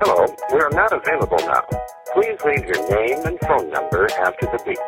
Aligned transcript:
Hello, 0.00 0.26
we 0.52 0.60
are 0.60 0.70
not 0.70 0.92
available 0.92 1.38
now. 1.38 1.62
Please 2.14 2.38
leave 2.44 2.64
your 2.64 2.88
name 2.90 3.24
and 3.26 3.38
phone 3.40 3.68
number 3.70 4.08
after 4.12 4.46
the 4.46 4.60
beep. 4.64 4.78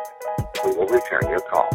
We 0.65 0.71
will 0.75 0.87
return 0.87 1.29
your 1.29 1.41
call. 1.41 1.69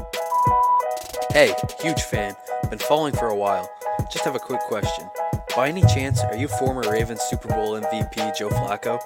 Hey, 1.32 1.54
huge 1.80 2.02
fan. 2.02 2.34
Been 2.70 2.78
following 2.78 3.12
for 3.14 3.28
a 3.28 3.34
while. 3.34 3.68
Just 4.10 4.24
have 4.24 4.34
a 4.36 4.38
quick 4.38 4.60
question. 4.60 5.08
By 5.54 5.68
any 5.68 5.82
chance, 5.82 6.20
are 6.20 6.36
you 6.36 6.48
former 6.48 6.82
Ravens 6.90 7.20
Super 7.22 7.48
Bowl 7.48 7.78
MVP 7.80 8.36
Joe 8.36 8.48
Flacco? 8.48 9.00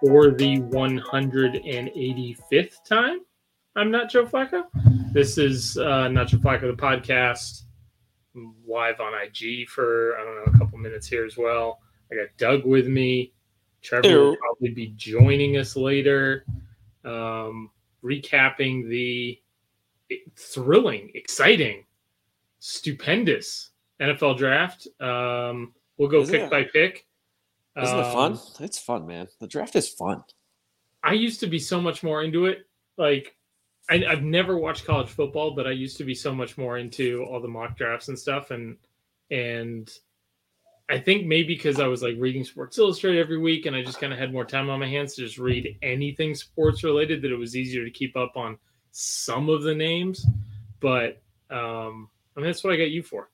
For 0.00 0.30
the 0.30 0.58
185th 0.58 2.84
time, 2.84 3.20
I'm 3.76 3.90
not 3.90 4.10
Joe 4.10 4.26
Flacco. 4.26 4.64
This 5.12 5.38
is 5.38 5.78
uh, 5.78 6.08
not 6.08 6.28
Joe 6.28 6.38
Flacco, 6.38 6.62
the 6.62 6.74
podcast, 6.82 7.62
live 8.74 9.00
on 9.00 9.12
IG 9.14 9.68
for, 9.68 10.18
I 10.18 10.24
don't 10.24 10.34
know, 10.34 10.52
a 10.52 10.58
couple 10.58 10.78
minutes 10.78 11.06
here 11.06 11.24
as 11.24 11.36
well. 11.36 11.80
I 12.12 12.16
got 12.16 12.26
Doug 12.36 12.66
with 12.66 12.88
me. 12.88 13.32
Trevor 13.82 14.08
will 14.08 14.36
probably 14.36 14.70
be 14.70 14.88
joining 14.96 15.56
us 15.58 15.76
later, 15.76 16.44
um, 17.04 17.70
recapping 18.02 18.88
the 18.88 19.40
thrilling, 20.36 21.10
exciting, 21.14 21.84
stupendous 22.58 23.70
NFL 24.00 24.36
draft. 24.38 24.88
Um, 25.00 25.72
we'll 25.96 26.08
go 26.08 26.22
Isn't 26.22 26.32
pick 26.34 26.42
it- 26.42 26.50
by 26.50 26.64
pick. 26.64 27.06
Isn't 27.80 27.98
it 27.98 28.12
fun? 28.12 28.32
Um, 28.34 28.40
It's 28.60 28.78
fun, 28.78 29.06
man. 29.06 29.28
The 29.40 29.48
draft 29.48 29.74
is 29.76 29.88
fun. 29.88 30.22
I 31.02 31.12
used 31.12 31.40
to 31.40 31.46
be 31.48 31.58
so 31.58 31.80
much 31.80 32.02
more 32.02 32.22
into 32.22 32.46
it. 32.46 32.66
Like, 32.96 33.36
I, 33.90 34.04
I've 34.08 34.22
never 34.22 34.56
watched 34.56 34.86
college 34.86 35.08
football, 35.08 35.54
but 35.54 35.66
I 35.66 35.72
used 35.72 35.98
to 35.98 36.04
be 36.04 36.14
so 36.14 36.34
much 36.34 36.56
more 36.56 36.78
into 36.78 37.24
all 37.24 37.40
the 37.40 37.48
mock 37.48 37.76
drafts 37.76 38.08
and 38.08 38.18
stuff. 38.18 38.50
And 38.50 38.76
and 39.30 39.90
I 40.88 40.98
think 40.98 41.26
maybe 41.26 41.54
because 41.54 41.80
I 41.80 41.86
was 41.86 42.02
like 42.02 42.16
reading 42.18 42.44
Sports 42.44 42.78
Illustrated 42.78 43.20
every 43.20 43.38
week, 43.38 43.66
and 43.66 43.74
I 43.74 43.82
just 43.82 44.00
kind 44.00 44.12
of 44.12 44.18
had 44.18 44.32
more 44.32 44.44
time 44.44 44.70
on 44.70 44.80
my 44.80 44.88
hands 44.88 45.14
to 45.14 45.22
just 45.22 45.38
read 45.38 45.78
anything 45.82 46.34
sports 46.34 46.84
related, 46.84 47.22
that 47.22 47.32
it 47.32 47.36
was 47.36 47.56
easier 47.56 47.84
to 47.84 47.90
keep 47.90 48.16
up 48.16 48.36
on 48.36 48.58
some 48.92 49.48
of 49.48 49.62
the 49.62 49.74
names. 49.74 50.26
But 50.80 51.22
um, 51.50 52.08
I 52.36 52.40
mean, 52.40 52.46
that's 52.46 52.64
what 52.64 52.72
I 52.72 52.76
got 52.76 52.90
you 52.90 53.02
for. 53.02 53.30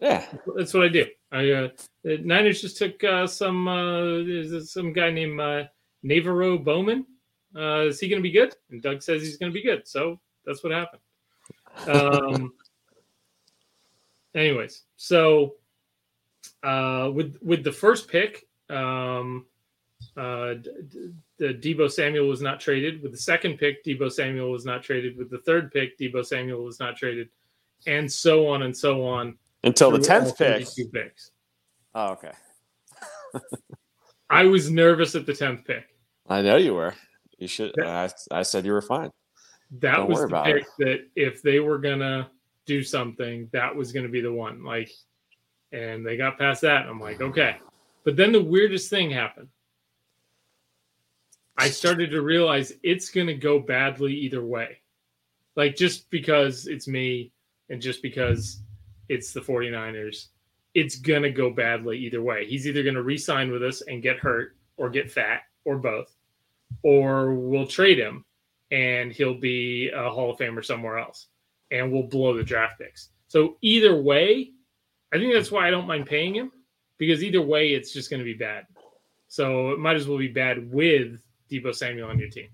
Yeah. 0.00 0.26
That's 0.56 0.74
what 0.74 0.84
I 0.84 0.88
do. 0.88 1.06
I 1.30 1.50
uh, 1.50 1.68
the 2.02 2.18
Niners 2.18 2.60
just 2.60 2.76
took 2.76 3.02
uh, 3.04 3.26
some 3.26 3.68
uh, 3.68 4.60
some 4.64 4.92
guy 4.92 5.10
named 5.10 5.40
uh, 5.40 5.64
NaVorro 6.04 6.62
Bowman. 6.62 7.06
Uh, 7.56 7.82
is 7.82 8.00
he 8.00 8.08
going 8.08 8.20
to 8.20 8.22
be 8.22 8.32
good? 8.32 8.54
And 8.70 8.82
Doug 8.82 9.02
says 9.02 9.22
he's 9.22 9.36
going 9.36 9.52
to 9.52 9.54
be 9.54 9.62
good. 9.62 9.86
So 9.86 10.20
that's 10.44 10.62
what 10.64 10.72
happened. 10.72 11.02
Um, 11.86 12.52
anyways, 14.34 14.82
so 14.96 15.54
uh, 16.62 17.10
with 17.12 17.36
with 17.42 17.64
the 17.64 17.72
first 17.72 18.08
pick, 18.08 18.46
um, 18.70 19.46
uh, 20.16 20.54
D- 20.54 20.70
D- 20.88 21.12
the 21.38 21.54
Deebo 21.54 21.90
Samuel 21.90 22.28
was 22.28 22.40
not 22.40 22.60
traded. 22.60 23.02
With 23.02 23.12
the 23.12 23.18
second 23.18 23.58
pick, 23.58 23.84
Deebo 23.84 24.10
Samuel 24.10 24.50
was 24.50 24.64
not 24.64 24.82
traded. 24.82 25.16
With 25.16 25.30
the 25.30 25.38
third 25.38 25.72
pick, 25.72 25.98
Deebo 25.98 26.24
Samuel 26.24 26.64
was 26.64 26.78
not 26.78 26.96
traded, 26.96 27.28
and 27.86 28.10
so 28.10 28.46
on 28.46 28.62
and 28.62 28.76
so 28.76 29.04
on. 29.06 29.36
Until 29.64 29.90
the 29.90 29.98
tenth 29.98 30.36
pick. 30.36 30.66
32 30.66 30.88
picks. 30.88 31.30
Oh, 31.94 32.12
okay. 32.12 32.32
I 34.30 34.44
was 34.44 34.70
nervous 34.70 35.14
at 35.14 35.26
the 35.26 35.34
tenth 35.34 35.64
pick. 35.64 35.84
I 36.28 36.42
know 36.42 36.56
you 36.56 36.74
were. 36.74 36.94
You 37.42 37.48
should. 37.48 37.74
I, 37.80 38.08
I 38.30 38.42
said 38.44 38.64
you 38.64 38.70
were 38.70 38.80
fine. 38.80 39.10
That 39.80 39.96
Don't 39.96 40.08
was 40.08 40.18
worry 40.18 40.28
the 40.28 40.36
about 40.36 40.46
pick 40.46 40.66
that 40.78 41.00
if 41.16 41.42
they 41.42 41.58
were 41.58 41.78
gonna 41.78 42.30
do 42.66 42.84
something, 42.84 43.50
that 43.52 43.74
was 43.74 43.90
gonna 43.90 44.08
be 44.08 44.20
the 44.20 44.32
one. 44.32 44.62
Like, 44.62 44.92
and 45.72 46.06
they 46.06 46.16
got 46.16 46.38
past 46.38 46.60
that. 46.60 46.86
I'm 46.86 47.00
like, 47.00 47.20
okay. 47.20 47.56
But 48.04 48.14
then 48.14 48.30
the 48.30 48.42
weirdest 48.42 48.90
thing 48.90 49.10
happened. 49.10 49.48
I 51.58 51.68
started 51.68 52.10
to 52.10 52.22
realize 52.22 52.74
it's 52.84 53.10
gonna 53.10 53.34
go 53.34 53.58
badly 53.58 54.14
either 54.14 54.44
way. 54.44 54.78
Like 55.56 55.74
just 55.74 56.08
because 56.10 56.68
it's 56.68 56.86
me 56.86 57.32
and 57.70 57.82
just 57.82 58.02
because 58.02 58.60
it's 59.08 59.32
the 59.32 59.40
49ers, 59.40 60.28
it's 60.74 60.94
gonna 60.94 61.30
go 61.30 61.50
badly 61.50 61.98
either 61.98 62.22
way. 62.22 62.46
He's 62.46 62.68
either 62.68 62.84
gonna 62.84 63.02
re-sign 63.02 63.50
with 63.50 63.64
us 63.64 63.82
and 63.88 64.00
get 64.00 64.18
hurt 64.18 64.54
or 64.76 64.90
get 64.90 65.10
fat 65.10 65.42
or 65.64 65.76
both, 65.76 66.14
or 66.82 67.34
we'll 67.34 67.66
trade 67.66 67.98
him 67.98 68.24
and 68.70 69.12
he'll 69.12 69.38
be 69.38 69.90
a 69.90 70.10
Hall 70.10 70.30
of 70.30 70.38
Famer 70.38 70.64
somewhere 70.64 70.98
else, 70.98 71.28
and 71.70 71.92
we'll 71.92 72.04
blow 72.04 72.34
the 72.34 72.42
draft 72.42 72.78
picks. 72.78 73.10
So 73.28 73.56
either 73.60 73.94
way, 73.94 74.50
I 75.12 75.18
think 75.18 75.32
that's 75.32 75.50
why 75.50 75.68
I 75.68 75.70
don't 75.70 75.86
mind 75.86 76.06
paying 76.06 76.34
him 76.34 76.50
because 76.98 77.22
either 77.22 77.42
way, 77.42 77.70
it's 77.70 77.92
just 77.92 78.10
going 78.10 78.20
to 78.20 78.24
be 78.24 78.34
bad. 78.34 78.64
So 79.28 79.70
it 79.70 79.78
might 79.78 79.96
as 79.96 80.08
well 80.08 80.18
be 80.18 80.28
bad 80.28 80.72
with 80.72 81.20
Deebo 81.50 81.74
Samuel 81.74 82.08
on 82.08 82.18
your 82.18 82.30
team. 82.30 82.48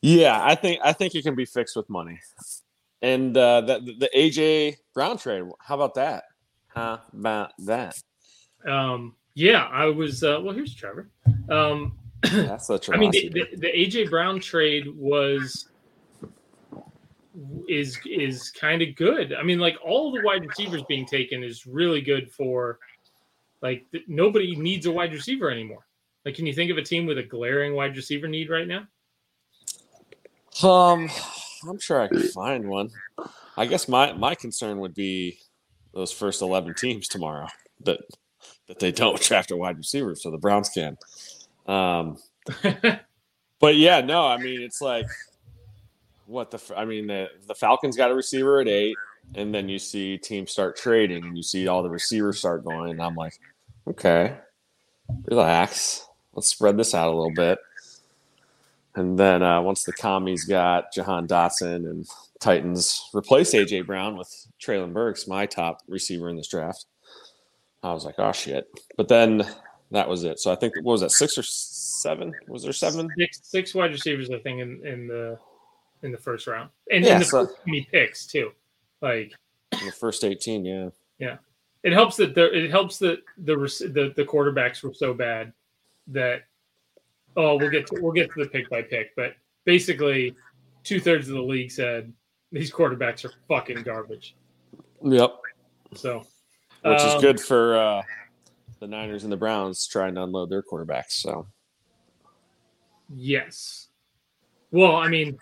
Yeah, 0.00 0.40
I 0.44 0.54
think 0.54 0.80
I 0.84 0.92
think 0.92 1.14
it 1.14 1.22
can 1.22 1.34
be 1.34 1.44
fixed 1.44 1.74
with 1.74 1.88
money. 1.88 2.20
And 3.02 3.36
uh, 3.36 3.62
the 3.62 3.80
the 3.98 4.10
AJ 4.14 4.76
Brown 4.94 5.18
trade. 5.18 5.44
How 5.60 5.74
about 5.74 5.94
that? 5.94 6.24
How 6.68 7.00
about 7.12 7.52
that? 7.60 8.00
Um, 8.66 9.14
yeah, 9.34 9.64
I 9.72 9.86
was. 9.86 10.22
Uh, 10.22 10.40
well, 10.42 10.54
here's 10.54 10.74
Trevor. 10.74 11.10
Um, 11.48 11.98
That's 12.22 12.66
such 12.66 12.88
a 12.88 12.94
I 12.94 12.96
mean, 12.96 13.10
the, 13.10 13.28
the, 13.28 13.56
the 13.56 13.66
AJ 13.68 14.10
Brown 14.10 14.40
trade 14.40 14.88
was 14.96 15.68
is 17.68 17.98
is 18.06 18.50
kind 18.50 18.82
of 18.82 18.94
good. 18.96 19.34
I 19.34 19.42
mean, 19.42 19.58
like 19.58 19.76
all 19.84 20.12
the 20.12 20.22
wide 20.22 20.46
receivers 20.46 20.82
being 20.88 21.06
taken 21.06 21.42
is 21.42 21.66
really 21.66 22.00
good 22.00 22.30
for 22.30 22.78
like 23.62 23.84
nobody 24.06 24.56
needs 24.56 24.86
a 24.86 24.92
wide 24.92 25.12
receiver 25.12 25.50
anymore. 25.50 25.86
Like, 26.24 26.34
can 26.34 26.46
you 26.46 26.52
think 26.52 26.70
of 26.70 26.78
a 26.78 26.82
team 26.82 27.06
with 27.06 27.18
a 27.18 27.22
glaring 27.22 27.74
wide 27.74 27.96
receiver 27.96 28.26
need 28.26 28.50
right 28.50 28.66
now? 28.66 28.86
Um, 30.62 31.08
I'm 31.68 31.78
sure 31.78 32.00
I 32.00 32.08
could 32.08 32.30
find 32.30 32.68
one. 32.68 32.90
I 33.56 33.66
guess 33.66 33.88
my 33.88 34.12
my 34.12 34.34
concern 34.34 34.78
would 34.80 34.94
be 34.94 35.38
those 35.94 36.12
first 36.12 36.42
eleven 36.42 36.74
teams 36.74 37.08
tomorrow 37.08 37.48
that 37.84 38.00
that 38.68 38.78
they 38.78 38.92
don't 38.92 39.20
draft 39.28 39.50
a 39.50 39.56
wide 39.56 39.76
receiver, 39.76 40.14
so 40.14 40.30
the 40.30 40.38
Browns 40.38 40.68
can. 40.68 40.96
Um, 41.66 42.16
but 43.60 43.76
yeah, 43.76 44.00
no, 44.00 44.26
I 44.26 44.38
mean 44.38 44.60
it's 44.60 44.80
like 44.80 45.06
what 46.26 46.50
the 46.50 46.60
I 46.76 46.84
mean 46.84 47.06
the 47.06 47.28
the 47.46 47.54
Falcons 47.54 47.96
got 47.96 48.10
a 48.10 48.14
receiver 48.14 48.60
at 48.60 48.68
eight, 48.68 48.96
and 49.34 49.54
then 49.54 49.68
you 49.68 49.78
see 49.78 50.18
teams 50.18 50.50
start 50.50 50.76
trading, 50.76 51.24
and 51.24 51.36
you 51.36 51.42
see 51.42 51.68
all 51.68 51.82
the 51.82 51.90
receivers 51.90 52.38
start 52.38 52.64
going, 52.64 52.90
and 52.90 53.02
I'm 53.02 53.14
like, 53.14 53.38
okay, 53.88 54.36
relax, 55.26 56.06
let's 56.34 56.48
spread 56.48 56.76
this 56.76 56.94
out 56.94 57.08
a 57.08 57.16
little 57.16 57.34
bit. 57.34 57.58
And 58.94 59.18
then 59.18 59.42
uh, 59.42 59.60
once 59.60 59.84
the 59.84 59.92
commies 59.92 60.44
got 60.44 60.92
Jahan 60.92 61.28
Dotson 61.28 61.88
and 61.88 62.06
Titans 62.40 63.10
replaced 63.12 63.54
AJ 63.54 63.86
Brown 63.86 64.16
with 64.16 64.30
Treylon 64.60 64.94
Burks, 64.94 65.28
my 65.28 65.44
top 65.44 65.82
receiver 65.86 66.30
in 66.30 66.36
this 66.36 66.48
draft, 66.48 66.86
I 67.82 67.92
was 67.92 68.06
like, 68.06 68.14
oh 68.18 68.32
shit. 68.32 68.66
But 68.96 69.08
then 69.08 69.42
that 69.90 70.08
was 70.08 70.24
it. 70.24 70.40
So 70.40 70.50
I 70.52 70.56
think 70.56 70.74
what 70.76 70.92
was 70.92 71.00
that 71.02 71.12
six 71.12 71.38
or 71.38 71.42
seven? 71.42 72.32
Was 72.48 72.62
there 72.62 72.72
seven? 72.72 73.08
Six 73.16 73.40
six 73.42 73.74
wide 73.74 73.92
receivers, 73.92 74.30
I 74.30 74.38
think, 74.38 74.60
in, 74.60 74.84
in 74.86 75.06
the 75.06 75.38
in 76.02 76.12
the 76.12 76.18
first 76.18 76.46
round, 76.46 76.70
and 76.90 77.04
Yeah, 77.04 77.14
in 77.14 77.18
the 77.20 77.24
so- 77.24 77.46
first 77.46 77.58
many 77.66 77.88
picks 77.90 78.26
too. 78.26 78.52
Like 79.00 79.32
In 79.80 79.86
the 79.86 79.92
first 79.92 80.24
eighteen, 80.24 80.64
yeah. 80.64 80.88
Yeah. 81.18 81.36
It 81.82 81.92
helps 81.92 82.16
that 82.16 82.34
there 82.34 82.52
it 82.52 82.70
helps 82.70 82.98
that 82.98 83.22
the 83.38 83.54
the 83.54 84.12
the 84.16 84.24
quarterbacks 84.24 84.82
were 84.82 84.92
so 84.92 85.14
bad 85.14 85.52
that 86.08 86.42
oh 87.36 87.56
we'll 87.56 87.70
get 87.70 87.86
to 87.88 87.98
we'll 88.00 88.12
get 88.12 88.32
to 88.32 88.42
the 88.44 88.48
pick 88.48 88.68
by 88.70 88.82
pick, 88.82 89.14
but 89.14 89.34
basically 89.64 90.34
two 90.82 90.98
thirds 91.00 91.28
of 91.28 91.34
the 91.34 91.42
league 91.42 91.70
said 91.70 92.12
these 92.52 92.72
quarterbacks 92.72 93.24
are 93.24 93.32
fucking 93.48 93.82
garbage. 93.82 94.34
Yep. 95.02 95.36
So 95.94 96.24
Which 96.82 96.98
is 96.98 97.14
um, 97.14 97.20
good 97.20 97.40
for 97.40 97.76
uh, 97.76 98.02
the 98.80 98.86
Niners 98.86 99.24
and 99.24 99.32
the 99.32 99.36
Browns 99.36 99.86
trying 99.86 100.14
to 100.14 100.22
unload 100.22 100.50
their 100.50 100.62
quarterbacks. 100.62 101.12
So 101.12 101.46
Yes. 103.14 103.88
Well, 104.70 104.96
I 104.96 105.08
mean, 105.08 105.38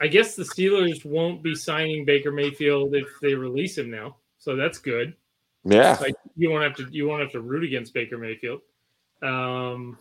I 0.00 0.08
guess 0.08 0.34
the 0.34 0.42
Steelers 0.42 1.04
won't 1.04 1.42
be 1.42 1.54
signing 1.54 2.04
Baker 2.04 2.32
Mayfield 2.32 2.94
if 2.94 3.08
they 3.22 3.34
release 3.34 3.78
him 3.78 3.90
now, 3.90 4.16
so 4.38 4.56
that's 4.56 4.78
good. 4.78 5.14
yeah, 5.64 5.96
like 6.00 6.14
you 6.36 6.50
won't 6.50 6.64
have 6.64 6.76
to 6.76 6.88
you 6.92 7.06
won't 7.08 7.22
have 7.22 7.32
to 7.32 7.40
root 7.40 7.64
against 7.64 7.94
Baker 7.94 8.18
Mayfield. 8.18 8.60
Um 9.22 9.96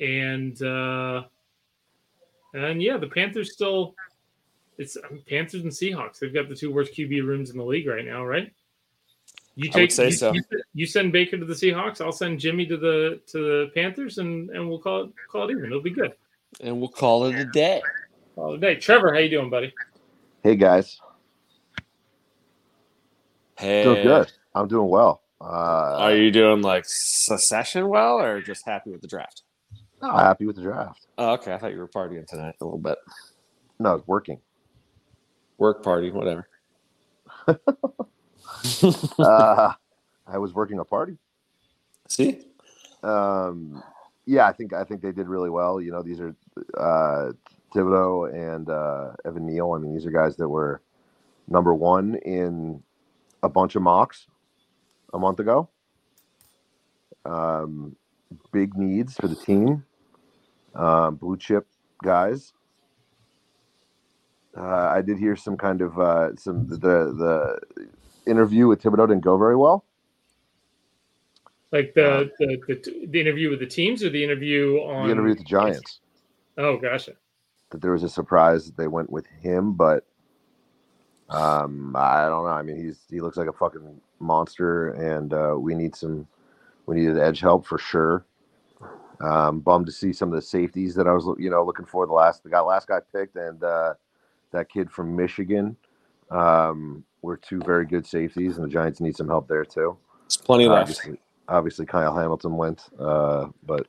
and 0.00 0.60
uh 0.62 1.22
and 2.54 2.82
yeah, 2.82 2.96
the 2.96 3.06
Panthers 3.06 3.52
still 3.52 3.94
it's 4.78 4.96
um, 4.96 5.22
Panthers 5.28 5.62
and 5.62 5.70
Seahawks. 5.70 6.18
They've 6.18 6.34
got 6.34 6.48
the 6.48 6.56
two 6.56 6.72
worst 6.72 6.94
QB 6.94 7.24
rooms 7.24 7.50
in 7.50 7.58
the 7.58 7.64
league 7.64 7.86
right 7.86 8.04
now, 8.04 8.24
right? 8.24 8.52
You 9.54 9.70
I 9.74 9.80
would 9.80 9.92
say 9.92 10.06
you, 10.06 10.12
so. 10.12 10.32
You, 10.32 10.42
you 10.74 10.86
send 10.86 11.12
Baker 11.12 11.36
to 11.38 11.44
the 11.44 11.52
Seahawks, 11.54 12.00
I'll 12.00 12.10
send 12.12 12.40
Jimmy 12.40 12.64
to 12.66 12.76
the 12.76 13.20
to 13.26 13.38
the 13.38 13.70
Panthers 13.74 14.18
and 14.18 14.48
and 14.50 14.68
we'll 14.68 14.78
call 14.78 15.04
it 15.04 15.10
call 15.30 15.48
it 15.48 15.52
even. 15.52 15.66
It'll 15.66 15.82
be 15.82 15.90
good. 15.90 16.14
and 16.60 16.78
we'll 16.80 16.88
call 16.88 17.26
it 17.26 17.34
a 17.36 17.44
day. 17.44 17.82
All 18.36 18.56
day. 18.56 18.76
Trevor, 18.76 19.12
how 19.12 19.18
you 19.20 19.28
doing, 19.28 19.50
buddy? 19.50 19.74
Hey 20.42 20.56
guys. 20.56 20.98
Hey, 23.58 23.84
Doing 23.84 24.02
good. 24.02 24.32
I'm 24.54 24.66
doing 24.68 24.88
well. 24.88 25.22
Uh, 25.40 25.96
Are 25.98 26.14
you 26.16 26.30
doing 26.30 26.62
like 26.62 26.84
secession 26.86 27.88
well, 27.88 28.18
or 28.20 28.40
just 28.40 28.64
happy 28.66 28.90
with 28.90 29.00
the 29.02 29.08
draft? 29.08 29.42
no, 30.00 30.10
happy 30.16 30.46
with 30.46 30.56
the 30.56 30.62
draft? 30.62 31.06
Oh, 31.18 31.32
okay. 31.34 31.52
I 31.52 31.58
thought 31.58 31.72
you 31.72 31.78
were 31.78 31.88
partying 31.88 32.26
tonight 32.26 32.54
a 32.60 32.64
little 32.64 32.78
bit. 32.78 32.98
No, 33.78 33.94
it's 33.94 34.06
working. 34.08 34.40
Work 35.58 35.82
party, 35.84 36.10
whatever. 36.10 36.48
uh, 39.18 39.72
I 40.26 40.38
was 40.38 40.54
working 40.54 40.78
a 40.78 40.84
party. 40.84 41.18
See, 42.08 42.40
Um, 43.02 43.82
yeah, 44.26 44.46
I 44.46 44.52
think 44.52 44.72
I 44.72 44.84
think 44.84 45.02
they 45.02 45.12
did 45.12 45.26
really 45.28 45.50
well. 45.50 45.80
You 45.80 45.90
know, 45.92 46.02
these 46.02 46.20
are 46.20 46.34
uh, 46.78 47.32
Thibodeaux 47.74 48.32
and 48.32 48.68
uh, 48.68 49.12
Evan 49.24 49.46
Neal. 49.46 49.72
I 49.72 49.78
mean, 49.78 49.94
these 49.94 50.06
are 50.06 50.10
guys 50.10 50.36
that 50.36 50.48
were 50.48 50.80
number 51.48 51.74
one 51.74 52.16
in 52.16 52.82
a 53.42 53.48
bunch 53.48 53.74
of 53.74 53.82
mocks 53.82 54.26
a 55.12 55.18
month 55.18 55.40
ago. 55.40 55.68
Um, 57.24 57.96
big 58.52 58.76
needs 58.76 59.16
for 59.16 59.26
the 59.26 59.36
team. 59.36 59.84
Um, 60.74 61.16
blue 61.16 61.36
chip 61.36 61.66
guys. 62.02 62.52
Uh, 64.56 64.90
I 64.94 65.02
did 65.02 65.18
hear 65.18 65.34
some 65.34 65.56
kind 65.56 65.80
of 65.80 65.98
uh, 65.98 66.36
some 66.36 66.68
the 66.68 66.76
the 66.76 67.58
interview 68.26 68.66
with 68.66 68.82
Thibodeaux 68.82 69.08
didn't 69.08 69.24
go 69.24 69.36
very 69.36 69.56
well. 69.56 69.84
Like 71.72 71.94
the, 71.94 72.30
the 72.38 72.58
the 72.68 73.06
the 73.06 73.20
interview 73.20 73.48
with 73.48 73.60
the 73.60 73.66
teams 73.66 74.04
or 74.04 74.10
the 74.10 74.22
interview 74.22 74.78
on 74.82 75.06
The 75.06 75.12
interview 75.12 75.30
with 75.30 75.38
the 75.38 75.44
Giants. 75.44 76.00
Oh, 76.58 76.76
gotcha. 76.76 77.12
that 77.70 77.80
there 77.80 77.92
was 77.92 78.02
a 78.02 78.08
surprise 78.10 78.66
that 78.66 78.76
they 78.76 78.88
went 78.88 79.08
with 79.08 79.26
him, 79.26 79.72
but 79.72 80.06
um, 81.30 81.96
I 81.96 82.26
don't 82.28 82.44
know. 82.44 82.50
I 82.50 82.60
mean, 82.62 82.76
he's 82.76 83.00
he 83.08 83.20
looks 83.22 83.38
like 83.38 83.48
a 83.48 83.52
fucking 83.52 84.00
monster, 84.18 84.90
and 84.90 85.32
uh, 85.32 85.56
we 85.58 85.74
need 85.74 85.96
some 85.96 86.26
we 86.84 86.96
needed 86.96 87.18
edge 87.18 87.40
help 87.40 87.66
for 87.66 87.78
sure. 87.78 88.26
Um, 89.22 89.60
bummed 89.60 89.86
to 89.86 89.92
see 89.92 90.12
some 90.12 90.28
of 90.28 90.34
the 90.34 90.42
safeties 90.42 90.94
that 90.96 91.06
I 91.06 91.12
was 91.12 91.24
you 91.38 91.48
know 91.48 91.64
looking 91.64 91.86
for 91.86 92.06
the 92.06 92.12
last 92.12 92.42
the 92.42 92.50
guy 92.50 92.60
last 92.60 92.86
guy 92.86 92.98
picked, 93.14 93.36
and 93.36 93.64
uh, 93.64 93.94
that 94.50 94.68
kid 94.68 94.90
from 94.90 95.16
Michigan 95.16 95.74
um, 96.32 97.04
were 97.20 97.36
two 97.36 97.60
very 97.64 97.86
good 97.86 98.06
safeties, 98.06 98.56
and 98.56 98.64
the 98.64 98.70
Giants 98.70 99.00
need 99.00 99.16
some 99.16 99.28
help 99.28 99.46
there 99.46 99.64
too. 99.64 99.96
it's 100.26 100.36
plenty 100.36 100.66
left. 100.66 100.82
Obviously, 100.82 101.20
obviously 101.48 101.86
Kyle 101.86 102.16
Hamilton 102.16 102.56
went, 102.56 102.88
uh, 102.98 103.48
but 103.64 103.86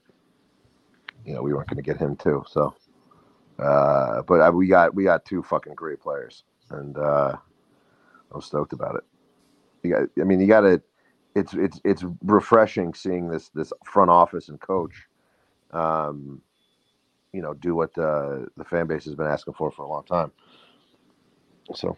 you 1.25 1.33
know 1.33 1.41
we 1.41 1.53
weren't 1.53 1.69
going 1.69 1.77
to 1.77 1.83
get 1.83 1.97
him 1.97 2.15
too. 2.15 2.43
So, 2.47 2.75
uh, 3.59 4.21
but 4.23 4.41
uh, 4.41 4.51
we 4.51 4.67
got 4.67 4.93
we 4.93 5.03
got 5.03 5.25
two 5.25 5.41
fucking 5.41 5.73
great 5.73 6.01
players, 6.01 6.43
and 6.69 6.97
uh, 6.97 7.35
I'm 8.33 8.41
stoked 8.41 8.73
about 8.73 8.95
it. 8.95 9.03
You 9.83 9.91
got, 9.91 10.09
I 10.21 10.25
mean, 10.25 10.39
you 10.39 10.47
got 10.47 10.61
to. 10.61 10.81
It's 11.35 11.53
it's 11.53 11.79
it's 11.83 12.03
refreshing 12.23 12.93
seeing 12.93 13.27
this 13.27 13.49
this 13.49 13.73
front 13.85 14.11
office 14.11 14.49
and 14.49 14.59
coach, 14.59 14.93
um, 15.71 16.41
you 17.31 17.41
know, 17.41 17.55
do 17.55 17.73
what 17.73 17.97
uh, 17.97 18.45
the 18.55 18.63
fan 18.65 18.85
base 18.85 19.05
has 19.05 19.15
been 19.15 19.25
asking 19.25 19.55
for 19.55 19.71
for 19.71 19.81
a 19.81 19.87
long 19.87 20.03
time. 20.03 20.31
So 21.73 21.97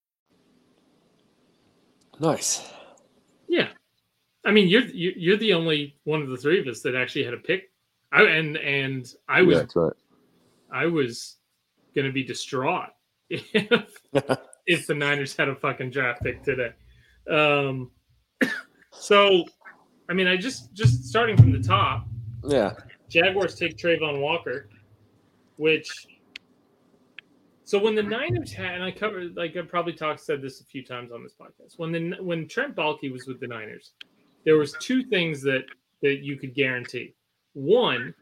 Nice. 2.21 2.71
Yeah, 3.47 3.69
I 4.45 4.51
mean 4.51 4.67
you're 4.69 4.83
you- 4.85 5.13
you're 5.17 5.37
the 5.37 5.53
only 5.53 5.97
one 6.03 6.21
of 6.21 6.29
the 6.29 6.37
three 6.37 6.59
of 6.59 6.67
us 6.67 6.81
that 6.81 6.95
actually 6.95 7.23
had 7.23 7.33
a 7.33 7.37
pick. 7.37 7.71
I 8.13 8.21
and 8.23 8.57
and 8.57 9.11
I 9.27 9.41
was 9.41 9.57
yeah, 9.57 9.65
right. 9.75 9.93
I 10.71 10.85
was 10.85 11.37
gonna 11.95 12.11
be 12.11 12.23
distraught 12.23 12.89
if 13.29 14.01
if 14.67 14.85
the 14.87 14.93
Niners 14.93 15.35
had 15.35 15.49
a 15.49 15.55
fucking 15.55 15.89
draft 15.89 16.21
pick 16.21 16.43
today. 16.43 16.73
Um, 17.29 17.89
so, 18.91 19.43
I 20.09 20.13
mean, 20.13 20.27
I 20.27 20.37
just 20.37 20.73
just 20.73 21.05
starting 21.05 21.35
from 21.37 21.51
the 21.51 21.59
top, 21.61 22.05
Yeah. 22.47 22.73
Jaguars 23.09 23.55
take 23.55 23.77
Travon 23.77 24.21
Walker, 24.21 24.69
which. 25.57 25.89
So 27.71 27.79
when 27.79 27.95
the 27.95 28.03
Niners 28.03 28.51
had, 28.51 28.75
and 28.75 28.83
I 28.83 28.91
covered, 28.91 29.37
like 29.37 29.55
I 29.55 29.61
probably 29.61 29.93
talked 29.93 30.19
said 30.19 30.41
this 30.41 30.59
a 30.59 30.65
few 30.65 30.83
times 30.83 31.13
on 31.13 31.23
this 31.23 31.33
podcast. 31.39 31.79
When 31.79 31.93
the 31.93 32.17
when 32.19 32.45
Trent 32.45 32.75
Baalke 32.75 33.09
was 33.09 33.27
with 33.27 33.39
the 33.39 33.47
Niners, 33.47 33.93
there 34.43 34.57
was 34.57 34.75
two 34.81 35.05
things 35.05 35.41
that 35.43 35.63
that 36.01 36.17
you 36.17 36.35
could 36.35 36.53
guarantee. 36.53 37.15
One, 37.53 38.13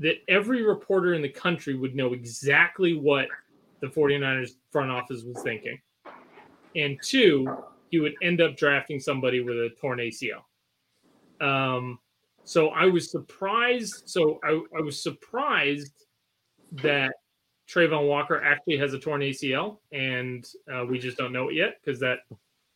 that 0.00 0.16
every 0.26 0.64
reporter 0.64 1.14
in 1.14 1.22
the 1.22 1.28
country 1.28 1.76
would 1.76 1.94
know 1.94 2.14
exactly 2.14 2.94
what 2.94 3.28
the 3.78 3.86
49ers 3.86 4.56
front 4.72 4.90
office 4.90 5.22
was 5.22 5.40
thinking. 5.44 5.78
And 6.74 6.98
two, 7.00 7.46
he 7.92 8.00
would 8.00 8.14
end 8.22 8.40
up 8.40 8.56
drafting 8.56 8.98
somebody 8.98 9.38
with 9.38 9.54
a 9.54 9.70
torn 9.80 10.00
ACL. 10.00 10.42
Um, 11.40 12.00
so 12.42 12.70
I 12.70 12.86
was 12.86 13.08
surprised. 13.08 14.02
So 14.06 14.40
I, 14.42 14.60
I 14.76 14.80
was 14.80 15.00
surprised 15.00 16.06
that 16.72 17.12
Travon 17.68 18.08
Walker 18.08 18.42
actually 18.42 18.78
has 18.78 18.94
a 18.94 18.98
torn 18.98 19.20
ACL, 19.20 19.78
and 19.92 20.46
uh, 20.72 20.84
we 20.86 20.98
just 20.98 21.18
don't 21.18 21.32
know 21.32 21.48
it 21.48 21.54
yet 21.54 21.78
because 21.84 22.00
that 22.00 22.20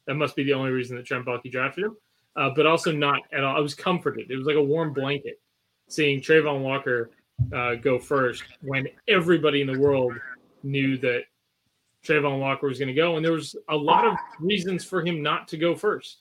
that 0.06 0.14
must 0.14 0.36
be 0.36 0.44
the 0.44 0.52
only 0.52 0.70
reason 0.70 0.96
that 0.96 1.06
Trent 1.06 1.24
Baalke 1.24 1.50
drafted 1.50 1.84
him. 1.84 1.96
Uh, 2.34 2.50
but 2.54 2.66
also 2.66 2.90
not 2.90 3.20
at 3.32 3.44
all. 3.44 3.56
I 3.56 3.60
was 3.60 3.74
comforted. 3.74 4.30
It 4.30 4.36
was 4.36 4.46
like 4.46 4.56
a 4.56 4.62
warm 4.62 4.92
blanket 4.92 5.40
seeing 5.88 6.20
Travon 6.20 6.60
Walker 6.60 7.10
uh, 7.54 7.74
go 7.74 7.98
first 7.98 8.42
when 8.62 8.86
everybody 9.08 9.60
in 9.60 9.66
the 9.66 9.78
world 9.78 10.14
knew 10.62 10.96
that 10.98 11.22
Travon 12.04 12.40
Walker 12.40 12.66
was 12.66 12.78
going 12.78 12.88
to 12.88 12.94
go, 12.94 13.16
and 13.16 13.24
there 13.24 13.32
was 13.32 13.54
a 13.68 13.76
lot 13.76 14.06
of 14.06 14.14
reasons 14.40 14.84
for 14.84 15.04
him 15.04 15.22
not 15.22 15.48
to 15.48 15.56
go 15.56 15.74
first. 15.74 16.18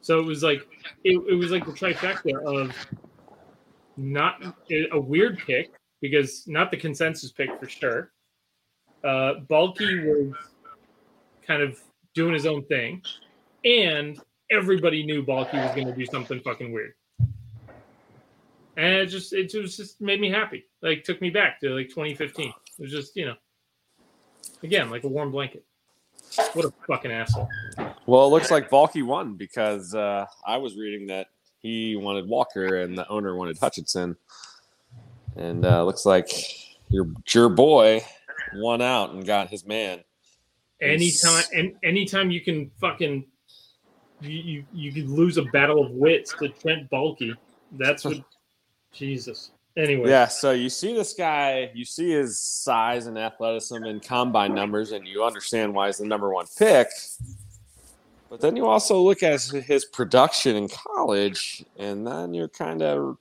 So 0.00 0.18
it 0.18 0.24
was 0.24 0.42
like 0.42 0.66
it, 1.04 1.20
it 1.28 1.34
was 1.34 1.50
like 1.50 1.66
the 1.66 1.72
trifecta 1.72 2.34
of 2.44 2.74
not 3.96 4.42
a 4.92 5.00
weird 5.00 5.38
pick 5.38 5.70
because 6.00 6.44
not 6.46 6.70
the 6.70 6.76
consensus 6.76 7.32
pick 7.32 7.50
for 7.58 7.68
sure. 7.68 8.12
Uh, 9.04 9.34
Baalke 9.48 10.04
was 10.04 10.34
kind 11.46 11.62
of 11.62 11.78
doing 12.14 12.34
his 12.34 12.46
own 12.46 12.64
thing, 12.64 13.02
and 13.64 14.18
everybody 14.50 15.04
knew 15.04 15.24
Baalke 15.24 15.54
was 15.54 15.74
going 15.74 15.86
to 15.86 15.94
do 15.94 16.06
something 16.06 16.40
fucking 16.40 16.72
weird. 16.72 16.94
and 18.76 18.94
it 18.94 19.06
just 19.06 19.32
it 19.32 19.52
was 19.54 19.76
just 19.76 20.00
made 20.00 20.20
me 20.20 20.30
happy. 20.30 20.64
Like 20.82 21.04
took 21.04 21.20
me 21.20 21.30
back 21.30 21.60
to 21.60 21.70
like 21.70 21.88
2015. 21.88 22.48
It 22.48 22.54
was 22.78 22.90
just 22.90 23.16
you 23.16 23.26
know, 23.26 23.34
again 24.62 24.90
like 24.90 25.04
a 25.04 25.08
warm 25.08 25.30
blanket. 25.30 25.64
What 26.52 26.64
a 26.64 26.72
fucking 26.86 27.10
asshole. 27.10 27.48
Well, 28.06 28.26
it 28.26 28.30
looks 28.30 28.50
like 28.50 28.70
Baalke 28.70 29.02
won 29.02 29.34
because 29.34 29.94
uh, 29.94 30.26
I 30.46 30.56
was 30.58 30.76
reading 30.76 31.08
that 31.08 31.28
he 31.58 31.96
wanted 31.96 32.28
Walker 32.28 32.76
and 32.76 32.96
the 32.96 33.08
owner 33.08 33.34
wanted 33.36 33.58
Hutchinson, 33.58 34.16
and 35.36 35.64
uh, 35.64 35.84
looks 35.84 36.06
like 36.06 36.30
your 36.88 37.08
your 37.32 37.48
boy 37.48 38.04
won 38.54 38.82
out 38.82 39.10
and 39.10 39.24
got 39.24 39.48
his 39.48 39.64
man. 39.64 40.00
Anytime 40.80 41.44
and 41.54 41.74
anytime 41.82 42.30
you 42.30 42.40
can 42.40 42.70
fucking 42.80 43.24
you 44.20 44.30
you, 44.30 44.64
you 44.72 44.92
could 44.92 45.08
lose 45.08 45.38
a 45.38 45.42
battle 45.44 45.84
of 45.84 45.92
wits 45.92 46.34
to 46.38 46.48
Trent 46.48 46.90
Baalke. 46.90 47.34
That's 47.72 48.04
what 48.04 48.18
Jesus. 48.92 49.50
Anyway. 49.76 50.10
Yeah, 50.10 50.26
so 50.26 50.50
you 50.50 50.68
see 50.68 50.94
this 50.94 51.14
guy, 51.14 51.70
you 51.74 51.84
see 51.84 52.10
his 52.10 52.40
size 52.40 53.06
and 53.06 53.16
athleticism 53.16 53.84
and 53.84 54.02
combine 54.02 54.52
numbers, 54.52 54.90
and 54.90 55.06
you 55.06 55.22
understand 55.22 55.72
why 55.72 55.86
he's 55.86 55.98
the 55.98 56.06
number 56.06 56.28
one 56.34 56.46
pick. 56.58 56.88
But 58.28 58.40
then 58.40 58.56
you 58.56 58.66
also 58.66 59.00
look 59.00 59.22
at 59.22 59.32
his, 59.32 59.50
his 59.50 59.84
production 59.84 60.56
in 60.56 60.68
college, 60.68 61.64
and 61.78 62.04
then 62.06 62.34
you're 62.34 62.48
kind 62.48 62.82
of 62.82 63.18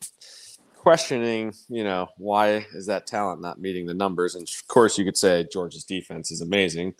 questioning, 0.79 1.53
you 1.67 1.83
know, 1.83 2.07
why 2.17 2.65
is 2.73 2.85
that 2.85 3.05
talent 3.05 3.41
not 3.41 3.59
meeting 3.59 3.85
the 3.85 3.93
numbers? 3.93 4.35
And 4.35 4.47
of 4.47 4.67
course, 4.67 4.97
you 4.97 5.03
could 5.03 5.17
say 5.17 5.45
Georgia's 5.51 5.83
defense 5.83 6.31
is 6.31 6.39
amazing. 6.39 6.95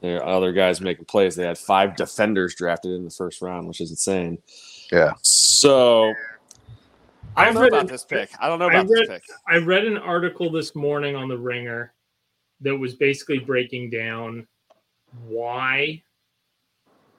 There 0.00 0.20
are 0.20 0.36
other 0.36 0.52
guys 0.52 0.80
making 0.80 1.04
plays. 1.04 1.36
They 1.36 1.46
had 1.46 1.56
five 1.56 1.94
defenders 1.94 2.56
drafted 2.56 2.90
in 2.90 3.04
the 3.04 3.10
first 3.10 3.40
round, 3.40 3.68
which 3.68 3.80
is 3.80 3.90
insane. 3.90 4.38
Yeah. 4.90 5.12
So 5.22 6.12
I 7.36 7.44
don't 7.44 7.54
I've 7.56 7.62
know 7.62 7.66
about 7.68 7.80
an- 7.82 7.86
this 7.86 8.04
pick. 8.04 8.30
I 8.40 8.48
don't 8.48 8.58
know 8.58 8.68
I 8.68 8.72
about 8.74 8.88
this 8.88 9.08
pick. 9.08 9.22
I 9.46 9.58
read 9.58 9.84
an 9.84 9.98
article 9.98 10.50
this 10.50 10.74
morning 10.74 11.14
on 11.14 11.28
the 11.28 11.38
Ringer 11.38 11.94
that 12.60 12.76
was 12.76 12.96
basically 12.96 13.38
breaking 13.38 13.90
down 13.90 14.48
why, 15.28 16.02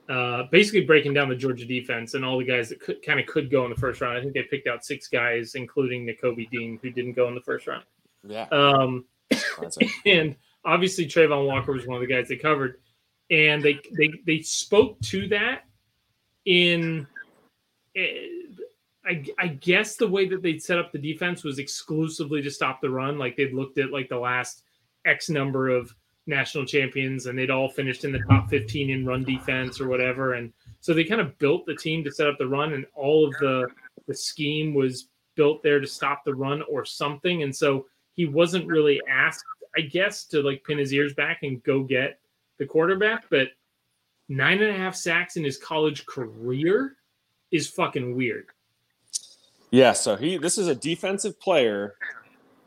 uh, 0.09 0.43
basically 0.51 0.81
breaking 0.81 1.13
down 1.13 1.29
the 1.29 1.35
Georgia 1.35 1.65
defense 1.65 2.13
and 2.13 2.25
all 2.25 2.37
the 2.37 2.45
guys 2.45 2.69
that 2.69 2.79
could 2.79 3.01
kind 3.01 3.19
of 3.19 3.25
could 3.25 3.49
go 3.49 3.63
in 3.63 3.69
the 3.69 3.77
first 3.77 4.01
round. 4.01 4.17
I 4.17 4.21
think 4.21 4.33
they 4.33 4.43
picked 4.43 4.67
out 4.67 4.83
six 4.83 5.07
guys, 5.07 5.55
including 5.55 6.05
Nakobe 6.05 6.49
Dean, 6.49 6.79
who 6.81 6.89
didn't 6.89 7.13
go 7.13 7.27
in 7.27 7.35
the 7.35 7.41
first 7.41 7.67
round. 7.67 7.85
Yeah, 8.27 8.47
Um, 8.51 9.05
and 10.05 10.35
obviously 10.65 11.05
Travon 11.05 11.47
Walker 11.47 11.71
was 11.71 11.87
one 11.87 12.01
of 12.01 12.07
the 12.07 12.13
guys 12.13 12.27
they 12.27 12.35
covered, 12.35 12.77
and 13.29 13.63
they 13.63 13.79
they 13.97 14.11
they 14.25 14.41
spoke 14.41 14.99
to 15.01 15.27
that 15.29 15.63
in. 16.45 17.07
eh, 17.95 18.27
I, 19.05 19.25
I 19.37 19.47
guess 19.47 19.97
the 19.97 20.07
way 20.07 20.29
that 20.29 20.41
they'd 20.41 20.63
set 20.63 20.79
up 20.79 20.93
the 20.93 20.97
defense 20.97 21.43
was 21.43 21.59
exclusively 21.59 22.41
to 22.41 22.49
stop 22.49 22.79
the 22.79 22.89
run. 22.89 23.17
Like 23.17 23.35
they'd 23.35 23.53
looked 23.53 23.77
at 23.77 23.91
like 23.91 24.07
the 24.07 24.17
last 24.17 24.63
X 25.03 25.29
number 25.29 25.67
of 25.67 25.93
national 26.25 26.65
champions 26.65 27.25
and 27.25 27.37
they'd 27.37 27.49
all 27.49 27.69
finished 27.69 28.05
in 28.05 28.11
the 28.11 28.23
top 28.29 28.49
15 28.49 28.89
in 28.89 29.05
run 29.05 29.23
defense 29.23 29.81
or 29.81 29.87
whatever. 29.87 30.33
And 30.33 30.53
so 30.79 30.93
they 30.93 31.03
kind 31.03 31.21
of 31.21 31.37
built 31.37 31.65
the 31.65 31.75
team 31.75 32.03
to 32.03 32.11
set 32.11 32.27
up 32.27 32.37
the 32.37 32.47
run 32.47 32.73
and 32.73 32.85
all 32.95 33.27
of 33.27 33.33
the, 33.39 33.67
the 34.07 34.15
scheme 34.15 34.73
was 34.73 35.09
built 35.35 35.63
there 35.63 35.79
to 35.79 35.87
stop 35.87 36.23
the 36.23 36.33
run 36.33 36.61
or 36.69 36.85
something. 36.85 37.43
And 37.43 37.55
so 37.55 37.87
he 38.15 38.25
wasn't 38.25 38.67
really 38.67 39.01
asked, 39.09 39.43
I 39.75 39.81
guess, 39.81 40.25
to 40.25 40.41
like 40.41 40.63
pin 40.63 40.77
his 40.77 40.93
ears 40.93 41.13
back 41.13 41.39
and 41.43 41.61
go 41.63 41.83
get 41.83 42.19
the 42.57 42.65
quarterback. 42.65 43.25
But 43.29 43.49
nine 44.29 44.61
and 44.61 44.71
a 44.71 44.77
half 44.77 44.95
sacks 44.95 45.35
in 45.35 45.43
his 45.43 45.57
college 45.57 46.05
career 46.05 46.95
is 47.51 47.67
fucking 47.67 48.15
weird. 48.15 48.47
Yeah, 49.71 49.93
so 49.93 50.15
he 50.15 50.37
this 50.37 50.59
is 50.59 50.67
a 50.67 50.75
defensive 50.75 51.39
player 51.39 51.95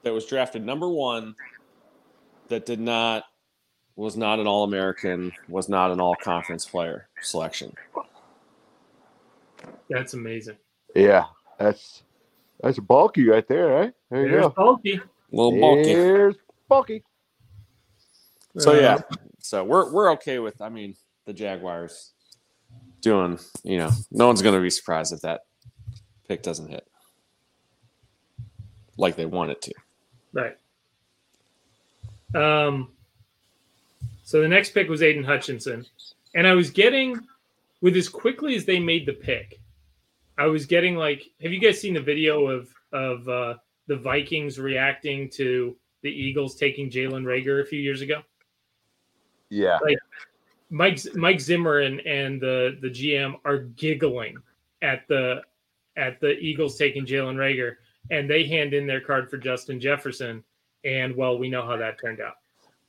that 0.02 0.12
was 0.12 0.26
drafted 0.26 0.64
number 0.64 0.88
one 0.88 1.36
that 2.48 2.66
did 2.66 2.80
not 2.80 3.25
was 3.96 4.16
not 4.16 4.38
an 4.38 4.46
all 4.46 4.64
American, 4.64 5.32
was 5.48 5.68
not 5.68 5.90
an 5.90 6.00
all 6.00 6.14
conference 6.14 6.64
player 6.66 7.08
selection. 7.22 7.74
That's 9.88 10.14
amazing. 10.14 10.56
Yeah. 10.94 11.24
That's 11.58 12.02
that's 12.60 12.78
Baalke 12.78 13.26
right 13.28 13.46
there, 13.48 13.68
right? 13.68 13.92
There 14.10 14.24
you 14.24 14.30
There's 14.30 14.42
go. 14.42 14.50
Baalke. 14.50 15.00
A 15.00 15.36
little 15.36 15.60
bulky. 15.60 15.94
There's 15.94 16.34
Baalke. 16.70 17.02
So 18.58 18.72
Uh, 18.72 18.80
yeah. 18.80 18.98
So 19.40 19.64
we're 19.64 19.90
we're 19.92 20.12
okay 20.12 20.38
with 20.38 20.60
I 20.60 20.68
mean 20.68 20.96
the 21.24 21.32
Jaguars 21.32 22.12
doing, 23.00 23.38
you 23.62 23.78
know, 23.78 23.90
no 24.10 24.26
one's 24.26 24.42
gonna 24.42 24.60
be 24.60 24.70
surprised 24.70 25.12
if 25.12 25.22
that 25.22 25.42
pick 26.28 26.42
doesn't 26.42 26.68
hit. 26.68 26.86
Like 28.96 29.16
they 29.16 29.26
want 29.26 29.50
it 29.50 29.62
to. 29.62 29.72
Right. 30.32 30.56
Um. 32.34 32.92
So 34.26 34.40
the 34.40 34.49
next 34.49 34.71
pick 34.71 34.88
was 34.88 35.02
Aiden 35.02 35.25
Hutchinson, 35.25 35.87
and 36.35 36.49
I 36.49 36.54
was 36.54 36.68
getting, 36.68 37.16
with 37.80 37.97
as 37.97 38.09
quickly 38.09 38.56
as 38.56 38.64
they 38.64 38.80
made 38.80 39.06
the 39.06 39.12
pick, 39.12 39.61
I 40.37 40.47
was 40.47 40.66
getting 40.66 40.97
like, 40.97 41.30
have 41.40 41.52
you 41.52 41.61
guys 41.61 41.80
seen 41.80 41.95
the 41.95 42.00
video 42.00 42.49
of 42.49 42.68
of 42.92 43.28
uh, 43.28 43.54
the 43.87 43.95
Vikings 43.95 44.59
reacting 44.59 45.30
to 45.30 45.76
the 46.02 46.11
Eagles 46.11 46.56
taking 46.56 46.90
Jalen 46.90 47.23
Reagor 47.23 47.62
a 47.62 47.64
few 47.64 47.78
years 47.78 48.00
ago? 48.00 48.21
Yeah. 49.49 49.78
Mike 50.71 50.99
Mike 51.14 51.38
Zimmer 51.38 51.78
and 51.78 52.00
and 52.00 52.40
the 52.40 52.78
the 52.83 52.90
GM 52.90 53.37
are 53.45 53.59
giggling 53.59 54.38
at 54.83 55.06
the 55.06 55.42
at 55.97 56.21
the 56.21 56.37
Eagles 56.40 56.76
taking 56.76 57.06
Jalen 57.06 57.37
Reagor, 57.37 57.76
and 58.11 58.28
they 58.28 58.45
hand 58.45 58.75
in 58.75 58.88
their 58.88 59.00
card 59.00 59.30
for 59.30 59.38
Justin 59.38 59.78
Jefferson, 59.78 60.42
and 60.85 61.14
well, 61.14 61.38
we 61.38 61.49
know 61.49 61.64
how 61.64 61.76
that 61.76 62.00
turned 62.00 62.21
out. 62.21 62.35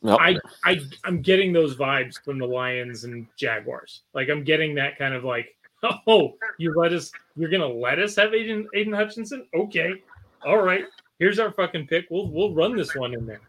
Nope. 0.04 0.20
I 0.22 0.38
I 0.64 0.80
I'm 1.04 1.22
getting 1.22 1.52
those 1.52 1.76
vibes 1.76 2.24
from 2.24 2.38
the 2.38 2.46
Lions 2.46 3.04
and 3.04 3.28
Jaguars. 3.36 4.04
Like 4.14 4.30
I'm 4.30 4.44
getting 4.44 4.76
that 4.76 4.98
kind 4.98 5.14
of 5.14 5.24
like, 5.24 5.56
oh, 6.08 6.34
you 6.58 6.74
let 6.76 6.94
us, 6.94 7.12
you're 7.36 7.50
gonna 7.50 7.68
let 7.68 8.00
us 8.00 8.16
have 8.16 8.32
Aiden 8.32 8.66
Aiden 8.76 8.96
Hutchinson? 8.96 9.48
Okay, 9.56 10.04
all 10.46 10.62
right. 10.62 10.86
Here's 11.20 11.40
our 11.40 11.52
fucking 11.52 11.88
pick. 11.88 12.06
We'll 12.12 12.30
we'll 12.30 12.54
run 12.54 12.76
this 12.76 12.96
one 12.96 13.14
in 13.14 13.26
there. 13.26 13.42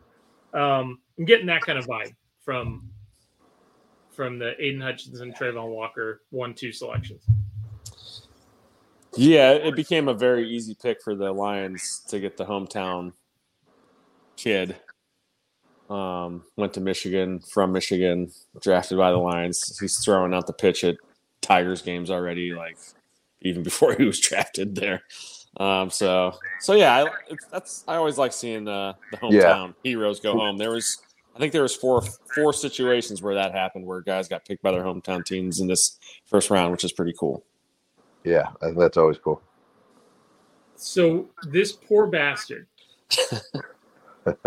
Um, 0.55 0.99
I'm 1.19 1.27
getting 1.27 1.47
that 1.47 1.63
kind 1.63 1.79
of 1.79 1.87
vibe 1.87 2.15
from 2.41 2.89
from 4.11 4.39
the 4.39 4.55
Aiden 4.61 4.83
Hutchinson, 4.83 5.33
Travon 5.33 5.69
Walker 5.69 6.23
one 6.31 6.55
two 6.55 6.73
selections. 6.73 7.23
Yeah, 9.17 9.53
it 9.53 9.75
became 9.75 10.09
a 10.09 10.15
very 10.15 10.49
easy 10.49 10.75
pick 10.75 11.03
for 11.03 11.15
the 11.15 11.31
Lions 11.33 12.03
to 12.09 12.21
get 12.21 12.37
the 12.37 12.45
hometown 12.45 13.13
kid. 14.37 14.77
Um, 15.89 16.45
went 16.57 16.75
to 16.75 16.81
Michigan 16.81 17.41
from 17.41 17.73
Michigan, 17.73 18.31
drafted 18.61 18.99
by 18.99 19.11
the 19.11 19.17
Lions. 19.17 19.79
He's 19.79 20.05
throwing 20.05 20.35
out 20.35 20.47
the 20.47 20.53
pitch 20.53 20.85
at 20.85 20.97
Tigers 21.41 21.83
games 21.83 22.11
already, 22.11 22.55
like 22.55 22.77
even 23.41 23.63
before 23.65 23.95
he 23.95 24.05
was 24.05 24.21
drafted 24.21 24.75
there. 24.75 25.03
Um, 25.57 25.91
so, 25.91 26.37
so 26.61 26.75
yeah, 26.75 27.05
I, 27.05 27.11
it's, 27.31 27.47
that's 27.47 27.85
I 27.89 27.97
always 27.97 28.19
like 28.19 28.33
seeing 28.33 28.69
uh, 28.69 28.93
the 29.11 29.17
hometown 29.17 29.75
heroes 29.83 30.21
go 30.21 30.35
home. 30.35 30.59
There 30.59 30.71
was, 30.73 30.99
I 31.35 31.39
think 31.39 31.53
there 31.53 31.63
was 31.63 31.75
four 31.75 32.03
four 32.35 32.53
situations 32.53 33.23
where 33.23 33.35
that 33.35 33.53
happened, 33.53 33.87
where 33.87 34.03
guys 34.03 34.29
got 34.29 34.45
picked 34.45 34.63
by 34.63 34.73
their 34.73 34.85
hometown 34.85 35.25
teams 35.25 35.61
in 35.61 35.67
this 35.67 35.99
first 36.27 36.51
round, 36.51 36.71
which 36.71 36.85
is 36.85 36.93
pretty 36.93 37.15
cool. 37.19 37.45
Yeah. 38.25 38.51
That's 38.61 38.97
always 38.97 39.19
cool. 39.19 39.41
So 40.77 41.29
this 41.49 41.73
poor 41.73 42.07
bastard 42.07 42.67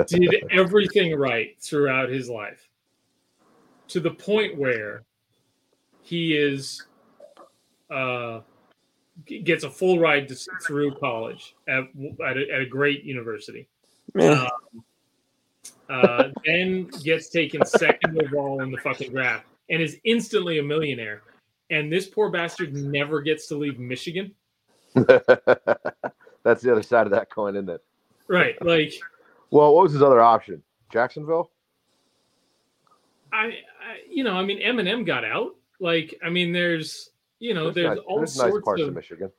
did 0.07 0.43
everything 0.51 1.17
right 1.17 1.55
throughout 1.59 2.09
his 2.09 2.29
life 2.29 2.67
to 3.87 3.99
the 3.99 4.11
point 4.11 4.57
where 4.57 5.03
he 6.01 6.35
is 6.35 6.85
uh 7.89 8.39
gets 9.25 9.63
a 9.63 9.69
full 9.69 9.99
ride 9.99 10.27
to, 10.27 10.35
through 10.65 10.95
college 10.95 11.55
at, 11.67 11.83
at, 12.25 12.37
a, 12.37 12.51
at 12.53 12.61
a 12.61 12.65
great 12.65 13.03
university. 13.03 13.67
Man, 14.13 14.47
uh, 15.89 16.29
then 16.45 16.89
gets 17.03 17.29
taken 17.29 17.65
second 17.65 18.21
overall 18.21 18.61
in 18.61 18.71
the 18.71 18.77
fucking 18.77 19.11
draft 19.11 19.45
and 19.69 19.81
is 19.81 19.97
instantly 20.05 20.59
a 20.59 20.63
millionaire. 20.63 21.21
And 21.69 21.91
this 21.91 22.07
poor 22.07 22.29
bastard 22.29 22.73
never 22.73 23.21
gets 23.21 23.47
to 23.47 23.57
leave 23.57 23.77
michigan. 23.79 24.33
That's 24.93 26.61
the 26.61 26.71
other 26.71 26.83
side 26.83 27.07
of 27.07 27.11
that 27.11 27.29
coin, 27.29 27.55
isn't 27.55 27.69
it? 27.69 27.81
right. 28.27 28.55
Like 28.63 28.93
Well, 29.51 29.75
what 29.75 29.83
was 29.83 29.93
his 29.93 30.01
other 30.01 30.21
option? 30.21 30.63
Jacksonville? 30.91 31.51
I, 33.31 33.45
I 33.45 33.53
you 34.09 34.23
know, 34.23 34.35
I 34.35 34.43
mean, 34.43 34.59
Eminem 34.61 35.05
got 35.05 35.23
out. 35.23 35.55
Like, 35.79 36.17
I 36.23 36.29
mean, 36.29 36.51
there's, 36.51 37.11
you 37.39 37.53
know, 37.53 37.71
there's, 37.71 37.97
nice, 37.97 38.05
all 38.07 38.17
there's 38.17 38.33
sorts 38.33 38.55
nice 38.55 38.63
parts 38.63 38.81
of, 38.81 38.87
of. 38.89 38.93
Michigan. 38.93 39.31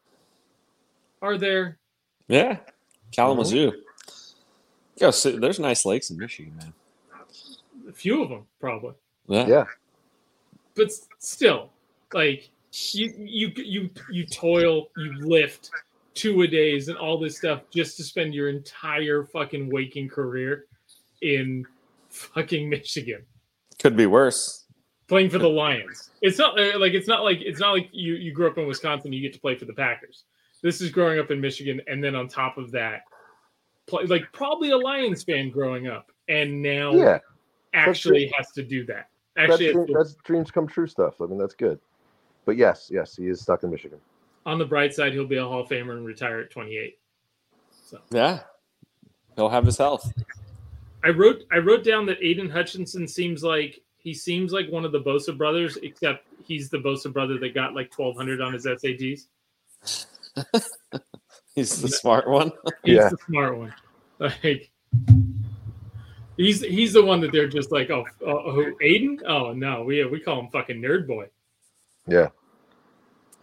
Are 1.21 1.39
there? 1.39 1.79
yeah, 2.29 2.59
Kalamazoo. 3.13 3.71
Mm-hmm. 3.71 3.79
Go 5.01 5.11
sit, 5.11 5.41
there's 5.41 5.59
nice 5.61 5.85
lakes 5.85 6.11
in 6.11 6.19
Michigan, 6.19 6.55
man. 6.57 6.73
A 7.89 7.93
few 7.93 8.23
of 8.23 8.29
them, 8.29 8.47
probably, 8.61 8.95
Yeah. 9.27 9.47
Yeah. 9.47 9.65
but 10.75 10.91
still, 11.19 11.71
like, 12.13 12.51
you 12.93 13.13
you 13.19 13.53
you 13.57 13.91
you 14.11 14.27
toil, 14.27 14.89
you 14.97 15.13
lift, 15.21 15.71
two 16.15 16.43
a 16.43 16.47
days 16.47 16.89
and 16.89 16.97
all 16.99 17.19
this 17.19 17.37
stuff 17.39 17.63
just 17.71 17.97
to 17.97 18.03
spend 18.05 18.35
your 18.35 18.49
entire 18.49 19.25
fucking 19.25 19.71
waking 19.71 20.09
career 20.09 20.67
in 21.23 21.65
fucking 22.11 22.69
Michigan 22.69 23.23
Could 23.79 23.97
be 23.97 24.07
worse. 24.07 24.67
playing 25.09 25.31
for 25.31 25.39
the 25.39 25.49
Lions. 25.49 26.11
It's 26.21 26.39
not 26.39 26.59
uh, 26.61 26.79
like 26.79 26.93
it's 26.95 27.09
not 27.09 27.25
like 27.25 27.39
it's 27.41 27.61
not 27.61 27.73
like 27.73 27.89
you 27.93 28.15
you 28.15 28.33
grew 28.33 28.47
up 28.49 28.59
in 28.59 28.67
Wisconsin, 28.67 29.13
you 29.13 29.21
get 29.23 29.33
to 29.35 29.41
play 29.41 29.55
for 29.57 29.65
the 29.65 29.73
Packers. 29.75 30.25
This 30.63 30.81
is 30.81 30.91
growing 30.91 31.19
up 31.19 31.31
in 31.31 31.41
Michigan, 31.41 31.81
and 31.89 32.03
then 32.05 32.15
on 32.15 32.29
top 32.29 32.57
of 32.59 32.71
that, 32.73 33.03
play, 33.87 34.05
like 34.05 34.31
probably 34.33 34.71
a 34.71 34.77
Lions 34.79 35.25
fan 35.25 35.51
growing 35.51 35.89
up, 35.89 36.11
and 36.29 36.63
now 36.63 36.93
Yeah, 36.95 37.19
actually 37.75 38.33
has 38.37 38.53
to 38.53 38.63
do 38.63 38.85
that. 38.87 39.09
that's, 39.35 39.53
Actually, 39.55 39.73
dream- 39.73 39.87
that's 39.93 40.15
dreams 40.23 40.51
come 40.53 40.69
true 40.69 40.87
stuff. 40.87 41.21
I 41.21 41.27
mean, 41.27 41.39
that's 41.39 41.55
good. 41.55 41.81
But 42.45 42.57
yes, 42.57 42.91
yes, 42.93 43.17
he 43.17 43.27
is 43.29 43.41
stuck 43.41 43.63
in 43.65 43.71
Michigan. 43.71 43.99
On 44.47 44.59
the 44.59 44.65
bright 44.65 44.93
side, 44.95 45.13
he'll 45.13 45.27
be 45.27 45.37
a 45.37 45.45
Hall 45.47 45.61
of 45.61 45.69
Famer 45.69 45.93
and 45.97 46.05
retire 46.05 46.41
at 46.41 46.51
28. 46.51 46.99
So 47.85 47.99
Yeah. 48.11 48.41
He'll 49.37 49.49
have 49.49 49.65
his 49.65 49.79
health. 49.79 50.13
I 51.05 51.09
wrote 51.09 51.45
I 51.51 51.59
wrote 51.59 51.85
down 51.85 52.07
that 52.07 52.21
Aiden 52.21 52.51
Hutchinson 52.51 53.09
seems 53.09 53.43
like 53.43 53.81
he 53.99 54.13
seems 54.15 54.53
like 54.53 54.69
one 54.71 54.85
of 54.85 54.93
the 54.93 55.01
Bosa 55.01 55.37
brothers, 55.37 55.77
except 55.83 56.27
he's 56.45 56.69
the 56.71 56.79
Bosa 56.79 57.13
brother 57.13 57.39
that 57.39 57.55
got 57.55 57.75
like 57.75 57.93
1200 57.97 58.41
on 58.41 58.53
his 58.53 58.67
SATs. 58.67 59.27
He's 61.55 61.83
the 61.83 61.89
smart 61.89 62.29
one. 62.29 62.51
He's 62.85 62.97
Yeah. 62.97 63.09
the 63.11 63.19
smart 63.27 63.59
one. 63.59 63.75
Like 64.19 64.71
he's 66.37 66.61
he's 66.63 66.93
the 66.93 67.05
one 67.05 67.21
that 67.21 67.33
they're 67.33 67.49
just 67.49 67.71
like, 67.73 67.91
oh, 67.91 68.07
oh 68.25 68.73
Aiden? 68.83 69.21
Oh 69.27 69.53
no, 69.53 69.83
we 69.83 70.05
we 70.07 70.21
call 70.21 70.41
him 70.41 70.49
fucking 70.49 70.81
nerd 70.81 71.07
boy. 71.07 71.27
Yeah, 72.07 72.29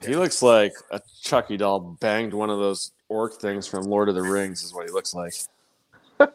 He 0.06 0.15
looks 0.15 0.41
like 0.41 0.74
a 0.91 1.01
Chucky 1.22 1.58
doll 1.58 1.79
banged 2.00 2.34
one 2.34 2.50
of 2.50 2.60
those 2.60 2.91
orc 3.10 3.39
things 3.39 3.68
from 3.68 3.84
Lord 3.84 4.08
of 4.10 4.15
the 4.15 4.22
Rings, 4.22 4.63
is 4.63 4.74
what 4.74 4.86
he 4.86 4.91
looks 4.91 5.13
like. 5.13 5.34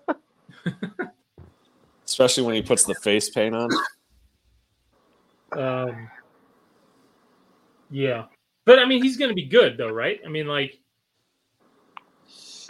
Especially 2.04 2.42
when 2.42 2.54
he 2.54 2.62
puts 2.62 2.85
the 2.85 2.94
face 2.97 3.30
paint 3.30 3.54
on. 3.54 3.71
Um, 5.52 6.09
yeah, 7.90 8.25
but 8.64 8.78
I 8.78 8.85
mean, 8.85 9.02
he's 9.02 9.16
going 9.16 9.30
to 9.30 9.35
be 9.35 9.47
good 9.47 9.76
though, 9.78 9.90
right? 9.90 10.21
I 10.25 10.28
mean, 10.28 10.47
like, 10.47 10.78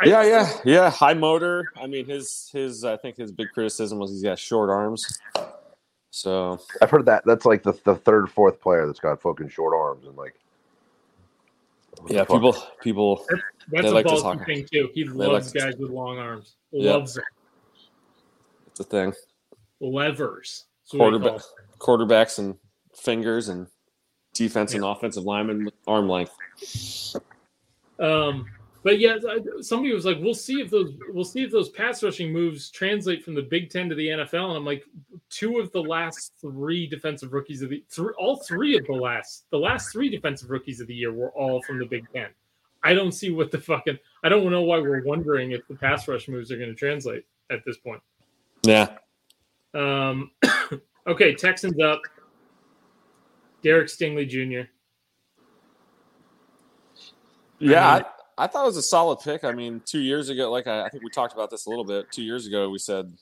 I- 0.00 0.06
Yeah, 0.06 0.22
yeah, 0.24 0.52
yeah. 0.64 0.90
High 0.90 1.14
motor. 1.14 1.72
I 1.80 1.86
mean, 1.86 2.04
his 2.06 2.50
his 2.52 2.84
I 2.84 2.96
think 2.96 3.16
his 3.16 3.32
big 3.32 3.48
criticism 3.52 3.98
was 3.98 4.10
he's 4.10 4.22
got 4.22 4.38
short 4.38 4.70
arms. 4.70 5.18
So 6.10 6.60
I've 6.80 6.90
heard 6.90 7.06
that. 7.06 7.24
That's 7.26 7.44
like 7.46 7.62
the, 7.64 7.72
the 7.84 7.96
third, 7.96 8.30
fourth 8.30 8.60
player 8.60 8.86
that's 8.86 9.00
got 9.00 9.20
fucking 9.20 9.48
short 9.48 9.74
arms 9.74 10.06
and 10.06 10.16
like. 10.16 10.34
Yeah, 12.08 12.24
Fuck. 12.24 12.28
people 12.28 12.56
people 12.82 13.26
That's 13.70 13.84
They 13.84 13.88
a 13.88 13.92
like 13.92 14.06
to 14.06 14.44
thing 14.44 14.66
too. 14.70 14.90
He 14.94 15.04
like 15.04 15.28
loves 15.28 15.52
to- 15.52 15.58
guys 15.58 15.76
with 15.76 15.90
long 15.90 16.18
arms. 16.18 16.56
Yeah. 16.70 16.92
Loves 16.92 17.16
it. 17.16 17.24
it's 18.68 18.80
a 18.80 18.84
thing. 18.84 19.12
levers. 19.80 20.64
That's 20.84 20.98
Quarterback 20.98 21.40
quarterbacks 21.78 22.38
and 22.38 22.56
fingers 22.94 23.48
and 23.48 23.66
defense 24.34 24.74
and 24.74 24.84
offensive 24.84 25.24
linemen 25.24 25.64
with 25.64 25.74
arm 25.86 26.08
length. 26.08 26.32
Um, 27.98 28.46
but 28.84 28.98
yeah, 28.98 29.16
somebody 29.62 29.94
was 29.94 30.04
like, 30.04 30.18
"We'll 30.20 30.34
see 30.34 30.60
if 30.60 30.70
those 30.70 30.92
we'll 31.08 31.24
see 31.24 31.42
if 31.42 31.50
those 31.50 31.70
pass 31.70 32.02
rushing 32.02 32.30
moves 32.30 32.70
translate 32.70 33.24
from 33.24 33.34
the 33.34 33.40
Big 33.40 33.70
Ten 33.70 33.88
to 33.88 33.94
the 33.94 34.08
NFL." 34.08 34.48
And 34.48 34.58
I'm 34.58 34.64
like, 34.66 34.84
two 35.30 35.58
of 35.58 35.72
the 35.72 35.80
last 35.80 36.34
three 36.38 36.86
defensive 36.86 37.32
rookies 37.32 37.62
of 37.62 37.70
the 37.70 37.82
three, 37.88 38.12
all 38.18 38.36
three 38.36 38.76
of 38.76 38.86
the 38.86 38.92
last 38.92 39.46
the 39.50 39.58
last 39.58 39.90
three 39.90 40.10
defensive 40.10 40.50
rookies 40.50 40.80
of 40.80 40.86
the 40.86 40.94
year 40.94 41.14
were 41.14 41.30
all 41.30 41.62
from 41.62 41.78
the 41.78 41.86
Big 41.86 42.06
Ten. 42.12 42.28
I 42.82 42.92
don't 42.92 43.12
see 43.12 43.30
what 43.30 43.50
the 43.50 43.58
fucking 43.58 43.98
I 44.22 44.28
don't 44.28 44.50
know 44.50 44.62
why 44.62 44.78
we're 44.78 45.02
wondering 45.02 45.52
if 45.52 45.66
the 45.66 45.76
pass 45.76 46.06
rush 46.06 46.28
moves 46.28 46.52
are 46.52 46.58
going 46.58 46.68
to 46.68 46.74
translate 46.76 47.24
at 47.50 47.64
this 47.64 47.78
point. 47.78 48.02
Yeah. 48.64 48.98
Um, 49.72 50.30
okay, 51.06 51.35
Texans 51.35 51.80
up. 51.80 52.02
Derek 53.62 53.88
Stingley 53.88 54.28
Jr. 54.28 54.68
Yeah, 57.59 57.88
I 57.88 57.94
mean- 57.94 58.04
I, 58.38 58.47
thought 58.47 58.62
it 58.62 58.66
was 58.66 58.77
a 58.77 58.83
solid 58.83 59.20
pick. 59.20 59.44
I 59.44 59.53
mean, 59.53 59.81
two 59.85 60.01
years 60.01 60.29
ago, 60.29 60.51
like 60.51 60.66
I, 60.66 60.85
I 60.85 60.88
think 60.88 61.05
we 61.05 61.11
talked 61.11 61.35
about 61.35 61.51
this 61.51 61.66
a 61.66 61.68
little 61.68 61.85
bit. 61.85 62.11
Two 62.11 62.23
years 62.23 62.47
ago, 62.47 62.70
we 62.70 62.79
said 62.79 63.12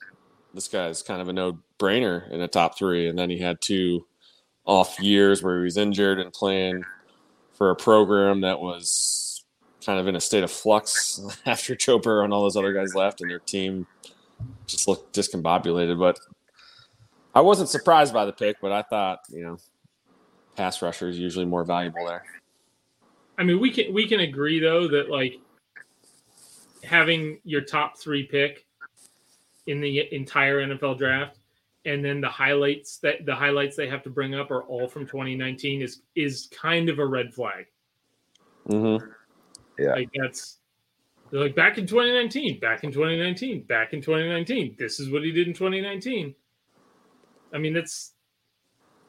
this 0.53 0.67
guy's 0.67 1.01
kind 1.01 1.21
of 1.21 1.29
a 1.29 1.33
no-brainer 1.33 2.29
in 2.31 2.39
the 2.39 2.47
top 2.47 2.77
three, 2.77 3.07
and 3.07 3.17
then 3.17 3.29
he 3.29 3.37
had 3.37 3.59
two 3.61 4.05
off 4.65 4.99
years 4.99 5.43
where 5.43 5.59
he 5.59 5.63
was 5.63 5.77
injured 5.77 6.19
and 6.19 6.31
playing 6.31 6.83
for 7.53 7.69
a 7.69 7.75
program 7.75 8.41
that 8.41 8.59
was 8.59 9.43
kind 9.85 9.99
of 9.99 10.07
in 10.07 10.15
a 10.15 10.21
state 10.21 10.43
of 10.43 10.51
flux 10.51 11.21
after 11.45 11.75
Burrow 11.99 12.23
and 12.23 12.33
all 12.33 12.41
those 12.41 12.57
other 12.57 12.73
guys 12.73 12.95
left, 12.95 13.21
and 13.21 13.29
their 13.29 13.39
team 13.39 13.85
just 14.67 14.87
looked 14.87 15.15
discombobulated. 15.15 15.99
But 15.99 16.19
I 17.35 17.41
wasn't 17.41 17.69
surprised 17.69 18.13
by 18.13 18.25
the 18.25 18.33
pick, 18.33 18.57
but 18.61 18.71
I 18.71 18.83
thought, 18.83 19.19
you 19.29 19.43
know, 19.43 19.57
pass 20.55 20.81
rusher 20.81 21.09
is 21.09 21.19
usually 21.19 21.45
more 21.45 21.63
valuable 21.63 22.05
there. 22.05 22.23
I 23.43 23.45
mean, 23.45 23.59
we 23.59 23.71
can 23.71 23.93
we 23.93 24.07
can 24.07 24.21
agree 24.21 24.61
though 24.61 24.87
that 24.87 25.09
like 25.09 25.37
having 26.81 27.39
your 27.43 27.59
top 27.59 27.97
three 27.97 28.23
pick 28.23 28.65
in 29.67 29.81
the 29.81 30.13
entire 30.15 30.65
NFL 30.65 30.97
draft, 30.97 31.39
and 31.83 32.05
then 32.05 32.21
the 32.21 32.29
highlights 32.29 32.99
that 32.99 33.25
the 33.25 33.35
highlights 33.35 33.75
they 33.75 33.89
have 33.89 34.01
to 34.03 34.09
bring 34.09 34.33
up 34.33 34.49
are 34.49 34.63
all 34.63 34.87
from 34.87 35.05
2019 35.05 35.81
is 35.81 36.03
is 36.15 36.47
kind 36.53 36.87
of 36.87 36.99
a 36.99 37.05
red 37.05 37.33
flag. 37.33 37.65
Mm-hmm. 38.69 39.07
Like 39.91 40.09
that's 40.15 40.59
they're 41.29 41.41
like 41.41 41.53
back 41.53 41.77
in 41.77 41.85
2019, 41.85 42.61
back 42.61 42.85
in 42.85 42.93
2019, 42.93 43.63
back 43.63 43.91
in 43.91 43.99
2019. 43.99 44.77
This 44.79 45.01
is 45.01 45.11
what 45.11 45.21
he 45.21 45.33
did 45.33 45.49
in 45.49 45.53
2019. 45.53 46.33
I 47.51 47.57
mean, 47.57 47.73
that's 47.73 48.12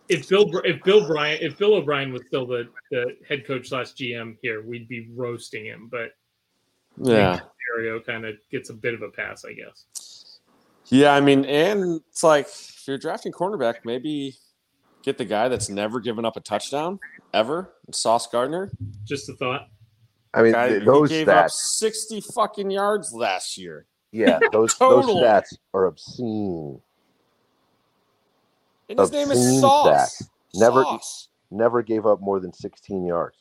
if 0.08 0.28
Bill 0.28 0.50
Br- 0.50 0.64
if 0.64 0.82
Bill 0.82 1.06
Bryant 1.06 1.42
if 1.42 1.56
Bill 1.58 1.74
O'Brien 1.74 2.12
was 2.12 2.22
still 2.26 2.46
the 2.46 2.68
the 2.90 3.16
head 3.28 3.46
coach 3.46 3.68
slash 3.68 3.92
GM 3.94 4.36
here, 4.42 4.62
we'd 4.62 4.88
be 4.88 5.08
roasting 5.14 5.64
him. 5.64 5.88
But 5.90 6.10
Yeah. 6.96 7.40
Mario 7.76 8.00
kind 8.00 8.24
of 8.26 8.34
gets 8.50 8.70
a 8.70 8.74
bit 8.74 8.94
of 8.94 9.02
a 9.02 9.08
pass, 9.08 9.44
I 9.44 9.52
guess. 9.52 10.38
Yeah, 10.86 11.14
I 11.14 11.20
mean, 11.20 11.44
and 11.46 12.00
it's 12.10 12.22
like 12.22 12.46
if 12.46 12.84
you're 12.86 12.98
drafting 12.98 13.32
cornerback, 13.32 13.76
maybe 13.84 14.34
get 15.02 15.16
the 15.18 15.24
guy 15.24 15.48
that's 15.48 15.68
never 15.68 15.98
given 15.98 16.24
up 16.24 16.36
a 16.36 16.40
touchdown 16.40 17.00
ever, 17.32 17.72
Sauce 17.90 18.26
Gardner. 18.26 18.70
Just 19.04 19.28
a 19.28 19.34
thought. 19.34 19.68
I 20.34 20.42
mean, 20.42 20.52
Guy, 20.52 20.68
th- 20.68 20.80
he 20.80 20.86
those 20.86 21.08
gave 21.08 21.28
up 21.28 21.50
60 21.50 22.20
fucking 22.34 22.70
yards 22.70 23.12
last 23.12 23.56
year. 23.56 23.86
Yeah, 24.12 24.38
those 24.52 24.76
those 24.78 25.06
stats 25.06 25.56
are 25.72 25.86
obscene. 25.86 26.80
And 28.88 28.98
his 28.98 29.12
name 29.12 29.30
is 29.30 29.38
Obscene 29.38 29.60
Sauce. 29.60 30.22
stats. 30.22 30.28
Never- 30.54 30.82
Sauce. 30.82 31.28
Never 31.50 31.82
gave 31.82 32.04
up 32.04 32.20
more 32.20 32.40
than 32.40 32.52
16 32.52 33.04
yards. 33.04 33.38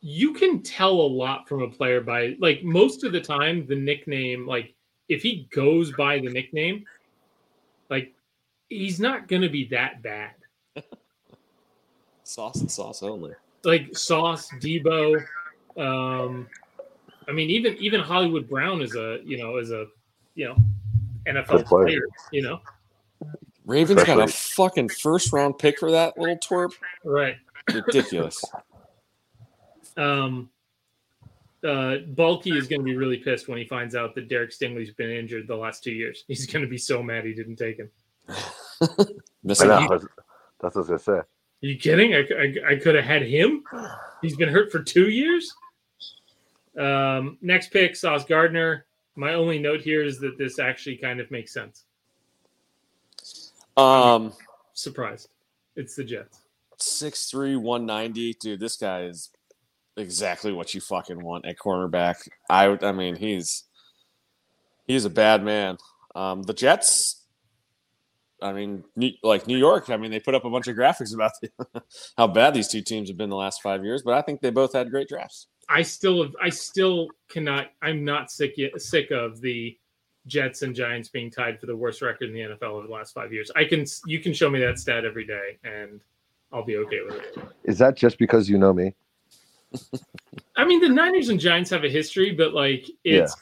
You 0.00 0.32
can 0.32 0.62
tell 0.62 0.92
a 0.92 1.08
lot 1.08 1.46
from 1.48 1.60
a 1.62 1.68
player 1.68 2.00
by 2.00 2.36
like 2.38 2.62
most 2.62 3.04
of 3.04 3.12
the 3.12 3.20
time 3.20 3.66
the 3.66 3.74
nickname, 3.76 4.46
like 4.46 4.74
if 5.08 5.22
he 5.22 5.48
goes 5.50 5.92
by 5.92 6.18
the 6.18 6.30
nickname, 6.30 6.84
like 7.90 8.14
he's 8.70 9.00
not 9.00 9.28
gonna 9.28 9.48
be 9.50 9.64
that 9.66 10.02
bad. 10.02 10.30
Sauce 12.22 12.60
and 12.60 12.70
sauce 12.70 13.02
only. 13.02 13.32
Like 13.64 13.96
Sauce, 13.96 14.48
Deebo, 14.60 15.22
um, 15.76 16.46
I 17.26 17.32
mean 17.32 17.50
even 17.50 17.76
even 17.78 18.00
Hollywood 18.00 18.48
Brown 18.48 18.80
is 18.82 18.94
a 18.94 19.18
you 19.24 19.36
know 19.36 19.56
is 19.58 19.72
a 19.72 19.86
you 20.36 20.46
know 20.46 20.56
NFL 21.26 21.66
player. 21.66 21.84
player, 21.84 22.08
you 22.32 22.42
know 22.42 22.60
Ravens 23.68 24.02
got 24.04 24.18
a 24.18 24.26
fucking 24.26 24.88
first 24.88 25.30
round 25.30 25.58
pick 25.58 25.78
for 25.78 25.90
that 25.90 26.16
little 26.16 26.38
twerp. 26.38 26.72
right. 27.04 27.36
Ridiculous. 27.70 28.42
Um, 29.98 30.48
uh, 31.62 31.98
Baalke 32.14 32.56
is 32.56 32.66
going 32.66 32.80
to 32.80 32.84
be 32.84 32.96
really 32.96 33.18
pissed 33.18 33.46
when 33.46 33.58
he 33.58 33.66
finds 33.66 33.94
out 33.94 34.14
that 34.14 34.28
Derek 34.28 34.52
Stingley's 34.52 34.92
been 34.92 35.10
injured 35.10 35.46
the 35.46 35.54
last 35.54 35.84
two 35.84 35.92
years. 35.92 36.24
He's 36.28 36.46
going 36.46 36.64
to 36.64 36.68
be 36.68 36.78
so 36.78 37.02
mad 37.02 37.26
he 37.26 37.34
didn't 37.34 37.56
take 37.56 37.76
him. 37.76 37.90
Missing 39.44 39.70
out. 39.70 39.90
That's, 39.90 40.06
that's 40.60 40.74
what 40.74 40.76
I 40.76 40.78
was 40.78 40.88
gonna 40.88 40.98
say. 40.98 41.12
Are 41.12 41.26
you 41.60 41.76
kidding? 41.76 42.14
I, 42.14 42.20
I, 42.20 42.72
I 42.72 42.76
could 42.76 42.94
have 42.94 43.04
had 43.04 43.22
him. 43.22 43.64
He's 44.22 44.36
been 44.36 44.48
hurt 44.48 44.72
for 44.72 44.82
two 44.82 45.10
years. 45.10 45.52
Um, 46.78 47.36
next 47.42 47.70
pick, 47.70 47.96
Sauce 47.96 48.24
Gardner. 48.24 48.86
My 49.16 49.34
only 49.34 49.58
note 49.58 49.80
here 49.80 50.04
is 50.04 50.20
that 50.20 50.38
this 50.38 50.58
actually 50.58 50.96
kind 50.96 51.20
of 51.20 51.30
makes 51.30 51.52
sense. 51.52 51.84
Um, 53.78 54.32
Surprised. 54.74 55.28
It's 55.76 55.94
the 55.96 56.04
Jets. 56.04 56.40
6'3", 56.78 57.56
190. 57.60 58.34
Dude, 58.34 58.60
this 58.60 58.76
guy 58.76 59.02
is 59.04 59.30
exactly 59.96 60.52
what 60.52 60.74
you 60.74 60.80
fucking 60.80 61.22
want 61.22 61.46
at 61.46 61.58
cornerback. 61.58 62.28
I 62.48 62.68
would- 62.68 62.84
I 62.84 62.92
mean, 62.92 63.16
he's 63.16 63.64
he's 64.86 65.04
a 65.04 65.10
bad 65.10 65.42
man. 65.44 65.76
Um, 66.14 66.42
the 66.42 66.54
Jets, 66.54 67.24
I 68.40 68.52
mean, 68.52 68.84
like 69.22 69.46
New 69.46 69.58
York, 69.58 69.90
I 69.90 69.96
mean, 69.96 70.10
they 70.10 70.20
put 70.20 70.34
up 70.34 70.44
a 70.44 70.50
bunch 70.50 70.66
of 70.68 70.76
graphics 70.76 71.14
about 71.14 71.32
the, 71.42 71.50
how 72.16 72.26
bad 72.28 72.54
these 72.54 72.68
two 72.68 72.80
teams 72.82 73.08
have 73.10 73.18
been 73.18 73.28
the 73.30 73.36
last 73.36 73.60
five 73.60 73.84
years, 73.84 74.02
but 74.02 74.14
I 74.14 74.22
think 74.22 74.40
they 74.40 74.50
both 74.50 74.72
had 74.72 74.90
great 74.90 75.08
drafts. 75.08 75.48
I 75.68 75.82
still 75.82 76.22
have, 76.22 76.34
I 76.40 76.48
still 76.48 77.08
cannot 77.28 77.66
I'm 77.82 78.04
not 78.04 78.30
sick 78.30 78.54
yet, 78.56 78.80
sick 78.80 79.10
of 79.10 79.40
the 79.40 79.76
Jets 80.28 80.62
and 80.62 80.74
Giants 80.74 81.08
being 81.08 81.30
tied 81.30 81.58
for 81.58 81.66
the 81.66 81.76
worst 81.76 82.02
record 82.02 82.28
in 82.28 82.34
the 82.34 82.40
NFL 82.40 82.74
over 82.74 82.86
the 82.86 82.92
last 82.92 83.14
five 83.14 83.32
years. 83.32 83.50
I 83.56 83.64
can 83.64 83.84
you 84.06 84.20
can 84.20 84.32
show 84.32 84.48
me 84.48 84.60
that 84.60 84.78
stat 84.78 85.04
every 85.04 85.26
day 85.26 85.58
and 85.64 86.00
I'll 86.52 86.64
be 86.64 86.76
okay 86.76 87.00
with 87.04 87.16
it. 87.16 87.38
Is 87.64 87.78
that 87.78 87.96
just 87.96 88.18
because 88.18 88.48
you 88.48 88.58
know 88.58 88.72
me? 88.72 88.94
I 90.56 90.64
mean, 90.64 90.80
the 90.80 90.88
Niners 90.88 91.28
and 91.28 91.38
Giants 91.38 91.70
have 91.70 91.84
a 91.84 91.90
history, 91.90 92.32
but 92.32 92.54
like 92.54 92.86
it's 93.04 93.34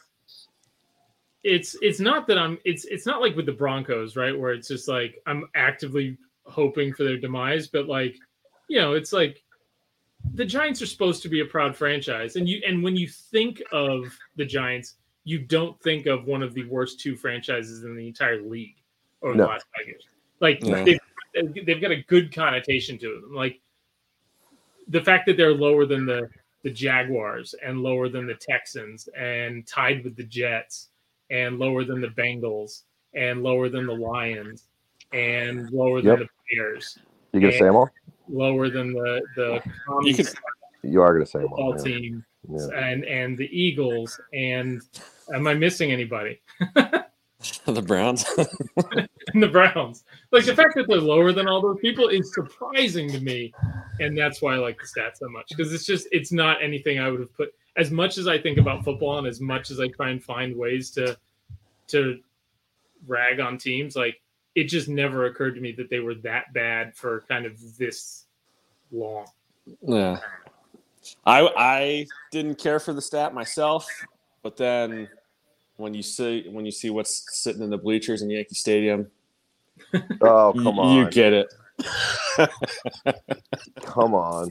it's 1.44 1.77
it's 1.81 2.01
not 2.01 2.27
that 2.27 2.38
I'm 2.38 2.59
it's 2.64 2.85
it's 2.87 3.07
not 3.07 3.20
like 3.20 3.37
with 3.37 3.46
the 3.46 3.53
Broncos, 3.53 4.16
right? 4.16 4.37
Where 4.37 4.53
it's 4.53 4.68
just 4.68 4.88
like 4.88 5.22
I'm 5.27 5.49
actively 5.55 6.18
hoping 6.44 6.92
for 6.92 7.05
their 7.05 7.18
demise, 7.18 7.68
but 7.68 7.87
like 7.87 8.16
you 8.68 8.81
know, 8.81 8.94
it's 8.94 9.12
like 9.12 9.42
the 10.35 10.44
Giants 10.44 10.83
are 10.83 10.87
supposed 10.87 11.22
to 11.22 11.29
be 11.29 11.40
a 11.40 11.44
proud 11.44 11.77
franchise, 11.77 12.37
and 12.37 12.49
you 12.49 12.61
and 12.66 12.83
when 12.83 12.96
you 12.96 13.09
think 13.09 13.62
of 13.72 14.05
the 14.35 14.44
Giants, 14.44 14.96
you 15.27 15.41
don't 15.41 15.79
think 15.83 16.07
of 16.07 16.25
one 16.25 16.41
of 16.41 16.55
the 16.55 16.65
worst 16.69 17.01
two 17.01 17.17
franchises 17.17 17.83
in 17.83 17.97
the 17.97 18.07
entire 18.07 18.41
league 18.41 18.77
over 19.23 19.35
No. 19.35 19.43
the 19.45 19.49
last 19.51 19.67
five 19.77 19.87
years. 19.87 20.05
Like 20.41 20.62
No. 20.62 20.85
they've, 20.85 21.67
they've 21.67 21.81
got 21.81 21.91
a 21.91 22.03
good 22.05 22.33
connotation 22.33 22.97
to 22.99 23.21
them. 23.21 23.35
Like 23.35 23.61
the 24.89 25.03
fact 25.03 25.27
that 25.27 25.37
they're 25.37 25.53
lower 25.53 25.85
than 25.85 26.07
the 26.07 26.31
the 26.62 26.71
Jaguars 26.71 27.55
and 27.65 27.81
lower 27.83 28.09
than 28.09 28.27
the 28.27 28.35
Texans 28.35 29.09
and 29.17 29.65
tied 29.67 30.03
with 30.05 30.17
the 30.17 30.25
Jets 30.25 30.89
and 31.31 31.59
lower 31.59 31.85
than 31.85 32.01
the 32.01 32.09
Bengals 32.09 32.83
and 33.15 33.43
lower 33.43 33.69
than 33.69 33.87
the 33.87 33.93
Lions 33.95 34.69
and 35.12 35.71
lower 35.71 36.01
than 36.03 36.21
the 36.21 36.29
Bears, 36.53 36.99
You 37.33 37.41
gonna 37.41 37.53
say 37.53 37.61
them 37.61 37.77
all? 37.77 37.91
lower 38.29 38.69
than 38.71 38.93
the 38.93 39.23
the 39.37 39.55
You 39.65 39.73
Commies 39.87 40.17
could- 40.17 40.39
You 40.93 41.03
are 41.03 41.12
gonna 41.12 41.27
say 41.27 41.39
them 41.41 41.53
all. 41.53 41.73
football 41.73 41.89
yeah. 41.91 41.99
team 41.99 42.25
Yeah. 42.49 42.67
and 42.75 43.05
and 43.05 43.37
the 43.37 43.49
Eagles 43.57 44.21
and 44.33 44.83
am 45.35 45.47
I 45.47 45.55
missing 45.55 45.93
anybody? 45.93 46.41
the 47.67 47.83
Browns. 47.83 48.25
and 49.35 49.43
the 49.43 49.49
Browns. 49.49 50.05
Like 50.33 50.45
the 50.45 50.55
fact 50.55 50.75
that 50.77 50.87
they're 50.89 51.01
lower 51.01 51.33
than 51.33 51.49
all 51.49 51.61
those 51.61 51.79
people 51.81 52.09
is 52.09 52.33
surprising 52.35 53.11
to 53.13 53.21
me, 53.21 53.53
and 54.01 54.17
that's 54.17 54.41
why 54.43 54.55
I 54.55 54.59
like 54.59 54.79
the 54.79 54.87
stats 54.87 55.19
so 55.19 55.29
much 55.29 55.49
because 55.49 55.73
it's 55.73 55.87
just 55.87 56.09
it's 56.13 56.33
not 56.33 56.63
anything 56.63 56.99
I 56.99 57.09
would 57.09 57.21
have 57.21 57.35
put. 57.35 57.55
As 57.77 57.91
much 57.91 58.17
as 58.17 58.27
I 58.27 58.39
think 58.39 58.59
about 58.59 58.85
football 58.85 59.19
and 59.19 59.27
as 59.27 59.41
much 59.41 59.71
as 59.71 59.81
I 59.81 59.89
try 59.89 60.11
and 60.11 60.23
find 60.23 60.57
ways 60.57 60.91
to 60.93 61.17
to 61.89 62.21
rag 63.07 63.41
on 63.41 63.59
teams, 63.59 63.97
like 63.97 64.21
it 64.55 64.65
just 64.65 64.89
never 64.89 65.27
occurred 65.27 65.55
to 65.55 65.61
me 65.61 65.73
that 65.73 65.91
they 65.91 66.01
were 66.01 66.15
that 66.15 66.53
bad 66.55 66.97
for 66.97 67.25
kind 67.29 67.45
of 67.45 67.77
this 67.77 68.25
long. 68.91 69.27
yeah. 69.83 70.19
I 71.25 71.49
I 71.57 72.07
didn't 72.31 72.57
care 72.59 72.79
for 72.81 72.92
the 72.92 73.03
stat 73.03 73.35
myself, 73.35 73.87
but 74.42 74.57
then 74.57 75.09
when 75.77 75.95
you 75.95 76.03
see 76.03 76.49
when 76.49 76.64
you 76.64 76.73
see 76.73 76.90
what's 76.90 77.25
sitting 77.42 77.62
in 77.62 77.71
the 77.71 77.79
bleachers 77.79 78.23
in 78.23 78.31
Yankee 78.31 78.55
Stadium, 78.55 79.11
Oh 80.21 80.53
you- 80.55 80.62
come 80.62 80.75
you 80.77 80.81
on, 81.05 81.11
get 81.11 81.33
it. 81.33 81.47
come 83.83 84.14
on. 84.14 84.51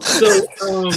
So 0.00 0.26
um, 0.62 0.90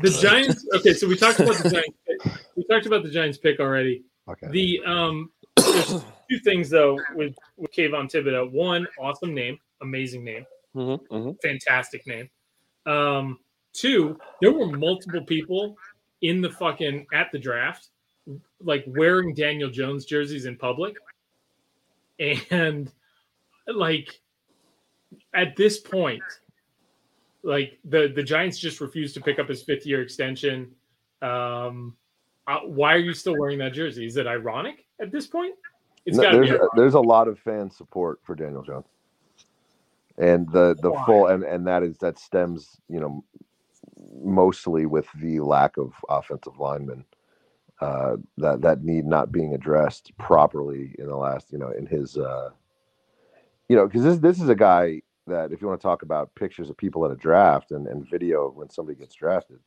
the 0.00 0.18
Giants. 0.20 0.66
Okay, 0.76 0.92
so 0.94 1.08
we 1.08 1.16
talked 1.16 1.40
about 1.40 1.56
the 1.56 1.70
Giants. 1.70 1.96
Pick. 2.06 2.32
We 2.56 2.64
talked 2.64 2.86
about 2.86 3.02
the 3.02 3.10
Giants 3.10 3.38
pick 3.38 3.58
already. 3.60 4.04
Okay. 4.28 4.48
The 4.50 4.80
um, 4.86 5.30
there's 5.56 5.88
two 6.30 6.38
things 6.44 6.70
though 6.70 6.98
with 7.14 7.34
with 7.56 7.72
Kayvon 7.72 8.10
Thibodeaux. 8.10 8.50
One, 8.52 8.86
awesome 9.00 9.34
name, 9.34 9.58
amazing 9.82 10.24
name, 10.24 10.46
Mhm, 10.76 11.00
mhm. 11.08 11.42
fantastic 11.42 12.06
name. 12.06 12.28
Um, 12.84 13.38
two, 13.72 14.18
there 14.40 14.52
were 14.52 14.66
multiple 14.66 15.24
people 15.24 15.76
in 16.22 16.40
the 16.40 16.50
fucking 16.50 17.06
at 17.12 17.32
the 17.32 17.38
draft, 17.38 17.88
like 18.60 18.84
wearing 18.86 19.34
Daniel 19.34 19.70
Jones 19.70 20.04
jerseys 20.04 20.44
in 20.44 20.56
public, 20.56 20.96
and 22.50 22.92
like 23.66 24.20
at 25.34 25.56
this 25.56 25.80
point, 25.80 26.22
like 27.42 27.78
the 27.84 28.12
the 28.14 28.22
Giants 28.22 28.58
just 28.58 28.80
refused 28.80 29.14
to 29.14 29.20
pick 29.20 29.38
up 29.38 29.48
his 29.48 29.62
fifth 29.62 29.86
year 29.86 30.02
extension. 30.02 30.74
Um, 31.22 31.96
uh, 32.46 32.60
why 32.60 32.94
are 32.94 32.98
you 32.98 33.14
still 33.14 33.36
wearing 33.38 33.58
that 33.58 33.72
jersey? 33.72 34.06
Is 34.06 34.16
it 34.16 34.26
ironic 34.26 34.84
at 35.00 35.10
this 35.10 35.26
point? 35.26 35.54
It's 36.04 36.18
No, 36.18 36.30
there's, 36.30 36.50
ironic. 36.50 36.68
there's 36.76 36.94
a 36.94 37.00
lot 37.00 37.26
of 37.26 37.38
fan 37.38 37.70
support 37.70 38.20
for 38.22 38.34
Daniel 38.36 38.62
Jones, 38.62 38.86
and 40.18 40.50
the 40.52 40.76
the 40.80 40.92
full 41.04 41.26
and 41.26 41.44
and 41.44 41.66
that 41.66 41.82
is 41.82 41.98
that 41.98 42.18
stems 42.18 42.80
you 42.88 43.00
know 43.00 43.24
mostly 44.22 44.86
with 44.86 45.06
the 45.20 45.40
lack 45.40 45.76
of 45.76 45.92
offensive 46.08 46.58
linemen 46.58 47.04
uh, 47.80 48.16
that 48.38 48.62
that 48.62 48.82
need 48.82 49.04
not 49.04 49.32
being 49.32 49.54
addressed 49.54 50.16
properly 50.18 50.94
in 50.98 51.06
the 51.06 51.16
last 51.16 51.52
you 51.52 51.58
know 51.58 51.70
in 51.70 51.86
his 51.86 52.16
uh, 52.16 52.50
you 53.68 53.76
know 53.76 53.86
because 53.86 54.02
this 54.02 54.18
this 54.18 54.40
is 54.40 54.48
a 54.48 54.54
guy 54.54 55.00
that 55.26 55.52
if 55.52 55.60
you 55.60 55.68
want 55.68 55.80
to 55.80 55.86
talk 55.86 56.02
about 56.02 56.34
pictures 56.34 56.70
of 56.70 56.76
people 56.76 57.04
at 57.04 57.10
a 57.10 57.16
draft 57.16 57.72
and, 57.72 57.86
and 57.88 58.08
video 58.08 58.48
of 58.48 58.56
when 58.56 58.70
somebody 58.70 58.98
gets 58.98 59.14
drafted 59.14 59.58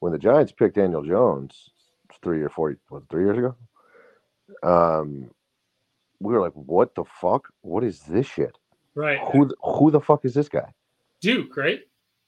when 0.00 0.12
the 0.12 0.18
Giants 0.18 0.52
picked 0.52 0.76
Daniel 0.76 1.02
Jones 1.02 1.70
three 2.22 2.42
or 2.42 2.50
four 2.50 2.76
what 2.88 3.08
three 3.10 3.24
years 3.24 3.38
ago 3.38 3.56
um 4.62 5.30
we 6.20 6.32
were 6.32 6.40
like, 6.40 6.52
"What 6.54 6.94
the 6.94 7.04
fuck? 7.04 7.48
What 7.62 7.84
is 7.84 8.00
this 8.00 8.26
shit? 8.26 8.58
Right, 8.94 9.18
Who 9.32 9.50
who 9.62 9.90
the 9.90 10.00
fuck 10.00 10.24
is 10.24 10.34
this 10.34 10.48
guy?" 10.48 10.72
Duke, 11.20 11.56
right? 11.56 11.80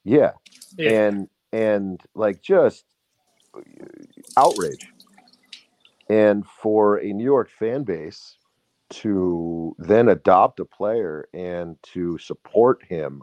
Yeah, 0.05 0.33
Yeah. 0.77 0.91
and 1.07 1.29
and 1.53 2.01
like 2.15 2.41
just 2.43 2.85
outrage, 4.37 4.87
and 6.09 6.47
for 6.47 6.97
a 6.99 7.13
New 7.13 7.25
York 7.25 7.51
fan 7.51 7.83
base 7.85 8.39
to 8.89 9.75
then 9.79 10.09
adopt 10.09 10.61
a 10.61 10.65
player 10.65 11.29
and 11.35 11.77
to 11.83 12.17
support 12.19 12.83
him 12.85 13.23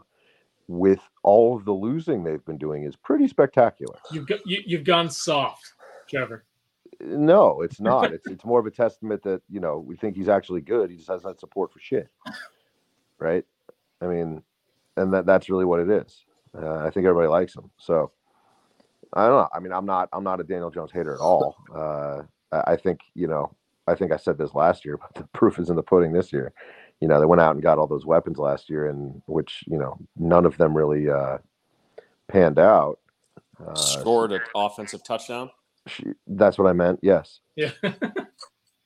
with 0.68 1.00
all 1.22 1.56
of 1.56 1.64
the 1.64 1.72
losing 1.72 2.22
they've 2.22 2.44
been 2.44 2.58
doing 2.58 2.84
is 2.84 2.96
pretty 2.96 3.26
spectacular. 3.28 3.96
You've 4.12 4.26
got, 4.26 4.40
you, 4.46 4.62
you've 4.66 4.84
gone 4.84 5.08
soft, 5.10 5.72
Trevor. 6.08 6.44
No, 7.00 7.60
it's 7.62 7.80
not. 7.80 8.12
it's 8.12 8.26
it's 8.26 8.44
more 8.44 8.60
of 8.60 8.66
a 8.66 8.70
testament 8.70 9.22
that 9.24 9.42
you 9.50 9.58
know 9.60 9.78
we 9.78 9.96
think 9.96 10.16
he's 10.16 10.28
actually 10.28 10.60
good. 10.60 10.90
He 10.90 10.96
just 10.96 11.08
has 11.08 11.22
that 11.22 11.40
support 11.40 11.72
for 11.72 11.80
shit, 11.80 12.08
right? 13.24 13.44
I 14.00 14.06
mean, 14.06 14.42
and 14.96 15.12
that 15.12 15.26
that's 15.26 15.48
really 15.48 15.64
what 15.64 15.80
it 15.80 15.90
is. 15.90 16.24
Uh, 16.56 16.76
I 16.76 16.90
think 16.90 17.06
everybody 17.06 17.28
likes 17.28 17.56
him. 17.56 17.70
So 17.78 18.12
I 19.12 19.26
don't 19.26 19.36
know. 19.36 19.48
I 19.52 19.60
mean, 19.60 19.72
I'm 19.72 19.86
not 19.86 20.08
I'm 20.12 20.22
not 20.22 20.40
a 20.40 20.44
Daniel 20.44 20.70
Jones 20.70 20.92
hater 20.92 21.14
at 21.14 21.20
all. 21.20 21.56
Uh, 21.74 22.22
I, 22.52 22.72
I 22.72 22.76
think 22.76 23.00
you 23.14 23.26
know 23.26 23.54
I 23.88 23.94
think 23.94 24.12
I 24.12 24.16
said 24.16 24.38
this 24.38 24.54
last 24.54 24.84
year, 24.84 24.98
but 25.00 25.14
the 25.14 25.28
proof 25.32 25.58
is 25.58 25.70
in 25.70 25.76
the 25.76 25.82
pudding 25.82 26.12
this 26.12 26.32
year. 26.32 26.52
You 27.00 27.08
know, 27.08 27.18
they 27.18 27.26
went 27.26 27.40
out 27.40 27.54
and 27.54 27.62
got 27.62 27.78
all 27.78 27.88
those 27.88 28.06
weapons 28.06 28.38
last 28.38 28.70
year, 28.70 28.88
and 28.88 29.20
which 29.26 29.64
you 29.66 29.78
know 29.78 29.98
none 30.16 30.46
of 30.46 30.56
them 30.58 30.76
really 30.76 31.10
uh, 31.10 31.38
panned 32.28 32.58
out. 32.58 33.00
Uh, 33.64 33.74
Scored 33.74 34.32
an 34.32 34.40
offensive 34.54 35.02
touchdown. 35.02 35.50
she, 35.86 36.04
that's 36.26 36.58
what 36.58 36.68
I 36.68 36.72
meant. 36.72 37.00
Yes. 37.02 37.40
Yeah. 37.56 37.70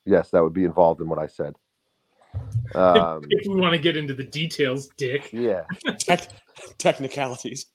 Yes, 0.09 0.31
that 0.31 0.43
would 0.43 0.55
be 0.55 0.65
involved 0.65 1.03
in 1.03 1.09
what 1.11 1.19
I 1.19 1.27
said. 1.27 1.55
Um, 2.75 3.25
if 3.31 3.47
we 3.47 3.61
want 3.61 3.73
to 3.73 3.79
get 3.79 3.97
into 3.97 4.15
the 4.15 4.25
details, 4.25 4.89
Dick. 4.97 5.31
yeah, 5.33 5.63
Tech, 5.99 6.29
technicalities. 6.79 7.67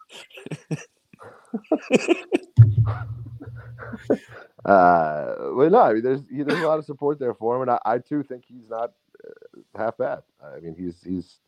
uh, 4.65 5.35
well, 5.53 5.69
no, 5.69 5.81
I 5.81 5.93
mean, 5.93 6.03
there's 6.03 6.21
there's 6.29 6.61
a 6.61 6.67
lot 6.67 6.79
of 6.79 6.85
support 6.85 7.19
there 7.19 7.33
for 7.33 7.55
him, 7.55 7.63
and 7.63 7.71
I, 7.71 7.79
I 7.85 7.97
too 7.97 8.23
think 8.23 8.45
he's 8.47 8.69
not 8.69 8.91
uh, 9.23 9.61
half 9.77 9.97
bad. 9.97 10.21
I 10.43 10.59
mean, 10.59 10.75
he's 10.77 11.01
he's, 11.03 11.39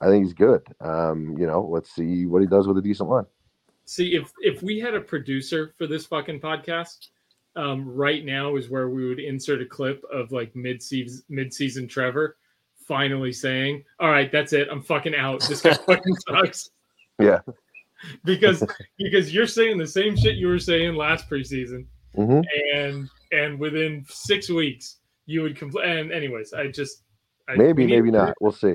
I 0.00 0.06
think 0.06 0.24
he's 0.24 0.34
good. 0.34 0.62
Um, 0.80 1.36
you 1.38 1.46
know, 1.46 1.62
let's 1.70 1.94
see 1.94 2.26
what 2.26 2.40
he 2.42 2.48
does 2.48 2.66
with 2.66 2.78
a 2.78 2.82
decent 2.82 3.08
line. 3.08 3.26
See, 3.84 4.14
if 4.14 4.32
if 4.40 4.62
we 4.62 4.78
had 4.78 4.94
a 4.94 5.00
producer 5.00 5.74
for 5.76 5.86
this 5.86 6.06
fucking 6.06 6.40
podcast, 6.40 7.08
um, 7.56 7.88
right 7.88 8.24
now 8.24 8.56
is 8.56 8.70
where 8.70 8.88
we 8.88 9.08
would 9.08 9.20
insert 9.20 9.60
a 9.60 9.66
clip 9.66 10.02
of 10.12 10.32
like 10.32 10.54
mid 10.54 10.82
season 10.82 11.22
mid 11.28 11.52
season 11.52 11.88
Trevor 11.88 12.36
finally 12.90 13.32
saying, 13.32 13.84
"All 14.00 14.10
right, 14.10 14.32
that's 14.32 14.52
it. 14.52 14.66
I'm 14.68 14.82
fucking 14.82 15.14
out. 15.14 15.40
This 15.48 15.62
guy 15.62 15.74
fucking 15.74 16.16
sucks." 16.28 16.70
Yeah. 17.20 17.38
because 18.24 18.64
because 18.98 19.32
you're 19.32 19.46
saying 19.46 19.78
the 19.78 19.86
same 19.86 20.16
shit 20.16 20.34
you 20.34 20.48
were 20.48 20.58
saying 20.58 20.96
last 20.96 21.30
preseason, 21.30 21.86
hmm 22.16 22.40
and 22.74 23.08
and 23.30 23.60
within 23.60 24.04
six 24.08 24.50
weeks 24.50 24.96
you 25.26 25.42
would 25.42 25.56
complain. 25.56 25.98
And 25.98 26.12
anyways, 26.12 26.52
I 26.52 26.66
just 26.66 27.04
I, 27.48 27.54
Maybe, 27.54 27.86
maybe 27.86 28.10
not. 28.10 28.34
We'll 28.40 28.50
see. 28.50 28.74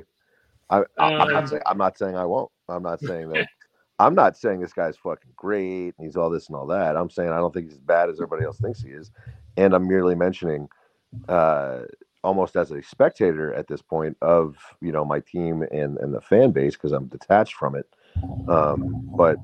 I, 0.69 0.79
I, 0.79 0.83
I'm 0.97 1.21
Um, 1.21 1.33
not 1.33 1.49
saying 1.49 1.61
I'm 1.65 1.77
not 1.77 1.97
saying 1.97 2.15
I 2.15 2.25
won't. 2.25 2.49
I'm 2.69 2.83
not 2.83 3.01
saying 3.09 3.29
that. 3.31 3.47
I'm 3.99 4.15
not 4.15 4.37
saying 4.37 4.61
this 4.61 4.73
guy's 4.73 4.97
fucking 4.97 5.31
great 5.35 5.93
and 5.97 6.05
he's 6.05 6.15
all 6.15 6.29
this 6.29 6.47
and 6.47 6.55
all 6.55 6.67
that. 6.67 6.95
I'm 6.95 7.09
saying 7.09 7.29
I 7.29 7.37
don't 7.37 7.53
think 7.53 7.65
he's 7.65 7.75
as 7.75 7.81
bad 7.81 8.09
as 8.09 8.15
everybody 8.15 8.45
else 8.45 8.59
thinks 8.59 8.81
he 8.81 8.91
is, 8.91 9.11
and 9.57 9.73
I'm 9.73 9.87
merely 9.87 10.15
mentioning, 10.15 10.69
uh, 11.27 11.81
almost 12.25 12.55
as 12.57 12.71
a 12.71 12.81
spectator 12.81 13.53
at 13.53 13.67
this 13.67 13.81
point 13.81 14.17
of 14.21 14.57
you 14.81 14.91
know 14.91 15.05
my 15.05 15.19
team 15.21 15.61
and 15.71 15.97
and 15.97 16.13
the 16.13 16.19
fan 16.21 16.51
base 16.51 16.73
because 16.75 16.91
I'm 16.91 17.05
detached 17.05 17.53
from 17.53 17.75
it. 17.75 17.87
Um, 18.49 19.09
but 19.15 19.37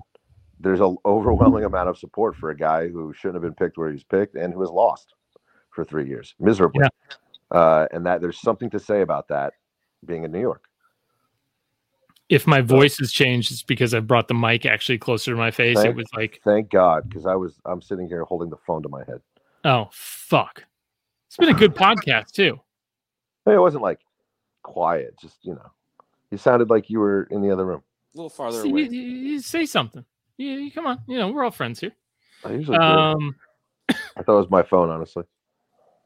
there's 0.60 0.80
an 0.82 0.98
overwhelming 1.06 1.64
amount 1.64 1.90
of 1.90 1.98
support 1.98 2.36
for 2.36 2.50
a 2.50 2.56
guy 2.58 2.88
who 2.88 3.14
shouldn't 3.14 3.36
have 3.36 3.44
been 3.44 3.54
picked 3.56 3.78
where 3.78 3.92
he's 3.92 4.04
picked 4.04 4.36
and 4.36 4.54
who 4.54 4.62
has 4.62 4.70
lost 4.70 5.14
for 5.72 5.84
three 5.84 6.08
years 6.08 6.36
miserably. 6.40 6.86
Uh, 7.52 7.88
and 7.92 8.06
that 8.06 8.22
there's 8.22 8.40
something 8.40 8.70
to 8.70 8.80
say 8.80 9.02
about 9.02 9.28
that 9.28 9.54
being 10.06 10.24
in 10.24 10.32
New 10.32 10.40
York. 10.40 10.64
If 12.30 12.48
my 12.48 12.62
voice 12.62 12.98
has 13.00 13.12
changed, 13.12 13.52
it's 13.52 13.64
because 13.64 13.94
I 13.94 14.00
brought 14.00 14.30
the 14.30 14.34
mic 14.34 14.66
actually 14.66 14.98
closer 15.00 15.32
to 15.32 15.38
my 15.38 15.52
face. 15.52 15.76
Thank- 15.76 15.90
it 15.90 15.96
was 15.96 16.08
like, 16.16 16.40
Thank 16.46 16.70
God, 16.70 17.10
because 17.10 17.26
I 17.26 17.36
was 17.36 17.60
I'm 17.66 17.82
sitting 17.82 18.08
here 18.08 18.24
holding 18.24 18.50
the 18.50 18.58
phone 18.66 18.82
to 18.84 18.90
my 18.90 19.04
head. 19.04 19.22
oh 19.66 19.90
fuck. 19.92 20.64
It's 21.28 21.38
been 21.38 21.50
a 21.50 21.54
good 21.54 21.76
podcast 21.76 22.32
too. 22.32 22.60
Hey, 23.46 23.54
it 23.56 23.60
wasn't 23.60 23.84
like 23.84 24.00
quiet, 24.64 25.16
just 25.20 25.38
you 25.44 25.54
know, 25.54 25.72
you 26.30 26.38
sounded 26.38 26.70
like 26.70 26.90
you 26.90 27.00
were 27.00 27.24
in 27.32 27.42
the 27.42 27.52
other 27.52 27.66
room. 27.66 27.82
A 28.14 28.18
little 28.18 28.30
farther 28.30 28.62
See, 28.62 28.70
away. 28.70 28.82
you, 28.84 28.90
you- 28.92 29.18
you 29.34 29.40
say 29.40 29.66
something. 29.66 30.06
You, 30.38 30.48
you- 30.52 30.72
come 30.72 30.86
on. 30.88 31.00
You 31.08 31.18
know, 31.18 31.30
we're 31.32 31.44
all 31.44 31.52
friends 31.52 31.80
here. 31.80 31.94
I 32.46 32.52
usually 32.54 32.78
do. 32.78 32.84
Um, 32.84 33.36
I 33.90 34.24
thought 34.24 34.36
it 34.36 34.40
was 34.42 34.50
my 34.50 34.64
phone, 34.64 34.90
honestly. 34.90 35.24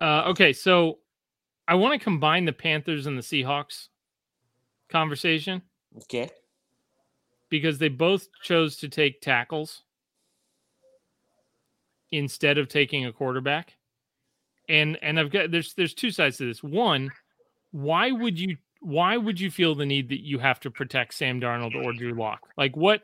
uh, 0.01 0.23
okay, 0.27 0.51
so 0.53 0.99
I 1.67 1.75
want 1.75 1.97
to 1.99 2.03
combine 2.03 2.45
the 2.45 2.51
Panthers 2.53 3.05
and 3.07 3.17
the 3.17 3.21
Seahawks 3.21 3.87
conversation 4.89 5.61
Okay. 6.03 6.29
because 7.49 7.77
they 7.79 7.87
both 7.89 8.27
chose 8.43 8.75
to 8.77 8.89
take 8.89 9.21
tackles 9.21 9.81
instead 12.11 12.57
of 12.57 12.67
taking 12.67 13.05
a 13.05 13.11
quarterback. 13.13 13.73
And 14.67 14.97
and 15.01 15.19
I've 15.19 15.31
got 15.31 15.51
there's 15.51 15.73
there's 15.73 15.93
two 15.93 16.11
sides 16.11 16.37
to 16.37 16.45
this. 16.47 16.63
One, 16.63 17.11
why 17.75 18.09
would 18.09 18.39
you 18.39 18.55
why 18.79 19.17
would 19.17 19.37
you 19.37 19.51
feel 19.51 19.75
the 19.75 19.85
need 19.85 20.07
that 20.07 20.23
you 20.23 20.39
have 20.39 20.61
to 20.61 20.71
protect 20.71 21.13
Sam 21.13 21.41
Darnold 21.41 21.75
or 21.75 21.91
Drew 21.91 22.13
Lock? 22.13 22.39
Like 22.57 22.77
what 22.77 23.01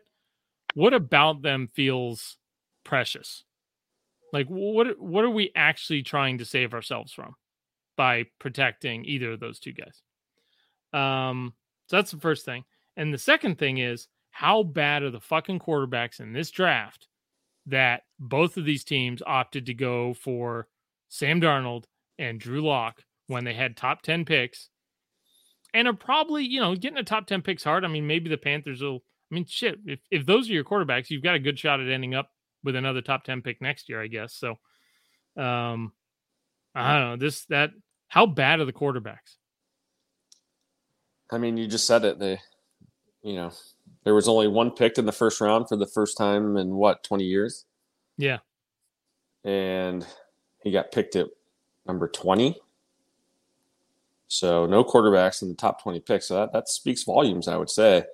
what 0.75 0.93
about 0.93 1.41
them 1.41 1.69
feels 1.73 2.37
precious? 2.85 3.43
Like 4.31 4.47
what 4.47 4.97
what 4.97 5.25
are 5.25 5.29
we 5.29 5.51
actually 5.57 6.03
trying 6.03 6.37
to 6.37 6.45
save 6.45 6.73
ourselves 6.73 7.11
from 7.11 7.35
by 7.97 8.27
protecting 8.39 9.03
either 9.03 9.33
of 9.33 9.41
those 9.41 9.59
two 9.59 9.73
guys? 9.73 10.01
Um 10.93 11.53
so 11.87 11.97
that's 11.97 12.11
the 12.11 12.19
first 12.21 12.45
thing. 12.45 12.63
And 12.95 13.13
the 13.13 13.17
second 13.17 13.57
thing 13.57 13.77
is 13.77 14.07
how 14.29 14.63
bad 14.63 15.03
are 15.03 15.11
the 15.11 15.19
fucking 15.19 15.59
quarterbacks 15.59 16.21
in 16.21 16.31
this 16.31 16.49
draft 16.49 17.07
that 17.65 18.03
both 18.19 18.55
of 18.55 18.63
these 18.63 18.85
teams 18.85 19.21
opted 19.27 19.65
to 19.65 19.73
go 19.73 20.13
for 20.13 20.69
Sam 21.09 21.41
Darnold 21.41 21.83
and 22.17 22.39
Drew 22.39 22.61
Lock 22.61 23.03
when 23.27 23.43
they 23.43 23.53
had 23.53 23.77
top 23.77 24.01
10 24.01 24.25
picks 24.25 24.69
and 25.73 25.87
are 25.87 25.93
probably, 25.93 26.43
you 26.43 26.59
know, 26.59 26.75
getting 26.75 26.97
a 26.97 27.03
top 27.03 27.27
10 27.27 27.41
picks 27.41 27.63
hard. 27.63 27.85
I 27.85 27.87
mean, 27.87 28.07
maybe 28.07 28.29
the 28.29 28.37
Panthers 28.37 28.81
will, 28.81 29.03
I 29.31 29.35
mean, 29.35 29.45
shit, 29.47 29.79
if, 29.85 29.99
if 30.09 30.25
those 30.25 30.49
are 30.49 30.53
your 30.53 30.63
quarterbacks, 30.63 31.09
you've 31.09 31.23
got 31.23 31.35
a 31.35 31.39
good 31.39 31.57
shot 31.57 31.79
at 31.79 31.87
ending 31.87 32.13
up 32.13 32.29
with 32.63 32.75
another 32.75 33.01
top 33.01 33.23
10 33.23 33.41
pick 33.41 33.61
next 33.61 33.89
year, 33.89 34.01
I 34.01 34.07
guess. 34.07 34.35
So, 34.35 34.51
um, 35.41 35.93
I 36.75 36.99
don't 36.99 37.09
know 37.09 37.17
this, 37.17 37.45
that, 37.45 37.71
how 38.07 38.25
bad 38.25 38.59
are 38.59 38.65
the 38.65 38.73
quarterbacks? 38.73 39.37
I 41.31 41.37
mean, 41.37 41.55
you 41.57 41.67
just 41.67 41.87
said 41.87 42.03
it. 42.03 42.19
They, 42.19 42.39
you 43.23 43.35
know, 43.35 43.51
there 44.03 44.15
was 44.15 44.27
only 44.27 44.47
one 44.47 44.71
picked 44.71 44.97
in 44.97 45.05
the 45.05 45.11
first 45.11 45.39
round 45.39 45.69
for 45.69 45.77
the 45.77 45.87
first 45.87 46.17
time 46.17 46.57
in 46.57 46.75
what, 46.75 47.03
20 47.03 47.23
years? 47.23 47.65
Yeah. 48.17 48.39
And 49.43 50.05
he 50.61 50.71
got 50.71 50.91
picked 50.91 51.15
at 51.15 51.27
number 51.87 52.07
20. 52.07 52.59
So 54.31 54.65
no 54.65 54.81
quarterbacks 54.81 55.41
in 55.41 55.49
the 55.49 55.55
top 55.55 55.83
20 55.83 55.99
picks. 55.99 56.27
So 56.29 56.35
that, 56.35 56.53
that 56.53 56.69
speaks 56.69 57.03
volumes, 57.03 57.49
I 57.49 57.57
would 57.57 57.69
say. 57.69 58.05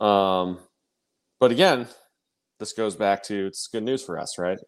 Um, 0.00 0.58
but 1.38 1.52
again, 1.52 1.86
this 2.58 2.72
goes 2.72 2.96
back 2.96 3.22
to 3.24 3.46
it's 3.46 3.68
good 3.68 3.84
news 3.84 4.02
for 4.02 4.18
us, 4.18 4.36
right? 4.36 4.58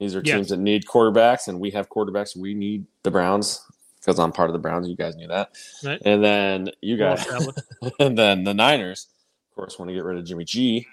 These 0.00 0.16
are 0.16 0.22
Yes. 0.24 0.34
teams 0.36 0.48
that 0.48 0.58
need 0.58 0.86
quarterbacks, 0.86 1.48
and 1.48 1.60
we 1.60 1.70
have 1.72 1.90
quarterbacks. 1.90 2.34
We 2.34 2.54
need 2.54 2.86
the 3.02 3.10
Browns 3.10 3.62
because 4.00 4.18
I'm 4.18 4.32
part 4.32 4.48
of 4.48 4.54
the 4.54 4.58
Browns. 4.58 4.88
You 4.88 4.96
guys 4.96 5.16
knew 5.16 5.28
that. 5.28 5.50
Right. 5.84 6.00
And 6.06 6.24
then 6.24 6.70
you 6.80 6.96
guys, 6.96 7.26
and 8.00 8.16
then 8.16 8.42
the 8.42 8.54
Niners, 8.54 9.08
of 9.50 9.54
course, 9.54 9.78
want 9.78 9.90
to 9.90 9.94
get 9.94 10.04
rid 10.04 10.16
of 10.16 10.24
Jimmy 10.24 10.44
G. 10.44 10.86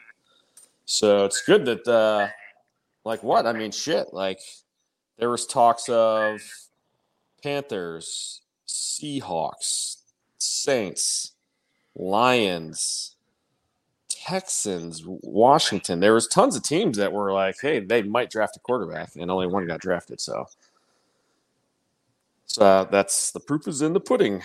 So 0.84 1.24
it's 1.24 1.42
good 1.44 1.64
that, 1.66 1.88
uh, 1.88 2.28
like, 3.06 3.24
what? 3.24 3.46
I 3.46 3.54
mean, 3.54 3.72
shit. 3.72 4.14
Like, 4.14 4.40
there 5.18 5.30
was 5.30 5.46
talks 5.48 5.88
of 5.88 6.42
Panthers, 7.42 8.42
Seahawks, 8.72 9.98
Saints, 10.38 11.34
Lions, 11.96 13.16
Texans, 14.08 15.04
Washington. 15.06 16.00
There 16.00 16.14
was 16.14 16.28
tons 16.28 16.56
of 16.56 16.64
teams 16.64 16.98
that 16.98 17.12
were 17.12 17.34
like, 17.34 17.56
hey, 17.62 17.80
they 17.80 18.02
might 18.02 18.30
draft 18.30 18.56
a 18.56 18.60
quarterback, 18.60 19.16
and 19.16 19.30
only 19.30 19.48
one 19.48 19.68
got 19.68 19.82
drafted. 19.82 20.22
So, 20.22 20.48
so 22.46 22.66
uh, 22.66 22.84
that's 22.86 23.32
the 23.32 23.40
proof 23.40 23.68
is 23.68 23.82
in 23.82 23.94
the 23.94 24.00
pudding. 24.00 24.42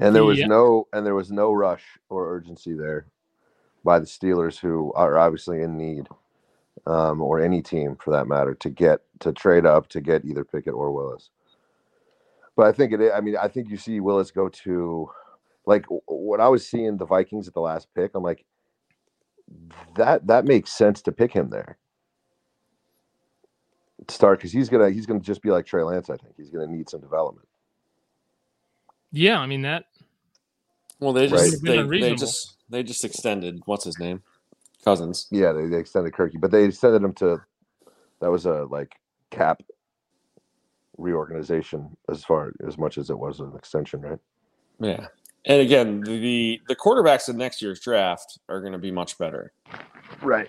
And 0.00 0.14
there 0.14 0.24
was 0.24 0.38
Yeah. 0.38 0.46
no 0.46 0.88
and 0.92 1.06
there 1.06 1.14
was 1.14 1.30
no 1.30 1.52
rush 1.52 1.84
or 2.08 2.34
urgency 2.34 2.72
there 2.74 3.06
by 3.84 4.00
the 4.00 4.06
Steelers, 4.06 4.58
who 4.58 4.92
are 4.94 5.18
obviously 5.18 5.62
in 5.62 5.76
need, 5.76 6.08
um, 6.86 7.22
or 7.22 7.40
any 7.40 7.62
team 7.62 7.96
for 7.96 8.10
that 8.10 8.26
matter, 8.26 8.54
to 8.54 8.70
get 8.70 9.02
to 9.20 9.32
trade 9.32 9.66
up 9.66 9.88
to 9.90 10.00
get 10.00 10.24
either 10.24 10.44
Pickett 10.44 10.74
or 10.74 10.90
Willis. 10.90 11.30
But 12.56 12.66
I 12.66 12.72
think 12.72 12.92
it. 12.92 13.12
I 13.14 13.20
mean, 13.20 13.36
I 13.36 13.48
think 13.48 13.70
you 13.70 13.76
see 13.76 14.00
Willis 14.00 14.30
go 14.30 14.48
to, 14.48 15.10
like, 15.66 15.86
when 16.08 16.40
I 16.40 16.48
was 16.48 16.66
seeing 16.66 16.96
the 16.96 17.06
Vikings 17.06 17.48
at 17.48 17.54
the 17.54 17.60
last 17.60 17.88
pick, 17.94 18.12
I'm 18.14 18.22
like, 18.22 18.44
that 19.96 20.26
that 20.28 20.44
makes 20.46 20.72
sense 20.72 21.02
to 21.02 21.12
pick 21.12 21.32
him 21.32 21.50
there. 21.50 21.78
Start 24.08 24.38
because 24.38 24.52
he's 24.52 24.68
gonna 24.68 24.90
he's 24.90 25.06
gonna 25.06 25.20
just 25.20 25.42
be 25.42 25.50
like 25.50 25.66
Trey 25.66 25.82
Lance. 25.82 26.10
I 26.10 26.16
think 26.16 26.34
he's 26.36 26.50
gonna 26.50 26.66
need 26.66 26.90
some 26.90 27.00
development. 27.00 27.48
Yeah. 29.12 29.40
I 29.40 29.46
mean, 29.46 29.62
that, 29.62 29.86
Well, 31.00 31.12
they 31.12 31.28
just 31.28 31.62
Would've 31.62 31.62
they, 31.62 31.82
they 32.00 32.14
just 32.14 32.56
they 32.70 32.82
just 32.82 33.04
extended 33.04 33.62
what's 33.66 33.84
his 33.84 33.98
name, 33.98 34.22
Cousins. 34.84 35.28
Yeah, 35.30 35.52
they, 35.52 35.66
they 35.68 35.78
extended 35.78 36.12
Kirky, 36.14 36.40
but 36.40 36.50
they 36.50 36.64
extended 36.64 37.02
him 37.02 37.14
to 37.14 37.42
that 38.20 38.30
was 38.30 38.46
a 38.46 38.64
like 38.64 38.96
cap 39.30 39.62
reorganization 40.96 41.96
as 42.08 42.24
far 42.24 42.52
as 42.66 42.78
much 42.78 42.98
as 42.98 43.10
it 43.10 43.18
was 43.18 43.40
an 43.40 43.52
extension, 43.56 44.00
right? 44.00 44.18
Yeah. 44.80 45.06
And 45.46 45.60
again, 45.60 46.00
the 46.00 46.60
the 46.68 46.76
quarterbacks 46.76 47.28
in 47.28 47.36
next 47.36 47.60
year's 47.60 47.80
draft 47.80 48.38
are 48.48 48.60
going 48.60 48.72
to 48.72 48.78
be 48.78 48.90
much 48.90 49.18
better. 49.18 49.52
Right. 50.22 50.48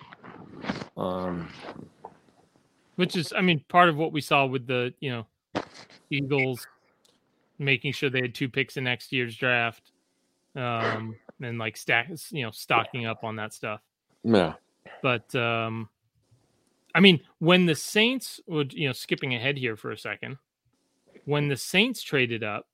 Um, 0.96 1.50
which 2.96 3.18
is, 3.18 3.34
I 3.34 3.42
mean, 3.42 3.64
part 3.68 3.90
of 3.90 3.98
what 3.98 4.14
we 4.14 4.22
saw 4.22 4.46
with 4.46 4.68
the, 4.68 4.94
you 5.02 5.12
know, 5.12 5.64
Eagles 6.10 6.66
making 7.60 7.92
sure 7.92 8.10
they 8.10 8.22
had 8.22 8.34
two 8.34 8.48
picks 8.50 8.78
in 8.78 8.86
next 8.86 9.12
year's 9.12 9.36
draft, 9.36 9.92
um, 10.56 11.16
and 11.42 11.58
like 11.58 11.76
stack, 11.76 12.10
you 12.30 12.44
know, 12.44 12.52
stocking 12.52 13.06
up 13.06 13.24
on 13.24 13.36
that 13.36 13.54
stuff. 13.54 13.82
yeah. 14.24 14.54
But 15.02 15.34
um, 15.36 15.90
I 16.96 17.02
mean, 17.02 17.20
when 17.40 17.66
the 17.66 17.76
Saints 17.76 18.40
would, 18.48 18.74
you 18.74 18.88
know, 18.88 18.94
skipping 18.94 19.36
ahead 19.36 19.58
here 19.58 19.76
for 19.76 19.92
a 19.92 19.98
second, 19.98 20.38
when 21.26 21.50
the 21.50 21.58
Saints 21.58 22.02
traded 22.02 22.42
up, 22.42 22.68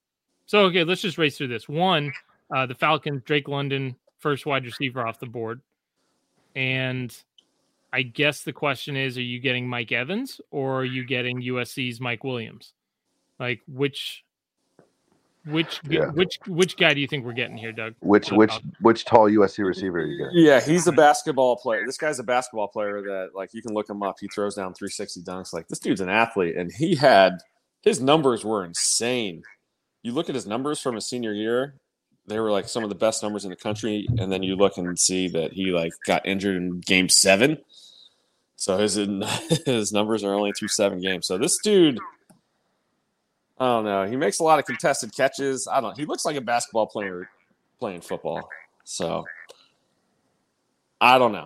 so 0.45 0.59
okay, 0.65 0.83
let's 0.83 1.01
just 1.01 1.17
race 1.17 1.37
through 1.37 1.47
this. 1.47 1.67
One, 1.67 2.13
uh, 2.55 2.67
the 2.67 2.75
Falcons, 2.75 3.23
Drake 3.25 3.47
London, 3.47 3.95
first 4.19 4.45
wide 4.45 4.63
receiver 4.63 5.05
off 5.05 5.19
the 5.19 5.25
board, 5.25 5.61
and 6.55 7.15
I 7.91 8.03
guess 8.03 8.43
the 8.43 8.53
question 8.53 8.95
is: 8.95 9.17
Are 9.17 9.23
you 9.23 9.39
getting 9.39 9.67
Mike 9.67 9.91
Evans 9.91 10.39
or 10.51 10.81
are 10.81 10.85
you 10.85 11.03
getting 11.03 11.41
USC's 11.41 11.99
Mike 11.99 12.23
Williams? 12.23 12.73
Like 13.39 13.61
which, 13.67 14.23
which, 15.45 15.79
Yeah. 15.89 16.07
which, 16.11 16.37
which 16.47 16.77
guy 16.77 16.93
do 16.93 17.01
you 17.01 17.07
think 17.07 17.25
we're 17.25 17.33
getting 17.33 17.57
here, 17.57 17.71
Doug? 17.71 17.95
Which 18.01 18.29
For 18.29 18.35
which 18.35 18.51
Falcons? 18.51 18.73
which 18.81 19.05
tall 19.05 19.29
USC 19.29 19.65
receiver 19.65 19.99
are 19.99 20.05
you 20.05 20.17
getting? 20.17 20.37
Yeah, 20.45 20.59
he's 20.61 20.85
a 20.87 20.91
basketball 20.91 21.55
player. 21.57 21.83
This 21.85 21.97
guy's 21.97 22.19
a 22.19 22.23
basketball 22.23 22.67
player 22.67 23.01
that 23.01 23.29
like 23.35 23.53
you 23.53 23.61
can 23.61 23.73
look 23.73 23.89
him 23.89 24.03
up. 24.03 24.17
He 24.19 24.27
throws 24.27 24.55
down 24.55 24.73
360 24.73 25.21
dunks. 25.21 25.53
Like 25.53 25.67
this 25.67 25.79
dude's 25.79 26.01
an 26.01 26.09
athlete 26.09 26.55
and 26.55 26.71
he 26.71 26.95
had 26.95 27.39
his 27.81 27.99
numbers 28.01 28.45
were 28.45 28.63
insane. 28.63 29.41
You 30.03 30.11
look 30.13 30.29
at 30.29 30.35
his 30.35 30.45
numbers 30.47 30.79
from 30.79 30.95
his 30.95 31.07
senior 31.07 31.33
year, 31.33 31.75
they 32.27 32.39
were 32.39 32.51
like 32.51 32.67
some 32.67 32.83
of 32.83 32.89
the 32.89 32.95
best 32.95 33.23
numbers 33.23 33.43
in 33.43 33.49
the 33.49 33.55
country 33.55 34.07
and 34.19 34.31
then 34.31 34.43
you 34.43 34.55
look 34.55 34.77
and 34.77 34.97
see 34.99 35.27
that 35.29 35.53
he 35.53 35.71
like 35.71 35.91
got 36.05 36.25
injured 36.25 36.55
in 36.57 36.79
game 36.81 37.09
7. 37.09 37.57
So 38.57 38.77
his 38.77 38.93
his 39.65 39.91
numbers 39.91 40.23
are 40.23 40.33
only 40.35 40.51
through 40.51 40.67
7 40.67 40.99
games. 41.01 41.25
So 41.25 41.37
this 41.39 41.57
dude 41.63 41.97
I 43.61 43.65
don't 43.65 43.85
know. 43.85 44.05
He 44.07 44.15
makes 44.15 44.39
a 44.39 44.43
lot 44.43 44.57
of 44.57 44.65
contested 44.65 45.15
catches. 45.15 45.67
I 45.67 45.81
don't. 45.81 45.95
He 45.97 46.05
looks 46.05 46.25
like 46.25 46.35
a 46.35 46.41
basketball 46.41 46.87
player 46.87 47.29
playing 47.79 48.01
football. 48.01 48.49
So 48.83 49.23
I 50.99 51.19
don't 51.19 51.31
know. 51.31 51.45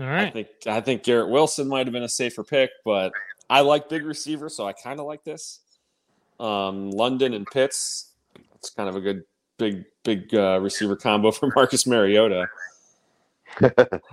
All 0.00 0.06
I 0.06 0.30
think 0.30 0.48
I 0.66 0.80
think 0.80 1.04
Garrett 1.04 1.28
Wilson 1.28 1.68
might 1.68 1.86
have 1.86 1.92
been 1.92 2.02
a 2.02 2.08
safer 2.08 2.42
pick, 2.42 2.70
but 2.84 3.12
I 3.48 3.60
like 3.60 3.88
big 3.88 4.04
receivers, 4.04 4.56
so 4.56 4.66
I 4.66 4.72
kind 4.72 4.98
of 4.98 5.06
like 5.06 5.22
this. 5.22 5.60
Um, 6.40 6.90
London 6.90 7.34
and 7.34 7.46
Pitts. 7.46 8.12
It's 8.56 8.70
kind 8.70 8.88
of 8.88 8.96
a 8.96 9.00
good 9.00 9.22
big 9.58 9.84
big 10.02 10.34
uh, 10.34 10.58
receiver 10.60 10.96
combo 10.96 11.30
for 11.30 11.52
Marcus 11.54 11.86
Mariota. 11.86 12.48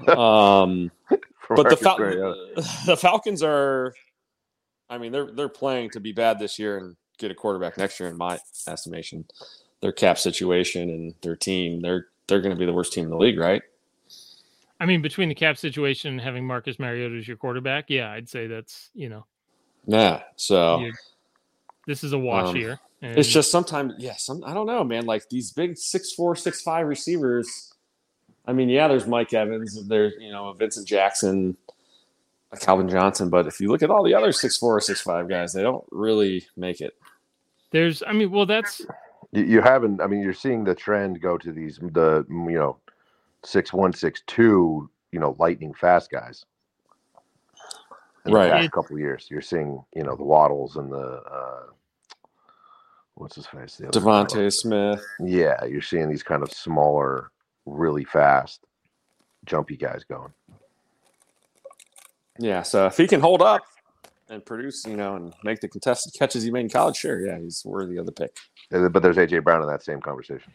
Um, 0.07 0.91
For 1.39 1.55
but 1.57 1.69
the, 1.69 1.75
Fal- 1.75 1.97
Mariota. 1.99 2.51
the 2.85 2.95
Falcons 2.95 3.43
are, 3.43 3.93
I 4.89 4.97
mean, 4.97 5.11
they're 5.11 5.31
they're 5.31 5.49
playing 5.49 5.91
to 5.91 5.99
be 5.99 6.11
bad 6.11 6.39
this 6.39 6.59
year 6.59 6.77
and 6.77 6.95
get 7.17 7.31
a 7.31 7.35
quarterback 7.35 7.77
next 7.77 7.99
year. 7.99 8.09
In 8.09 8.17
my 8.17 8.39
estimation, 8.67 9.25
their 9.81 9.91
cap 9.91 10.17
situation 10.17 10.89
and 10.89 11.13
their 11.21 11.35
team, 11.35 11.81
they're 11.81 12.07
they're 12.27 12.41
going 12.41 12.55
to 12.55 12.59
be 12.59 12.65
the 12.65 12.73
worst 12.73 12.93
team 12.93 13.05
in 13.05 13.09
the 13.09 13.17
league, 13.17 13.39
right? 13.39 13.61
I 14.79 14.85
mean, 14.85 15.01
between 15.01 15.29
the 15.29 15.35
cap 15.35 15.57
situation 15.57 16.11
and 16.11 16.21
having 16.21 16.45
Marcus 16.45 16.77
Mariota 16.79 17.15
as 17.15 17.27
your 17.27 17.37
quarterback, 17.37 17.85
yeah, 17.89 18.11
I'd 18.11 18.27
say 18.29 18.47
that's 18.47 18.89
you 18.93 19.09
know 19.09 19.25
Yeah. 19.87 20.23
So 20.35 20.89
this 21.87 22.03
is 22.03 22.13
a 22.13 22.19
wash 22.19 22.49
Um, 22.49 22.55
here. 22.55 22.79
it's 23.01 23.27
just 23.29 23.51
sometimes, 23.51 23.93
yeah. 23.97 24.15
Some 24.17 24.43
I 24.45 24.53
don't 24.53 24.67
know, 24.67 24.83
man. 24.83 25.05
Like 25.05 25.29
these 25.29 25.51
big 25.51 25.77
six 25.77 26.13
four, 26.13 26.35
six 26.35 26.61
five 26.61 26.87
receivers. 26.87 27.73
I 28.45 28.51
mean, 28.51 28.67
yeah, 28.67 28.89
there's 28.89 29.07
Mike 29.07 29.33
Evans, 29.33 29.87
there's 29.87 30.13
you 30.19 30.31
know 30.31 30.51
Vincent 30.53 30.87
Jackson, 30.87 31.55
Calvin 32.59 32.89
Johnson, 32.89 33.29
but 33.29 33.47
if 33.47 33.59
you 33.59 33.69
look 33.69 33.83
at 33.83 33.89
all 33.89 34.03
the 34.03 34.13
other 34.13 34.31
six 34.31 34.57
four 34.57 34.75
or 34.77 34.81
six 34.81 35.01
five 35.01 35.27
guys, 35.29 35.53
they 35.53 35.61
don't 35.63 35.83
really 35.91 36.45
make 36.55 36.81
it. 36.81 36.93
there's. 37.71 38.03
I 38.05 38.13
mean, 38.13 38.31
well, 38.31 38.45
that's 38.45 38.81
You, 39.31 39.43
you 39.43 39.61
haven't. 39.61 40.01
I 40.01 40.07
mean, 40.07 40.21
you're 40.21 40.33
seeing 40.33 40.63
the 40.63 40.75
trend 40.75 41.21
go 41.21 41.37
to 41.37 41.51
these 41.51 41.79
the 41.79 42.25
you 42.29 42.53
know 42.59 42.77
six 43.43 43.73
one 43.73 43.93
six 43.93 44.21
two 44.27 44.89
you 45.11 45.19
know 45.19 45.35
lightning 45.39 45.73
fast 45.73 46.11
guys. 46.11 46.45
In 48.25 48.33
Right. 48.33 48.45
The 48.45 48.51
past 48.51 48.65
It- 48.65 48.71
couple 48.71 48.95
of 48.95 48.99
years, 49.01 49.27
you're 49.29 49.41
seeing 49.41 49.83
you 49.95 50.03
know 50.03 50.15
the 50.15 50.23
Waddles 50.23 50.77
and 50.77 50.91
the 50.91 51.21
uh, 51.29 51.63
what's 53.15 53.35
his 53.35 53.47
face, 53.47 53.75
the 53.77 53.87
other 53.89 53.99
guy. 53.99 54.05
DeVonta 54.05 54.53
Smith. 54.53 55.03
Yeah, 55.19 55.63
you're 55.65 55.81
seeing 55.81 56.09
these 56.09 56.23
kind 56.23 56.41
of 56.43 56.51
smaller, 56.51 57.31
really 57.65 58.03
fast, 58.05 58.65
jumpy 59.45 59.75
guys 59.77 60.03
going. 60.03 60.31
Yeah, 62.39 62.63
so 62.63 62.87
if 62.87 62.97
he 62.97 63.07
can 63.07 63.21
hold 63.21 63.41
up 63.41 63.61
and 64.29 64.43
produce, 64.43 64.85
you 64.87 64.95
know, 64.97 65.15
and 65.15 65.33
make 65.43 65.59
the 65.61 65.67
contested 65.67 66.13
catches 66.17 66.43
he 66.43 66.51
made 66.51 66.61
in 66.61 66.69
college, 66.69 66.95
sure, 66.97 67.23
yeah, 67.25 67.37
he's 67.37 67.63
worthy 67.65 67.97
of 67.97 68.05
the 68.05 68.11
pick. 68.11 68.35
But 68.71 69.03
there's 69.03 69.17
AJ 69.17 69.43
Brown 69.43 69.61
in 69.61 69.67
that 69.67 69.83
same 69.83 70.01
conversation. 70.01 70.51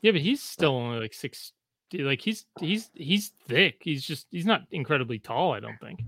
yeah, 0.00 0.12
but 0.12 0.20
he's 0.22 0.42
still 0.42 0.74
only 0.74 1.00
like 1.00 1.12
six. 1.12 1.52
Like 1.92 2.22
he's 2.22 2.46
he's 2.58 2.88
he's 2.94 3.32
thick. 3.46 3.76
He's 3.82 4.02
just 4.02 4.26
he's 4.30 4.46
not 4.46 4.62
incredibly 4.70 5.18
tall. 5.18 5.52
I 5.52 5.60
don't 5.60 5.78
think. 5.78 6.00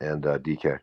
and 0.00 0.26
uh, 0.26 0.38
DK. 0.38 0.80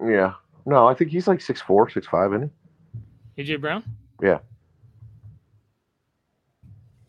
Yeah, 0.00 0.34
no, 0.64 0.86
I 0.86 0.94
think 0.94 1.10
he's 1.10 1.26
like 1.26 1.40
six 1.40 1.60
four, 1.60 1.90
six 1.90 2.06
five, 2.06 2.32
isn't 2.32 2.52
he? 3.36 3.42
AJ 3.42 3.60
Brown. 3.60 3.82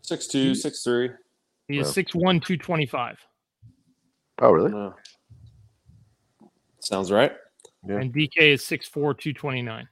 Six 0.02 0.26
two, 0.26 0.54
six 0.56 0.82
three. 0.82 1.10
He 1.68 1.78
is 1.78 1.92
six 1.92 2.14
one, 2.14 2.40
two 2.40 2.56
twenty 2.56 2.86
five. 2.86 3.18
Oh, 4.40 4.50
really? 4.50 4.70
No. 4.72 4.94
Sounds 6.80 7.10
right. 7.12 7.32
Yeah. 7.86 7.96
and 7.98 8.12
DK 8.12 8.38
is 8.38 8.64
six 8.64 8.88
four, 8.88 9.12
two 9.14 9.32
twenty 9.32 9.62
nine. 9.62 9.88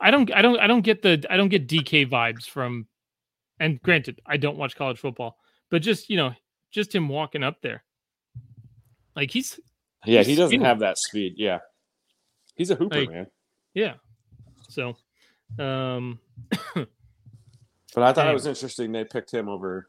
I 0.00 0.10
don't, 0.10 0.32
I 0.34 0.42
don't, 0.42 0.58
I 0.58 0.66
don't 0.66 0.82
get 0.82 1.02
the, 1.02 1.24
I 1.30 1.36
don't 1.36 1.48
get 1.48 1.66
DK 1.68 2.08
vibes 2.10 2.44
from. 2.48 2.86
And 3.58 3.80
granted, 3.82 4.20
I 4.26 4.36
don't 4.36 4.58
watch 4.58 4.76
college 4.76 4.98
football, 4.98 5.38
but 5.70 5.80
just 5.80 6.10
you 6.10 6.16
know, 6.18 6.32
just 6.70 6.94
him 6.94 7.08
walking 7.08 7.42
up 7.42 7.62
there, 7.62 7.82
like 9.14 9.30
he's 9.30 9.58
Yeah, 10.04 10.18
He's 10.18 10.26
he 10.28 10.34
doesn't 10.34 10.50
speedy. 10.50 10.64
have 10.64 10.80
that 10.80 10.98
speed. 10.98 11.34
Yeah. 11.38 11.60
He's 12.54 12.70
a 12.70 12.74
hooper, 12.74 13.00
Like- 13.00 13.10
man. 13.10 13.26
yeah. 13.72 13.94
So, 14.68 14.96
um, 15.58 16.18
But 17.96 18.04
I 18.04 18.12
thought 18.12 18.28
it 18.28 18.34
was 18.34 18.46
interesting 18.46 18.92
they 18.92 19.04
picked 19.04 19.32
him 19.32 19.48
over 19.48 19.88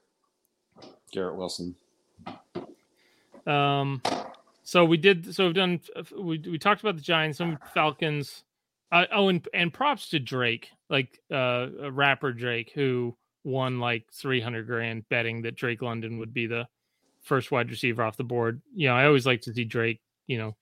Garrett 1.11 1.35
Wilson. 1.35 1.75
Um, 3.45 4.01
so 4.63 4.85
we 4.85 4.95
did. 4.95 5.35
So 5.35 5.45
we've 5.45 5.53
done. 5.53 5.81
We 6.17 6.39
we 6.39 6.57
talked 6.57 6.79
about 6.79 6.95
the 6.95 7.01
Giants, 7.01 7.37
some 7.37 7.59
Falcons. 7.73 8.45
Uh, 8.93 9.03
oh, 9.13 9.27
and 9.27 9.45
and 9.53 9.73
props 9.73 10.07
to 10.11 10.19
Drake, 10.19 10.69
like 10.89 11.19
uh, 11.29 11.67
a 11.81 11.91
rapper 11.91 12.31
Drake, 12.31 12.71
who 12.73 13.13
won 13.43 13.81
like 13.81 14.05
three 14.13 14.39
hundred 14.39 14.67
grand 14.67 15.07
betting 15.09 15.41
that 15.41 15.57
Drake 15.57 15.81
London 15.81 16.17
would 16.17 16.33
be 16.33 16.47
the 16.47 16.65
first 17.23 17.51
wide 17.51 17.69
receiver 17.69 18.03
off 18.03 18.15
the 18.15 18.23
board. 18.23 18.61
You 18.73 18.87
know, 18.87 18.95
I 18.95 19.05
always 19.05 19.25
like 19.25 19.41
to 19.41 19.53
see 19.53 19.65
Drake, 19.65 19.99
you 20.27 20.37
know, 20.37 20.55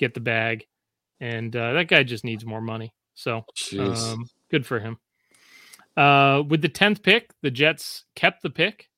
get 0.00 0.14
the 0.14 0.20
bag, 0.20 0.66
and 1.20 1.54
uh, 1.54 1.74
that 1.74 1.86
guy 1.86 2.02
just 2.02 2.24
needs 2.24 2.44
more 2.44 2.60
money. 2.60 2.92
So 3.14 3.44
um, 3.78 4.28
good 4.50 4.66
for 4.66 4.80
him. 4.80 4.98
Uh, 5.98 6.42
with 6.48 6.62
the 6.62 6.68
tenth 6.68 7.02
pick, 7.02 7.32
the 7.42 7.50
Jets 7.50 8.04
kept 8.14 8.42
the 8.42 8.50
pick. 8.50 8.88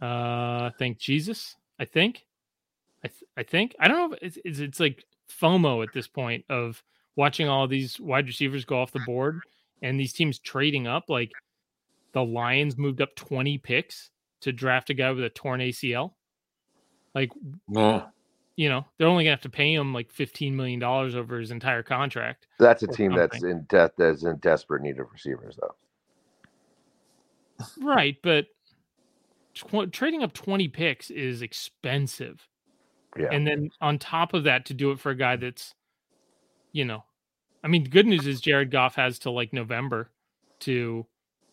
Uh, 0.00 0.70
thank 0.78 0.98
Jesus. 0.98 1.54
I 1.78 1.84
think. 1.84 2.26
I 3.04 3.08
th- 3.08 3.24
I 3.36 3.42
think 3.44 3.76
I 3.78 3.86
don't 3.86 4.10
know. 4.10 4.16
If 4.20 4.22
it's, 4.36 4.38
it's 4.44 4.58
it's 4.58 4.80
like 4.80 5.04
FOMO 5.40 5.82
at 5.86 5.92
this 5.92 6.08
point 6.08 6.44
of 6.50 6.82
watching 7.14 7.48
all 7.48 7.68
these 7.68 8.00
wide 8.00 8.26
receivers 8.26 8.64
go 8.64 8.80
off 8.80 8.90
the 8.90 9.00
board 9.06 9.40
and 9.80 9.98
these 9.98 10.12
teams 10.12 10.40
trading 10.40 10.88
up. 10.88 11.04
Like 11.08 11.30
the 12.12 12.24
Lions 12.24 12.76
moved 12.76 13.00
up 13.00 13.14
twenty 13.14 13.58
picks 13.58 14.10
to 14.40 14.52
draft 14.52 14.90
a 14.90 14.94
guy 14.94 15.12
with 15.12 15.24
a 15.24 15.30
torn 15.30 15.60
ACL. 15.60 16.14
Like 17.14 17.30
Yeah. 17.68 18.06
you 18.56 18.68
know 18.68 18.86
they're 18.98 19.08
only 19.08 19.22
gonna 19.24 19.36
have 19.36 19.42
to 19.42 19.50
pay 19.50 19.72
him 19.72 19.94
like 19.94 20.10
fifteen 20.10 20.56
million 20.56 20.80
dollars 20.80 21.14
over 21.14 21.38
his 21.38 21.52
entire 21.52 21.84
contract. 21.84 22.48
That's 22.58 22.82
a 22.82 22.88
team 22.88 23.14
that's 23.14 23.42
in 23.44 23.66
death 23.68 23.92
that's 23.96 24.24
in 24.24 24.36
desperate 24.38 24.82
need 24.82 24.98
of 24.98 25.06
receivers, 25.12 25.56
though. 25.60 25.74
Right, 27.80 28.16
but 28.22 28.46
tw- 29.54 29.92
trading 29.92 30.22
up 30.22 30.32
20 30.32 30.68
picks 30.68 31.10
is 31.10 31.42
expensive. 31.42 32.46
Yeah. 33.18 33.28
And 33.30 33.46
then 33.46 33.70
on 33.80 33.98
top 33.98 34.34
of 34.34 34.44
that, 34.44 34.66
to 34.66 34.74
do 34.74 34.90
it 34.90 35.00
for 35.00 35.10
a 35.10 35.16
guy 35.16 35.36
that's, 35.36 35.74
you 36.72 36.84
know, 36.84 37.04
I 37.62 37.68
mean, 37.68 37.84
the 37.84 37.90
good 37.90 38.06
news 38.06 38.26
is 38.26 38.40
Jared 38.40 38.70
Goff 38.70 38.94
has 38.96 39.18
till 39.18 39.34
like 39.34 39.52
November 39.52 40.10
to 40.60 41.06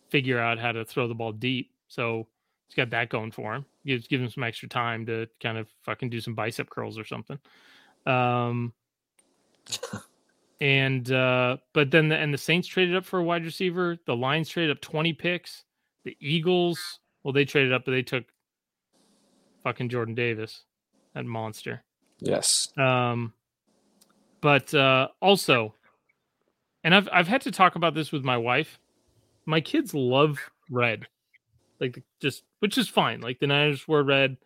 figure 0.08 0.38
out 0.38 0.58
how 0.58 0.72
to 0.72 0.84
throw 0.84 1.06
the 1.06 1.14
ball 1.14 1.32
deep. 1.32 1.70
So 1.88 2.26
he's 2.66 2.74
got 2.74 2.90
that 2.90 3.10
going 3.10 3.30
for 3.30 3.54
him. 3.54 3.66
Gives 3.86 4.08
give 4.08 4.20
him 4.20 4.30
some 4.30 4.42
extra 4.42 4.68
time 4.68 5.06
to 5.06 5.26
kind 5.40 5.58
of 5.58 5.68
fucking 5.82 6.10
do 6.10 6.20
some 6.20 6.34
bicep 6.34 6.68
curls 6.68 6.98
or 6.98 7.04
something. 7.04 7.38
Um, 8.06 8.72
and 10.60 11.10
uh, 11.10 11.58
but 11.72 11.90
then 11.90 12.08
the, 12.08 12.16
and 12.16 12.34
the 12.34 12.38
Saints 12.38 12.66
traded 12.66 12.96
up 12.96 13.04
for 13.04 13.18
a 13.18 13.24
wide 13.24 13.44
receiver. 13.44 13.96
The 14.06 14.16
Lions 14.16 14.48
traded 14.48 14.76
up 14.76 14.80
20 14.80 15.12
picks. 15.12 15.64
The 16.04 16.16
Eagles, 16.20 17.00
well, 17.22 17.32
they 17.32 17.44
traded 17.44 17.72
up, 17.72 17.84
but 17.84 17.92
they 17.92 18.02
took 18.02 18.24
fucking 19.62 19.88
Jordan 19.88 20.14
Davis, 20.14 20.64
that 21.14 21.24
monster. 21.24 21.82
Yes. 22.20 22.68
Um, 22.76 23.32
but 24.40 24.72
uh, 24.74 25.08
also, 25.20 25.74
and 26.84 26.94
I've 26.94 27.08
I've 27.12 27.28
had 27.28 27.42
to 27.42 27.50
talk 27.50 27.76
about 27.76 27.94
this 27.94 28.12
with 28.12 28.24
my 28.24 28.36
wife. 28.36 28.78
My 29.46 29.60
kids 29.60 29.94
love 29.94 30.38
red, 30.70 31.06
like 31.78 32.02
just 32.20 32.44
which 32.60 32.78
is 32.78 32.88
fine. 32.88 33.20
Like 33.20 33.38
the 33.38 33.46
Niners 33.46 33.86
were 33.86 34.02
red. 34.02 34.36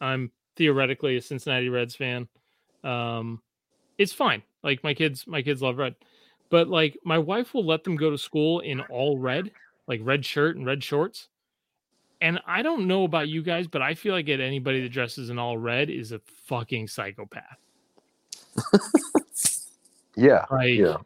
I'm 0.00 0.30
theoretically 0.56 1.16
a 1.16 1.22
Cincinnati 1.22 1.68
Reds 1.68 1.96
fan. 1.96 2.28
Um, 2.84 3.42
it's 3.98 4.12
fine. 4.12 4.42
Like 4.62 4.84
my 4.84 4.94
kids, 4.94 5.26
my 5.26 5.42
kids 5.42 5.62
love 5.62 5.78
red, 5.78 5.96
but 6.50 6.68
like 6.68 6.96
my 7.04 7.18
wife 7.18 7.54
will 7.54 7.66
let 7.66 7.84
them 7.84 7.96
go 7.96 8.10
to 8.10 8.18
school 8.18 8.60
in 8.60 8.80
all 8.82 9.18
red, 9.18 9.50
like 9.92 10.00
red 10.02 10.24
shirt 10.24 10.56
and 10.56 10.66
red 10.66 10.82
shorts. 10.82 11.28
And 12.20 12.40
I 12.46 12.62
don't 12.62 12.86
know 12.86 13.04
about 13.04 13.28
you 13.28 13.42
guys, 13.42 13.66
but 13.66 13.82
I 13.82 13.94
feel 13.94 14.14
like 14.14 14.28
it, 14.28 14.40
anybody 14.40 14.80
that 14.82 14.90
dresses 14.90 15.28
in 15.28 15.38
all 15.38 15.58
red 15.58 15.90
is 15.90 16.12
a 16.12 16.20
fucking 16.46 16.88
psychopath. 16.88 17.58
Yeah. 20.16 20.44
Like, 20.50 20.74
Yeah. 20.74 20.96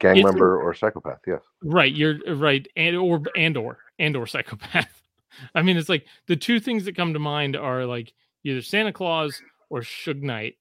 Gang 0.00 0.22
member 0.24 0.60
or 0.60 0.74
psychopath. 0.74 1.20
Yes. 1.26 1.42
right, 1.62 1.94
you're 1.94 2.18
uh, 2.26 2.34
right, 2.34 2.66
and 2.76 2.96
or 2.96 3.22
and 3.36 3.56
or 3.56 3.78
and 4.00 4.16
or 4.16 4.26
psychopath. 4.26 5.02
I 5.54 5.62
mean, 5.62 5.76
it's 5.76 5.88
like 5.88 6.06
the 6.26 6.34
two 6.34 6.58
things 6.58 6.84
that 6.86 6.96
come 6.96 7.12
to 7.12 7.20
mind 7.20 7.54
are 7.54 7.86
like 7.86 8.12
either 8.42 8.62
Santa 8.62 8.92
Claus 8.92 9.40
or 9.70 9.82
Suge 9.82 10.22
Knight, 10.22 10.56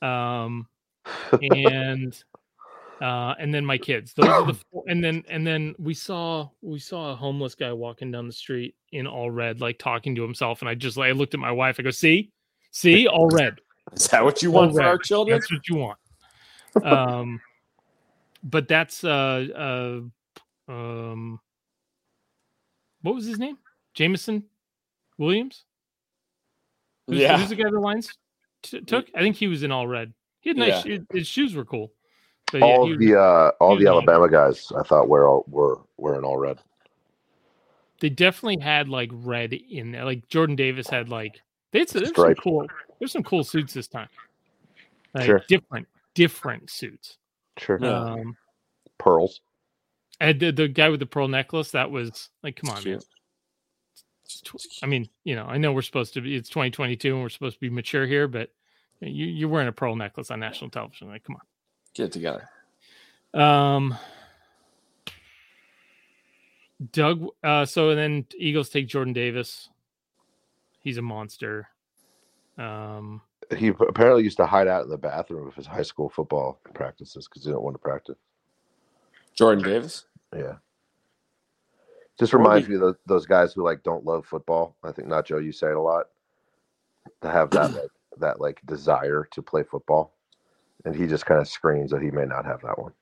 um, 0.00 0.68
and 1.42 2.22
uh, 3.00 3.34
and 3.38 3.52
then 3.54 3.64
my 3.64 3.78
kids. 3.78 4.12
Those 4.14 4.26
are 4.28 4.46
the 4.46 4.54
four, 4.72 4.84
and 4.88 5.02
then 5.02 5.24
and 5.28 5.46
then 5.46 5.74
we 5.78 5.94
saw 5.94 6.48
we 6.62 6.78
saw 6.78 7.12
a 7.12 7.16
homeless 7.16 7.54
guy 7.54 7.72
walking 7.72 8.10
down 8.10 8.26
the 8.26 8.32
street 8.32 8.74
in 8.92 9.06
all 9.06 9.30
red, 9.30 9.60
like 9.60 9.78
talking 9.78 10.14
to 10.16 10.22
himself, 10.22 10.60
and 10.62 10.68
I 10.68 10.74
just 10.74 10.96
like 10.96 11.08
I 11.08 11.12
looked 11.12 11.34
at 11.34 11.40
my 11.40 11.52
wife. 11.52 11.76
I 11.78 11.82
go, 11.82 11.90
see, 11.90 12.30
see, 12.72 13.06
all 13.06 13.28
red. 13.28 13.60
Is 13.94 14.06
that 14.08 14.22
what 14.24 14.42
you 14.42 14.50
All 14.50 14.60
want 14.62 14.72
for 14.72 14.78
red. 14.78 14.86
our 14.88 14.98
children? 14.98 15.38
That's 15.38 15.50
what 15.50 15.68
you 15.68 15.76
want. 15.76 15.98
Um, 16.84 17.40
but 18.42 18.68
that's 18.68 19.02
uh, 19.02 19.46
uh, 20.68 20.72
um, 20.72 21.40
what 23.02 23.14
was 23.14 23.24
his 23.24 23.38
name? 23.38 23.56
Jameson 23.94 24.44
Williams. 25.16 25.64
Who's, 27.06 27.18
Yeah. 27.20 27.38
who's 27.38 27.48
the 27.48 27.56
guy 27.56 27.70
the 27.70 27.80
lines 27.80 28.12
t- 28.62 28.80
took? 28.82 29.06
I 29.14 29.20
think 29.20 29.36
he 29.36 29.46
was 29.46 29.62
in 29.62 29.72
all 29.72 29.86
red. 29.88 30.12
He 30.40 30.50
had 30.50 30.56
nice. 30.58 30.68
Yeah. 30.84 30.96
shoe- 30.98 31.06
His 31.12 31.26
shoes 31.26 31.54
were 31.54 31.64
cool. 31.64 31.92
But 32.52 32.58
yeah, 32.60 32.66
all 32.66 32.96
the 32.96 33.14
uh, 33.20 33.50
all 33.60 33.76
the 33.76 33.84
was 33.84 33.92
Alabama 33.92 34.28
guys, 34.28 34.72
I 34.78 34.82
thought 34.82 35.08
were 35.08 35.28
all, 35.28 35.44
were 35.48 35.80
were 35.96 36.16
in 36.18 36.24
all 36.24 36.38
red. 36.38 36.58
they 38.00 38.08
definitely 38.08 38.62
had 38.62 38.88
like 38.88 39.10
red 39.12 39.52
in 39.52 39.92
there. 39.92 40.04
Like 40.04 40.28
Jordan 40.28 40.56
Davis 40.56 40.88
had 40.88 41.08
like 41.08 41.42
they 41.72 41.80
had, 41.80 41.88
there's 41.88 42.14
some 42.14 42.34
cool 42.36 42.66
there's 42.98 43.12
some 43.12 43.22
cool 43.24 43.44
suits 43.44 43.74
this 43.74 43.88
time. 43.88 44.08
Like 45.14 45.24
Sure. 45.26 45.42
different 45.48 45.88
different 46.14 46.70
suits. 46.70 47.18
Sure, 47.58 47.84
Um 47.84 48.36
pearls. 48.98 49.40
and 50.20 50.38
the, 50.40 50.50
the 50.52 50.68
guy 50.68 50.88
with 50.88 51.00
the 51.00 51.06
pearl 51.06 51.28
necklace 51.28 51.72
that 51.72 51.90
was 51.90 52.30
like 52.42 52.56
come 52.56 52.70
on 52.70 52.76
man. 52.76 52.82
Cute. 52.84 53.04
It's 54.24 54.40
tw- 54.42 54.82
I 54.82 54.86
mean, 54.86 55.08
you 55.24 55.34
know, 55.34 55.44
I 55.44 55.56
know 55.58 55.72
we're 55.72 55.82
supposed 55.82 56.14
to 56.14 56.20
be 56.20 56.34
it's 56.36 56.48
2022 56.48 57.12
and 57.14 57.22
we're 57.22 57.28
supposed 57.30 57.56
to 57.56 57.60
be 57.60 57.70
mature 57.70 58.06
here, 58.06 58.28
but 58.28 58.50
you 59.00 59.26
you're 59.26 59.48
wearing 59.48 59.68
a 59.68 59.72
pearl 59.72 59.96
necklace 59.96 60.30
on 60.30 60.40
national 60.40 60.70
television. 60.70 61.08
Like, 61.08 61.24
come 61.24 61.36
Get 61.98 62.06
it 62.06 62.12
together. 62.12 62.48
Um 63.34 63.98
Doug 66.92 67.26
uh 67.42 67.64
so 67.64 67.92
then 67.96 68.24
Eagles 68.38 68.68
take 68.68 68.86
Jordan 68.86 69.12
Davis. 69.12 69.68
He's 70.78 70.96
a 70.96 71.02
monster. 71.02 71.66
Um 72.56 73.20
He 73.56 73.68
apparently 73.68 74.22
used 74.22 74.36
to 74.36 74.46
hide 74.46 74.68
out 74.68 74.84
in 74.84 74.90
the 74.90 74.96
bathroom 74.96 75.48
of 75.48 75.56
his 75.56 75.66
high 75.66 75.82
school 75.82 76.08
football 76.08 76.60
practices 76.72 77.26
because 77.26 77.42
he 77.42 77.50
didn't 77.50 77.62
want 77.62 77.74
to 77.74 77.80
practice. 77.80 78.18
Jordan 79.34 79.64
Davis. 79.64 80.04
Yeah. 80.32 80.54
Just 82.16 82.32
Or 82.32 82.38
reminds 82.38 82.68
me 82.68 82.76
of 82.76 82.80
those, 82.80 82.96
those 83.06 83.26
guys 83.26 83.52
who 83.52 83.64
like 83.64 83.82
don't 83.82 84.04
love 84.04 84.24
football. 84.24 84.76
I 84.84 84.92
think 84.92 85.08
Nacho, 85.08 85.44
you 85.44 85.50
say 85.50 85.70
it 85.70 85.76
a 85.76 85.80
lot. 85.80 86.06
To 87.22 87.28
have 87.28 87.50
that 87.50 87.72
like 87.74 87.90
that 88.18 88.40
like 88.40 88.60
desire 88.66 89.26
to 89.32 89.42
play 89.42 89.64
football. 89.64 90.14
And 90.84 90.94
he 90.94 91.06
just 91.06 91.26
kind 91.26 91.40
of 91.40 91.48
screams 91.48 91.90
that 91.90 92.02
he 92.02 92.10
may 92.10 92.24
not 92.24 92.44
have 92.44 92.62
that 92.62 92.78
one. 92.78 92.92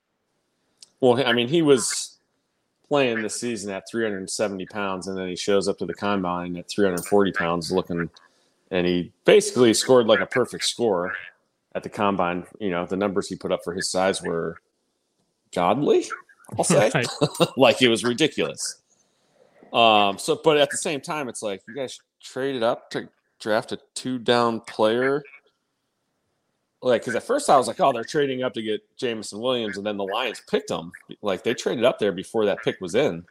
Well, 1.00 1.22
I 1.26 1.32
mean, 1.32 1.48
he 1.48 1.62
was 1.62 2.16
playing 2.88 3.22
this 3.22 3.40
season 3.40 3.70
at 3.72 3.84
370 3.90 4.66
pounds, 4.66 5.08
and 5.08 5.16
then 5.16 5.28
he 5.28 5.36
shows 5.36 5.68
up 5.68 5.78
to 5.78 5.86
the 5.86 5.94
combine 5.94 6.56
at 6.56 6.70
340 6.70 7.32
pounds, 7.32 7.70
looking, 7.70 8.08
and 8.70 8.86
he 8.86 9.12
basically 9.24 9.74
scored 9.74 10.06
like 10.06 10.20
a 10.20 10.26
perfect 10.26 10.64
score 10.64 11.14
at 11.74 11.82
the 11.82 11.88
combine. 11.88 12.46
You 12.58 12.70
know, 12.70 12.86
the 12.86 12.96
numbers 12.96 13.28
he 13.28 13.36
put 13.36 13.52
up 13.52 13.60
for 13.62 13.74
his 13.74 13.90
size 13.90 14.22
were 14.22 14.60
godly. 15.54 16.06
I'll 16.56 16.64
say, 16.64 16.90
Right. 16.94 17.06
like 17.56 17.82
it 17.82 17.88
was 17.88 18.04
ridiculous. 18.04 18.80
Um. 19.72 20.18
So, 20.18 20.40
but 20.42 20.56
at 20.56 20.70
the 20.70 20.76
same 20.76 21.00
time, 21.00 21.28
it's 21.28 21.42
like 21.42 21.62
you 21.68 21.74
guys 21.74 21.98
traded 22.22 22.62
up 22.62 22.90
to 22.90 23.08
draft 23.40 23.72
a 23.72 23.78
two 23.94 24.18
down 24.18 24.60
player. 24.60 25.22
Like, 26.82 27.02
because 27.02 27.14
at 27.16 27.22
first 27.22 27.48
I 27.50 27.56
was 27.56 27.66
like, 27.68 27.80
oh, 27.80 27.92
they're 27.92 28.04
trading 28.04 28.42
up 28.42 28.52
to 28.54 28.62
get 28.62 28.80
Jameson 28.96 29.40
Williams, 29.40 29.76
and 29.78 29.86
then 29.86 29.96
the 29.96 30.04
Lions 30.04 30.42
picked 30.48 30.70
him. 30.70 30.92
Like, 31.22 31.42
they 31.42 31.54
traded 31.54 31.84
up 31.84 31.98
there 31.98 32.12
before 32.12 32.44
that 32.46 32.58
pick 32.62 32.80
was 32.80 32.94
in. 32.94 33.24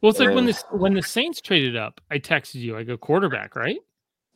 well, 0.00 0.10
it's 0.10 0.18
like 0.18 0.28
when 0.28 0.38
And- 0.38 0.48
this 0.48 0.64
when 0.70 0.94
the 0.94 1.02
Saints 1.02 1.40
traded 1.40 1.76
up, 1.76 2.00
I 2.10 2.18
texted 2.18 2.56
you. 2.56 2.76
I 2.76 2.84
go 2.84 2.96
quarterback, 2.96 3.56
right? 3.56 3.78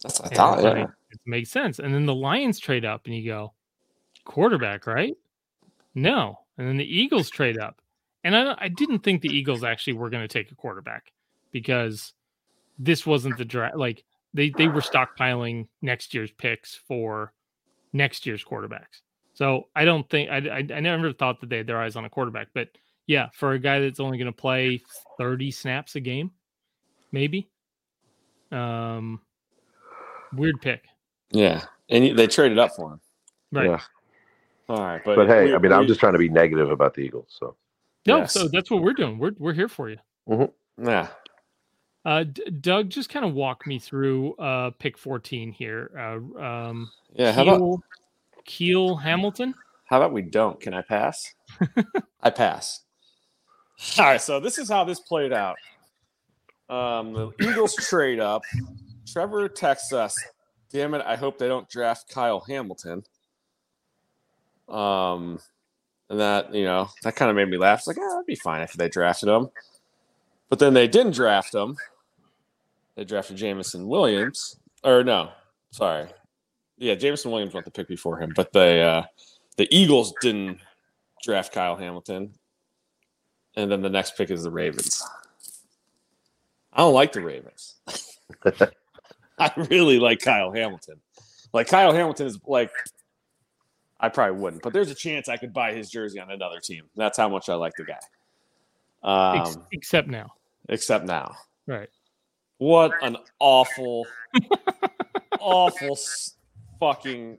That's 0.02 0.20
what 0.20 0.32
I 0.32 0.36
thought. 0.36 0.62
Yeah. 0.62 0.70
like, 0.70 0.88
it 1.12 1.20
makes 1.24 1.50
sense. 1.50 1.78
And 1.78 1.94
then 1.94 2.04
the 2.04 2.14
Lions 2.14 2.58
trade 2.58 2.84
up, 2.84 3.06
and 3.06 3.14
you 3.14 3.24
go 3.24 3.52
quarterback, 4.24 4.86
right? 4.86 5.16
No. 5.94 6.40
And 6.58 6.68
then 6.68 6.76
the 6.76 6.84
Eagles 6.84 7.30
trade 7.30 7.58
up, 7.58 7.80
and 8.24 8.36
I 8.36 8.54
I 8.58 8.68
didn't 8.68 8.98
think 9.00 9.22
the 9.22 9.28
Eagles 9.34 9.64
actually 9.64 9.94
were 9.94 10.10
going 10.10 10.22
to 10.26 10.28
take 10.32 10.50
a 10.50 10.54
quarterback 10.54 11.12
because 11.52 12.12
this 12.78 13.06
wasn't 13.06 13.38
the 13.38 13.44
draft. 13.44 13.76
Like 13.76 14.04
they 14.34 14.50
they 14.50 14.68
were 14.68 14.80
stockpiling 14.80 15.68
next 15.80 16.12
year's 16.12 16.30
picks 16.32 16.74
for 16.74 17.32
next 17.92 18.26
year's 18.26 18.44
quarterbacks. 18.44 19.00
So 19.32 19.68
I 19.74 19.84
don't 19.84 20.08
think 20.10 20.30
I 20.30 20.36
I, 20.36 20.58
I 20.58 20.80
never 20.80 21.12
thought 21.12 21.40
that 21.40 21.48
they 21.48 21.58
had 21.58 21.66
their 21.66 21.80
eyes 21.80 21.96
on 21.96 22.04
a 22.04 22.10
quarterback, 22.10 22.48
but 22.54 22.68
yeah, 23.06 23.28
for 23.32 23.52
a 23.52 23.58
guy 23.58 23.80
that's 23.80 24.00
only 24.00 24.18
going 24.18 24.26
to 24.26 24.32
play 24.32 24.80
thirty 25.18 25.50
snaps 25.50 25.94
a 25.96 26.00
game, 26.00 26.30
maybe. 27.12 27.48
Um, 28.52 29.20
weird 30.32 30.60
pick, 30.60 30.84
Yeah. 31.30 31.64
And 31.90 32.16
they 32.16 32.26
traded 32.28 32.58
up 32.58 32.70
for 32.76 32.92
him. 32.92 33.00
right? 33.52 33.66
Yeah. 33.70 33.80
All 34.68 34.78
right. 34.78 35.02
But, 35.04 35.16
But 35.16 35.26
hey, 35.26 35.46
we- 35.46 35.54
I 35.54 35.58
mean, 35.58 35.72
I'm 35.72 35.86
just 35.86 35.98
trying 36.00 36.12
to 36.12 36.18
be 36.18 36.28
negative 36.28 36.70
about 36.70 36.94
the 36.94 37.00
Eagles. 37.02 37.34
So 37.38 37.56
No, 38.06 38.18
Yes. 38.18 38.32
so 38.32 38.46
that's 38.48 38.70
what 38.70 38.82
we're 38.82 38.92
doing. 38.92 39.18
We're 39.18 39.32
we're 39.38 39.52
here 39.54 39.68
for 39.68 39.90
you. 39.90 39.98
Yeah. 40.78 41.08
Uh, 42.04 42.24
D- 42.24 42.44
Doug, 42.60 42.90
just 42.90 43.08
kind 43.08 43.24
of 43.24 43.32
walk 43.34 43.66
me 43.66 43.78
through 43.78 44.34
uh 44.34 44.70
pick 44.78 44.98
14 44.98 45.52
here. 45.52 45.90
Uh, 45.98 46.40
um, 46.42 46.90
Yeah. 47.14 47.32
How 47.32 47.42
about, 47.42 47.58
Keel, 47.58 47.82
Keel 48.44 48.96
Hamilton. 48.96 49.54
how 49.86 49.96
about 49.98 50.12
we 50.12 50.22
don't? 50.22 50.60
Can 50.60 50.74
I 50.74 50.82
pass? 50.82 51.32
I 52.22 52.30
pass. 52.30 52.80
All 53.98 54.04
right. 54.04 54.20
So 54.20 54.38
this 54.40 54.58
is 54.58 54.68
how 54.68 54.84
this 54.84 55.00
played 55.00 55.32
out. 55.32 55.56
Um, 56.68 57.12
the 57.12 57.30
Eagles 57.40 57.74
trade 57.74 58.20
up. 58.20 58.42
Trevor 59.06 59.48
texts 59.48 59.92
us, 59.92 60.16
damn 60.72 60.94
it, 60.94 61.02
I 61.06 61.14
hope 61.16 61.38
they 61.38 61.46
don't 61.48 61.68
draft 61.68 62.08
Kyle 62.08 62.40
Hamilton. 62.40 63.04
Um, 64.68 65.38
and 66.08 66.20
that, 66.20 66.54
you 66.54 66.64
know, 66.64 66.88
that 67.02 67.16
kind 67.16 67.30
of 67.30 67.36
made 67.36 67.48
me 67.50 67.58
laugh. 67.58 67.80
It's 67.80 67.86
like, 67.86 67.98
oh, 68.00 68.10
that'd 68.14 68.26
be 68.26 68.34
fine 68.36 68.62
if 68.62 68.72
they 68.72 68.88
drafted 68.88 69.28
him. 69.28 69.50
But 70.48 70.58
then 70.58 70.72
they 70.74 70.88
didn't 70.88 71.12
draft 71.14 71.54
him. 71.54 71.76
They 72.96 73.04
drafted 73.04 73.36
Jameson 73.36 73.86
Williams. 73.86 74.56
Or 74.82 75.02
no, 75.02 75.30
sorry. 75.70 76.08
Yeah, 76.78 76.94
Jameson 76.94 77.30
Williams 77.30 77.54
went 77.54 77.64
the 77.64 77.70
pick 77.70 77.88
before 77.88 78.20
him, 78.20 78.32
but 78.34 78.52
they 78.52 78.82
uh 78.82 79.02
the 79.56 79.68
Eagles 79.74 80.12
didn't 80.20 80.58
draft 81.22 81.52
Kyle 81.52 81.76
Hamilton. 81.76 82.32
And 83.56 83.70
then 83.70 83.82
the 83.82 83.90
next 83.90 84.16
pick 84.16 84.30
is 84.30 84.42
the 84.42 84.50
Ravens. 84.50 85.02
I 86.72 86.78
don't 86.78 86.94
like 86.94 87.12
the 87.12 87.20
Ravens. 87.20 87.76
I 89.38 89.52
really 89.70 90.00
like 90.00 90.20
Kyle 90.20 90.52
Hamilton. 90.52 91.00
Like 91.52 91.68
Kyle 91.68 91.92
Hamilton 91.92 92.26
is 92.26 92.38
like 92.46 92.72
I 94.00 94.08
probably 94.08 94.40
wouldn't, 94.40 94.62
but 94.62 94.72
there's 94.72 94.90
a 94.90 94.94
chance 94.94 95.28
I 95.28 95.36
could 95.36 95.52
buy 95.52 95.72
his 95.72 95.88
jersey 95.88 96.18
on 96.20 96.30
another 96.30 96.60
team. 96.60 96.84
That's 96.96 97.16
how 97.16 97.28
much 97.28 97.48
I 97.48 97.54
like 97.54 97.72
the 97.76 97.84
guy. 97.84 98.00
Um, 99.02 99.64
except 99.70 100.08
now, 100.08 100.32
except 100.68 101.04
now. 101.04 101.36
right? 101.66 101.88
What 102.58 102.92
an 103.02 103.16
awful, 103.40 104.06
awful 105.40 105.98
fucking 106.78 107.38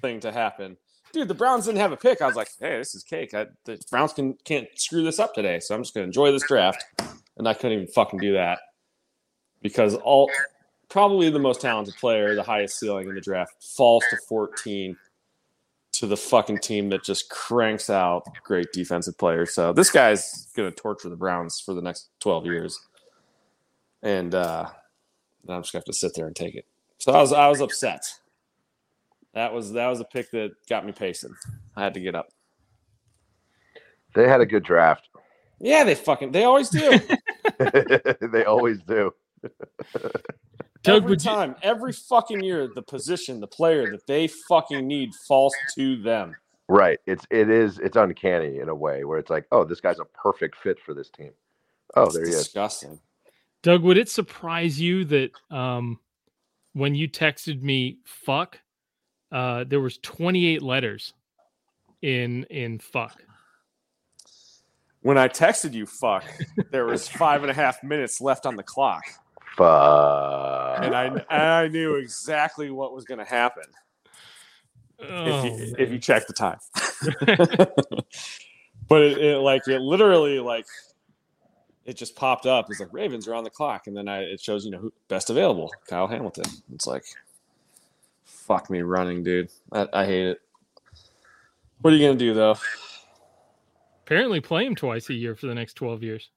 thing 0.00 0.20
to 0.20 0.32
happen. 0.32 0.76
Dude, 1.12 1.28
the 1.28 1.34
Browns 1.34 1.66
didn't 1.66 1.78
have 1.78 1.92
a 1.92 1.96
pick. 1.96 2.20
I 2.22 2.26
was 2.26 2.36
like, 2.36 2.48
hey, 2.58 2.78
this 2.78 2.94
is 2.94 3.04
cake. 3.04 3.34
I, 3.34 3.46
the 3.64 3.80
Browns 3.90 4.12
can, 4.12 4.36
can't 4.44 4.68
screw 4.74 5.04
this 5.04 5.18
up 5.18 5.34
today. 5.34 5.60
So 5.60 5.74
I'm 5.74 5.82
just 5.82 5.94
going 5.94 6.04
to 6.04 6.08
enjoy 6.08 6.32
this 6.32 6.46
draft. 6.46 6.84
And 7.36 7.48
I 7.48 7.54
couldn't 7.54 7.72
even 7.72 7.86
fucking 7.88 8.20
do 8.20 8.32
that 8.34 8.58
because 9.62 9.94
all 9.94 10.30
probably 10.88 11.30
the 11.30 11.38
most 11.38 11.60
talented 11.60 11.94
player, 11.96 12.34
the 12.34 12.42
highest 12.42 12.78
ceiling 12.78 13.08
in 13.08 13.14
the 13.14 13.20
draft, 13.20 13.54
falls 13.62 14.04
to 14.10 14.16
14 14.28 14.96
to 15.92 16.06
the 16.06 16.16
fucking 16.16 16.58
team 16.58 16.88
that 16.90 17.04
just 17.04 17.30
cranks 17.30 17.88
out 17.90 18.24
great 18.44 18.72
defensive 18.72 19.16
players. 19.16 19.54
So 19.54 19.72
this 19.72 19.90
guy's 19.90 20.48
going 20.56 20.70
to 20.70 20.76
torture 20.76 21.08
the 21.08 21.16
Browns 21.16 21.60
for 21.60 21.74
the 21.74 21.82
next 21.82 22.10
12 22.20 22.46
years 22.46 22.80
and 24.04 24.34
uh, 24.34 24.68
I'm 25.48 25.62
just 25.62 25.72
gonna 25.72 25.80
have 25.80 25.84
to 25.86 25.92
sit 25.92 26.14
there 26.14 26.26
and 26.28 26.36
take 26.36 26.54
it. 26.54 26.66
So 26.98 27.12
I 27.12 27.20
was 27.20 27.32
I 27.32 27.48
was 27.48 27.60
upset. 27.60 28.04
That 29.34 29.52
was 29.52 29.72
that 29.72 29.88
was 29.88 29.98
a 30.00 30.04
pick 30.04 30.30
that 30.30 30.52
got 30.68 30.86
me 30.86 30.92
pacing. 30.92 31.34
I 31.76 31.82
had 31.82 31.94
to 31.94 32.00
get 32.00 32.14
up. 32.14 32.28
they 34.14 34.28
had 34.28 34.40
a 34.40 34.46
good 34.46 34.62
draft. 34.62 35.08
Yeah, 35.60 35.82
they 35.84 35.94
fucking 35.96 36.30
they 36.32 36.44
always 36.44 36.70
do. 36.70 37.00
they 38.32 38.44
always 38.44 38.78
do. 38.82 39.12
Doug, 40.82 40.96
every 41.02 41.10
would 41.10 41.24
you- 41.24 41.30
time, 41.30 41.56
every 41.62 41.92
fucking 41.92 42.42
year, 42.42 42.68
the 42.74 42.82
position, 42.82 43.40
the 43.40 43.46
player 43.46 43.90
that 43.90 44.06
they 44.06 44.26
fucking 44.28 44.86
need 44.86 45.14
falls 45.26 45.54
to 45.76 46.00
them. 46.02 46.36
Right. 46.68 46.98
It's 47.06 47.26
it 47.30 47.50
is 47.50 47.78
it's 47.78 47.96
uncanny 47.96 48.58
in 48.58 48.68
a 48.68 48.74
way 48.74 49.04
where 49.04 49.18
it's 49.18 49.30
like, 49.30 49.46
oh, 49.52 49.64
this 49.64 49.80
guy's 49.80 49.98
a 49.98 50.04
perfect 50.06 50.56
fit 50.56 50.78
for 50.80 50.94
this 50.94 51.10
team. 51.10 51.32
Oh, 51.96 52.04
It's 52.04 52.14
there 52.14 52.24
he 52.24 52.30
is. 52.30 52.44
disgusting. 52.44 52.98
Doug, 53.64 53.82
would 53.82 53.96
it 53.96 54.10
surprise 54.10 54.78
you 54.78 55.06
that 55.06 55.30
um, 55.50 55.98
when 56.74 56.94
you 56.94 57.08
texted 57.08 57.62
me 57.62 57.96
"fuck," 58.04 58.60
uh, 59.32 59.64
there 59.64 59.80
was 59.80 59.96
28 59.98 60.60
letters 60.62 61.14
in 62.02 62.44
in 62.50 62.78
"fuck"? 62.78 63.22
When 65.00 65.16
I 65.16 65.28
texted 65.28 65.72
you, 65.72 65.86
fuck, 65.86 66.24
there 66.70 66.84
was 66.84 67.08
five 67.08 67.40
and 67.42 67.50
a 67.50 67.54
half 67.54 67.82
minutes 67.82 68.20
left 68.20 68.44
on 68.44 68.54
the 68.56 68.62
clock, 68.62 69.02
Fuck. 69.56 70.84
and 70.84 70.94
I 70.94 71.06
and 71.06 71.24
I 71.30 71.68
knew 71.68 71.94
exactly 71.94 72.70
what 72.70 72.94
was 72.94 73.04
going 73.06 73.18
to 73.18 73.24
happen. 73.24 73.64
if 74.98 75.10
Oh, 75.10 75.44
you 75.46 75.74
if 75.78 75.90
you 75.90 75.98
check 75.98 76.26
the 76.26 76.34
time. 76.34 76.58
but 78.88 79.00
it, 79.02 79.16
it 79.18 79.38
like 79.38 79.66
it 79.68 79.80
literally 79.80 80.38
like 80.38 80.66
it 81.84 81.96
just 81.96 82.16
popped 82.16 82.46
up. 82.46 82.66
It's 82.70 82.80
like 82.80 82.92
Ravens 82.92 83.26
are 83.28 83.34
on 83.34 83.44
the 83.44 83.50
clock, 83.50 83.86
and 83.86 83.96
then 83.96 84.08
I, 84.08 84.22
it 84.22 84.40
shows 84.40 84.64
you 84.64 84.70
know 84.70 84.78
who 84.78 84.92
best 85.08 85.30
available, 85.30 85.70
Kyle 85.88 86.06
Hamilton. 86.06 86.44
It's 86.74 86.86
like, 86.86 87.04
fuck 88.24 88.70
me 88.70 88.82
running, 88.82 89.22
dude. 89.22 89.50
I, 89.72 89.86
I 89.92 90.04
hate 90.06 90.26
it. 90.28 90.40
What 91.80 91.92
are 91.92 91.96
you 91.96 92.06
gonna 92.06 92.18
do 92.18 92.32
though, 92.34 92.56
Apparently, 94.04 94.40
play 94.40 94.66
him 94.66 94.74
twice 94.74 95.08
a 95.10 95.14
year 95.14 95.34
for 95.34 95.46
the 95.46 95.54
next 95.54 95.74
twelve 95.74 96.02
years. 96.02 96.30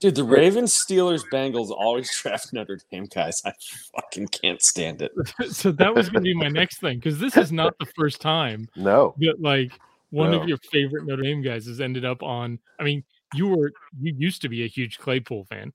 dude? 0.00 0.14
The 0.14 0.24
Ravens, 0.24 0.72
Steelers, 0.74 1.22
Bengals 1.32 1.70
always 1.70 2.10
draft 2.22 2.52
Notre 2.52 2.78
Dame 2.90 3.04
guys. 3.06 3.40
I 3.44 3.52
fucking 3.94 4.28
can't 4.28 4.60
stand 4.62 5.02
it. 5.02 5.12
so 5.50 5.72
that 5.72 5.94
was 5.94 6.08
going 6.08 6.22
to 6.24 6.28
be 6.30 6.34
my 6.34 6.48
next 6.48 6.80
thing 6.80 6.98
because 6.98 7.18
this 7.18 7.36
is 7.36 7.50
not 7.52 7.78
the 7.78 7.86
first 7.96 8.20
time 8.20 8.68
No. 8.76 9.14
that 9.18 9.40
like 9.40 9.72
one 10.10 10.30
No. 10.32 10.40
of 10.42 10.48
your 10.48 10.58
favorite 10.70 11.06
Notre 11.06 11.22
Dame 11.22 11.42
guys 11.42 11.66
has 11.66 11.80
ended 11.80 12.04
up 12.04 12.22
on. 12.22 12.58
I 12.78 12.84
mean, 12.84 13.02
you 13.34 13.48
were 13.48 13.72
you 14.00 14.14
used 14.16 14.42
to 14.42 14.48
be 14.48 14.64
a 14.64 14.68
huge 14.68 14.98
Claypool 14.98 15.44
fan, 15.44 15.72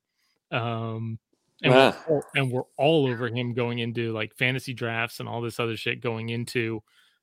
um, 0.51 1.19
and 1.61 1.73
Ah. 1.73 1.97
we're 2.07 2.15
all, 2.15 2.23
and 2.35 2.51
we're 2.51 2.63
all 2.77 3.07
over 3.07 3.27
him 3.27 3.53
going 3.53 3.79
into 3.79 4.11
like 4.11 4.35
fantasy 4.35 4.73
drafts 4.73 5.19
and 5.19 5.29
all 5.29 5.41
this 5.41 5.59
other 5.59 5.77
shit 5.77 6.01
going 6.01 6.29
into 6.29 6.81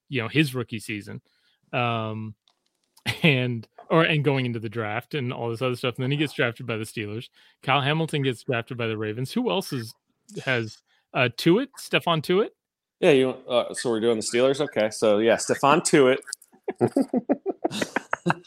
you 0.09 0.23
know 0.23 0.29
his 0.29 0.55
rookie 0.55 0.79
season, 0.81 1.21
um, 1.73 2.35
and 3.23 3.67
or 3.91 4.03
and 4.05 4.25
going 4.25 4.47
into 4.47 4.61
the 4.61 4.69
draft 4.69 5.15
and 5.15 5.33
all 5.33 5.51
this 5.51 5.63
other 5.63 5.75
stuff. 5.77 5.97
And 5.97 6.03
then 6.05 6.11
he 6.11 6.17
gets 6.17 6.33
drafted 6.33 6.67
by 6.67 6.77
the 6.77 6.85
Steelers. 6.85 7.29
Kyle 7.63 7.81
Hamilton 7.81 8.23
gets 8.23 8.43
drafted 8.45 8.77
by 8.79 8.87
the 8.87 8.97
Ravens. 8.97 9.33
Who 9.33 9.51
else 9.51 9.73
is 9.73 9.95
has 10.45 10.79
uh 11.13 11.29
Tuitt, 11.37 11.69
Stephon 11.79 12.23
Tuitt? 12.23 12.51
Yeah, 13.01 13.11
you. 13.13 13.31
Uh, 13.49 13.73
so 13.75 13.91
we're 13.91 13.99
doing 14.01 14.17
the 14.19 14.23
Steelers. 14.23 14.61
Okay, 14.61 14.91
so 14.91 15.19
yeah, 15.19 15.37
Stephon 15.37 15.81
Tuitt, 15.83 16.19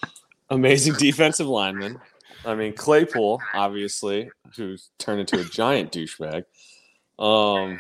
amazing 0.54 0.94
defensive 0.98 1.48
lineman. 1.48 2.00
I 2.46 2.56
mean 2.56 2.74
Claypool, 2.74 3.42
obviously, 3.54 4.30
who's 4.56 4.90
turned 4.98 5.22
into 5.22 5.40
a 5.40 5.44
giant 5.44 5.92
douchebag. 5.92 6.46
Um, 7.20 7.80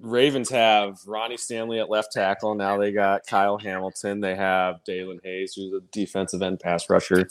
Ravens 0.00 0.50
have 0.50 0.98
Ronnie 1.06 1.36
Stanley 1.36 1.78
at 1.78 1.88
left 1.88 2.12
tackle. 2.12 2.54
Now 2.54 2.76
they 2.76 2.92
got 2.92 3.26
Kyle 3.26 3.56
Hamilton. 3.56 4.20
They 4.20 4.34
have 4.34 4.82
Daelin 4.84 5.22
Hayes, 5.22 5.54
who's 5.54 5.72
a 5.72 5.80
defensive 5.92 6.42
end 6.42 6.60
pass 6.60 6.90
rusher. 6.90 7.28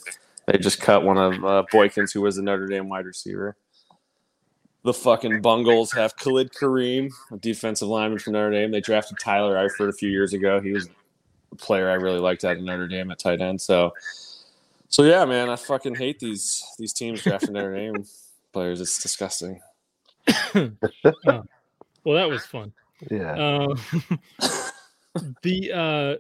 They 0.48 0.58
just 0.58 0.82
cut 0.82 1.04
one 1.04 1.18
of 1.18 1.34
uh, 1.46 1.64
Boykins, 1.72 2.14
who 2.14 2.22
was 2.22 2.38
a 2.38 2.42
Notre 2.42 2.68
Dame 2.68 2.90
wide 2.90 3.06
receiver. 3.06 3.56
The 4.84 4.94
fucking 4.94 5.42
Bungles 5.42 5.92
have 5.92 6.16
Khalid 6.16 6.54
Kareem, 6.54 7.12
a 7.32 7.38
defensive 7.38 7.88
lineman 7.88 8.18
from 8.18 8.34
Notre 8.34 8.52
Dame. 8.52 8.72
They 8.72 8.82
drafted 8.82 9.20
Tyler 9.20 9.56
Eifert 9.56 9.90
a 9.90 9.94
few 9.94 10.10
years 10.10 10.34
ago. 10.34 10.60
He 10.60 10.72
was 10.72 10.90
a 11.52 11.56
player 11.56 11.90
I 11.90 11.96
really 11.96 12.20
liked 12.20 12.44
of 12.44 12.60
Notre 12.62 12.88
Dame 12.88 13.12
at 13.12 13.20
tight 13.20 13.42
end. 13.42 13.62
So, 13.62 13.92
so 14.92 15.04
yeah, 15.04 15.26
man, 15.26 15.50
I 15.50 15.56
fucking 15.56 15.96
hate 15.96 16.20
these 16.20 16.64
these 16.78 16.94
teams 16.94 17.24
drafting 17.24 17.54
their 17.54 17.72
name 17.72 18.06
players. 18.54 18.80
It's 18.80 19.02
disgusting. 19.02 19.60
Well, 22.04 22.16
that 22.16 22.30
was 22.30 22.46
fun. 22.46 22.74
Yeah. 23.10 23.34
Um, 23.34 23.80
the 25.44 25.72
uh, 25.72 26.16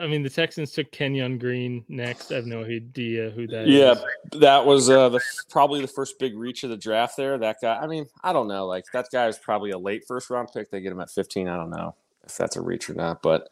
I 0.00 0.06
mean, 0.06 0.22
the 0.22 0.30
Texans 0.30 0.72
took 0.72 0.90
Kenyon 0.90 1.38
Green 1.38 1.84
next. 1.88 2.32
I 2.32 2.36
have 2.36 2.46
no 2.46 2.64
idea 2.64 3.30
who 3.30 3.46
that 3.48 3.68
is. 3.68 3.74
Yeah, 3.74 3.94
that 4.40 4.64
was 4.64 4.88
uh, 4.88 5.10
the 5.10 5.20
probably 5.50 5.82
the 5.82 5.88
first 5.88 6.18
big 6.18 6.36
reach 6.36 6.64
of 6.64 6.70
the 6.70 6.76
draft. 6.76 7.16
There, 7.16 7.36
that 7.38 7.58
guy. 7.60 7.76
I 7.76 7.86
mean, 7.86 8.06
I 8.22 8.32
don't 8.32 8.48
know. 8.48 8.66
Like 8.66 8.84
that 8.92 9.08
guy 9.12 9.28
is 9.28 9.38
probably 9.38 9.70
a 9.70 9.78
late 9.78 10.04
first 10.06 10.30
round 10.30 10.48
pick. 10.52 10.70
They 10.70 10.80
get 10.80 10.92
him 10.92 11.00
at 11.00 11.10
fifteen. 11.10 11.48
I 11.48 11.56
don't 11.56 11.70
know 11.70 11.94
if 12.24 12.36
that's 12.36 12.56
a 12.56 12.62
reach 12.62 12.88
or 12.88 12.94
not, 12.94 13.20
but 13.20 13.48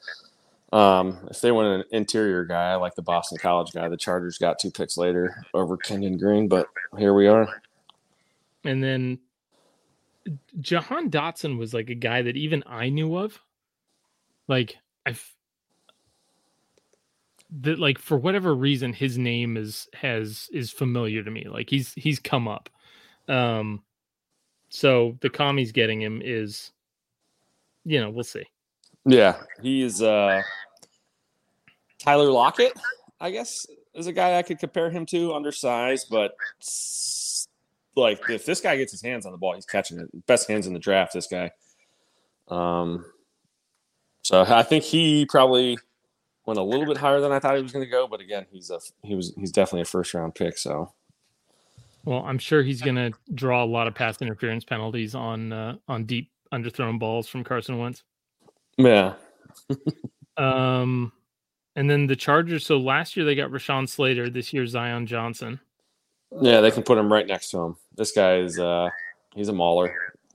um, 0.72 1.18
if 1.30 1.40
they 1.40 1.50
want 1.50 1.80
an 1.80 1.84
interior 1.92 2.44
guy, 2.44 2.72
I 2.72 2.74
like 2.76 2.94
the 2.94 3.02
Boston 3.02 3.38
College 3.38 3.72
guy. 3.72 3.88
The 3.88 3.96
Chargers 3.96 4.38
got 4.38 4.58
two 4.58 4.70
picks 4.70 4.96
later 4.96 5.44
over 5.54 5.76
Kenyon 5.76 6.18
Green, 6.18 6.48
but 6.48 6.66
here 6.98 7.14
we 7.14 7.26
are. 7.26 7.48
And 8.64 8.82
then 8.82 9.18
Jahan 10.60 11.10
Dotson 11.10 11.58
was 11.58 11.72
like 11.72 11.88
a 11.88 11.94
guy 11.94 12.22
that 12.22 12.36
even 12.36 12.62
I 12.66 12.90
knew 12.90 13.16
of. 13.16 13.40
Like 14.46 14.76
I've 15.06 15.34
that 17.60 17.78
like 17.78 17.98
for 17.98 18.18
whatever 18.18 18.54
reason 18.54 18.92
his 18.92 19.16
name 19.16 19.56
is 19.56 19.88
has 19.94 20.48
is 20.52 20.70
familiar 20.70 21.22
to 21.22 21.30
me. 21.30 21.46
Like 21.48 21.70
he's 21.70 21.92
he's 21.94 22.18
come 22.18 22.48
up. 22.48 22.68
Um 23.26 23.82
so 24.70 25.16
the 25.20 25.30
commies 25.30 25.72
getting 25.72 26.00
him 26.00 26.20
is 26.22 26.72
you 27.84 28.00
know, 28.00 28.10
we'll 28.10 28.24
see. 28.24 28.44
Yeah, 29.04 29.36
he's 29.62 30.02
uh, 30.02 30.42
Tyler 31.98 32.30
Lockett. 32.30 32.72
I 33.20 33.30
guess 33.30 33.66
is 33.94 34.06
a 34.06 34.12
guy 34.12 34.38
I 34.38 34.42
could 34.42 34.58
compare 34.58 34.90
him 34.90 35.06
to, 35.06 35.34
undersized, 35.34 36.08
but 36.10 36.36
like 37.96 38.20
if 38.30 38.46
this 38.46 38.60
guy 38.60 38.76
gets 38.76 38.92
his 38.92 39.02
hands 39.02 39.26
on 39.26 39.32
the 39.32 39.38
ball, 39.38 39.54
he's 39.54 39.66
catching 39.66 39.98
it. 39.98 40.26
Best 40.26 40.48
hands 40.48 40.66
in 40.66 40.72
the 40.72 40.78
draft, 40.78 41.12
this 41.12 41.26
guy. 41.26 41.50
Um, 42.48 43.04
so 44.22 44.42
I 44.42 44.62
think 44.62 44.84
he 44.84 45.26
probably 45.26 45.78
went 46.46 46.58
a 46.58 46.62
little 46.62 46.86
bit 46.86 46.96
higher 46.96 47.20
than 47.20 47.32
I 47.32 47.38
thought 47.38 47.56
he 47.56 47.62
was 47.62 47.72
going 47.72 47.84
to 47.84 47.90
go, 47.90 48.06
but 48.06 48.20
again, 48.20 48.46
he's 48.50 48.70
a 48.70 48.78
he 49.02 49.14
was 49.14 49.34
he's 49.36 49.52
definitely 49.52 49.82
a 49.82 49.86
first 49.86 50.14
round 50.14 50.34
pick. 50.34 50.56
So 50.58 50.92
Well, 52.04 52.22
I'm 52.24 52.38
sure 52.38 52.62
he's 52.62 52.80
going 52.80 52.96
to 52.96 53.12
draw 53.34 53.64
a 53.64 53.66
lot 53.66 53.86
of 53.86 53.94
pass 53.94 54.20
interference 54.22 54.64
penalties 54.64 55.14
on 55.14 55.52
uh, 55.52 55.76
on 55.88 56.04
deep 56.04 56.30
underthrown 56.52 56.98
balls 56.98 57.28
from 57.28 57.44
Carson 57.44 57.78
Wentz. 57.78 58.02
Yeah, 58.78 59.14
Um, 60.36 61.12
and 61.76 61.90
then 61.90 62.06
the 62.06 62.16
Chargers. 62.16 62.64
So 62.64 62.78
last 62.78 63.16
year 63.16 63.26
they 63.26 63.34
got 63.34 63.50
Rashawn 63.50 63.88
Slater. 63.88 64.30
This 64.30 64.52
year 64.52 64.66
Zion 64.66 65.06
Johnson. 65.06 65.60
yeah, 66.40 66.60
they 66.60 66.70
can 66.70 66.82
put 66.82 66.98
him 66.98 67.12
right 67.12 67.26
next 67.26 67.50
to 67.50 67.58
him. 67.58 67.76
This 67.96 68.12
guy 68.12 68.36
is 68.38 68.58
uh, 68.58 68.88
he's 69.34 69.48
a 69.48 69.52
mauler, 69.52 69.94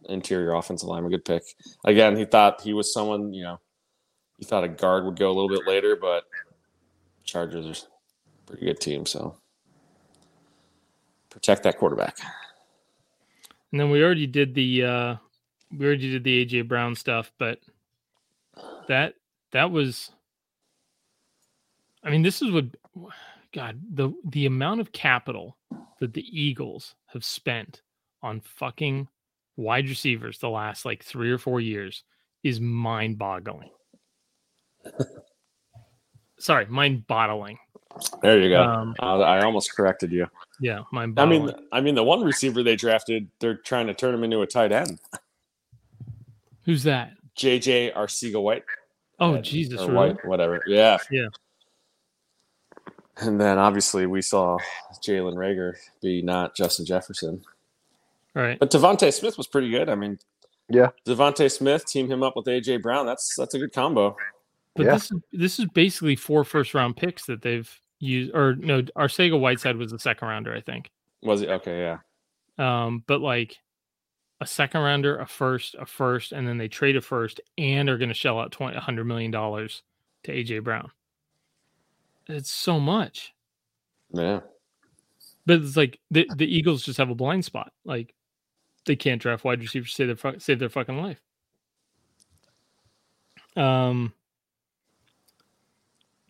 interior 0.09 0.53
offensive 0.53 0.89
lineman, 0.89 1.11
good 1.11 1.25
pick. 1.25 1.43
Again, 1.85 2.17
he 2.17 2.25
thought 2.25 2.61
he 2.61 2.73
was 2.73 2.93
someone 2.93 3.33
you 3.33 3.43
know 3.43 3.59
he 4.37 4.45
thought 4.45 4.63
a 4.63 4.69
guard 4.69 5.05
would 5.05 5.17
go 5.17 5.27
a 5.29 5.33
little 5.33 5.49
bit 5.49 5.67
later, 5.67 5.95
but 5.95 6.25
Chargers 7.23 7.65
are 7.65 7.71
a 7.71 8.45
pretty 8.45 8.65
good 8.65 8.79
team, 8.79 9.05
so 9.05 9.37
protect 11.29 11.63
that 11.63 11.77
quarterback. 11.77 12.17
And 13.71 13.79
then 13.79 13.89
we 13.89 14.03
already 14.03 14.27
did 14.27 14.53
the 14.53 14.83
uh, 14.83 15.15
we 15.75 15.85
already 15.85 16.11
did 16.11 16.23
the 16.23 16.45
AJ 16.45 16.67
Brown 16.67 16.95
stuff, 16.95 17.31
but 17.39 17.59
that 18.87 19.15
that 19.51 19.71
was. 19.71 20.11
I 22.03 22.09
mean, 22.09 22.21
this 22.21 22.41
is 22.41 22.51
what 22.51 22.65
God 23.53 23.79
the 23.93 24.13
the 24.29 24.45
amount 24.45 24.81
of 24.81 24.91
capital 24.91 25.57
that 25.99 26.13
the 26.13 26.25
Eagles 26.41 26.95
have 27.07 27.23
spent 27.23 27.81
on 28.21 28.41
fucking 28.41 29.07
wide 29.55 29.87
receivers 29.87 30.39
the 30.39 30.49
last 30.49 30.85
like 30.85 31.03
three 31.03 31.31
or 31.31 31.37
four 31.37 31.61
years 31.61 32.03
is 32.43 32.59
mind 32.59 33.17
boggling. 33.17 33.69
Sorry, 36.39 36.65
mind 36.65 37.07
boggling. 37.07 37.57
There 38.21 38.39
you 38.39 38.49
go. 38.49 38.63
Um, 38.63 38.95
I, 38.99 39.13
I 39.13 39.43
almost 39.43 39.75
corrected 39.75 40.11
you. 40.11 40.27
Yeah, 40.59 40.81
mind 40.91 41.19
I 41.19 41.25
mean, 41.25 41.51
I 41.71 41.79
mean, 41.79 41.95
the 41.95 42.03
one 42.03 42.21
receiver 42.23 42.63
they 42.63 42.75
drafted, 42.75 43.29
they're 43.39 43.57
trying 43.57 43.87
to 43.87 43.93
turn 43.93 44.13
him 44.15 44.23
into 44.23 44.41
a 44.41 44.47
tight 44.47 44.71
end. 44.71 44.99
Who's 46.65 46.83
that? 46.83 47.11
JJ 47.37 47.93
Arcega 47.95 48.41
White. 48.41 48.63
Oh 49.19 49.35
Uh, 49.35 49.41
Jesus, 49.41 49.81
or 49.81 49.91
really? 49.91 49.95
White, 50.13 50.25
whatever. 50.25 50.61
Yeah. 50.67 50.97
Yeah. 51.11 51.27
And 53.17 53.39
then 53.39 53.57
obviously 53.59 54.05
we 54.07 54.21
saw 54.21 54.57
Jalen 55.05 55.35
Reagor 55.35 55.73
be 56.01 56.21
not 56.21 56.55
Justin 56.55 56.85
Jefferson. 56.85 57.43
Right. 58.33 58.57
But 58.59 58.71
DeVonta 58.71 59.13
Smith 59.13 59.37
was 59.37 59.47
pretty 59.47 59.69
good. 59.69 59.87
I 59.89 59.95
mean, 59.95 60.17
Yeah. 60.69 60.89
DeVonta 61.05 61.51
Smith 61.51 61.85
team 61.85 62.09
him 62.09 62.23
up 62.23 62.35
with 62.35 62.45
AJ 62.47 62.81
Brown. 62.81 63.05
That's 63.05 63.35
that's 63.35 63.53
a 63.53 63.59
good 63.59 63.71
combo. 63.73 64.15
But 64.75 64.85
Yeah. 64.87 64.93
this 64.93 65.11
is 65.11 65.19
this 65.31 65.59
is 65.59 65.65
basically 65.73 66.15
four 66.15 66.43
first 66.43 66.73
round 66.73 66.97
picks 66.97 67.25
that 67.27 67.43
they've 67.43 67.71
used, 67.99 68.33
or 68.33 68.55
no, 68.55 68.81
Arcega 68.81 69.39
Whiteside 69.39 69.77
was 69.77 69.91
the 69.91 69.99
second 69.99 70.27
rounder, 70.27 70.53
I 70.53 70.61
think. 70.61 70.89
Was 71.21 71.41
it 71.43 71.49
okay? 71.49 71.79
Yeah. 71.79 71.97
Um, 72.57 73.03
but 73.07 73.21
like 73.21 73.57
a 74.43 74.47
second 74.47 74.81
rounder, 74.81 75.17
a 75.17 75.25
first, 75.25 75.75
a 75.79 75.85
first, 75.85 76.31
and 76.31 76.47
then 76.47 76.57
they 76.57 76.67
trade 76.67 76.95
a 76.95 77.01
first 77.01 77.39
and 77.57 77.89
are 77.89 77.97
going 77.97 78.09
to 78.09 78.15
shell 78.15 78.39
out 78.39 78.51
twenty, 78.51 78.77
hundred 78.77 79.05
million 79.05 79.31
dollars 79.31 79.81
to 80.23 80.31
AJ 80.33 80.63
Brown. 80.63 80.91
It's 82.27 82.51
so 82.51 82.79
much, 82.79 83.33
Yeah. 84.11 84.41
but 85.45 85.61
it's 85.61 85.75
like 85.77 85.99
the 86.11 86.29
the 86.35 86.45
Eagles 86.45 86.83
just 86.83 86.97
have 86.97 87.09
a 87.09 87.15
blind 87.15 87.45
spot. 87.45 87.71
Like 87.85 88.13
they 88.85 88.95
can't 88.95 89.21
draft 89.21 89.43
wide 89.43 89.61
receivers 89.61 89.89
to 89.89 89.95
save 89.95 90.21
their 90.21 90.39
save 90.39 90.59
their 90.59 90.69
fucking 90.69 90.97
life. 90.97 91.21
Um, 93.55 94.13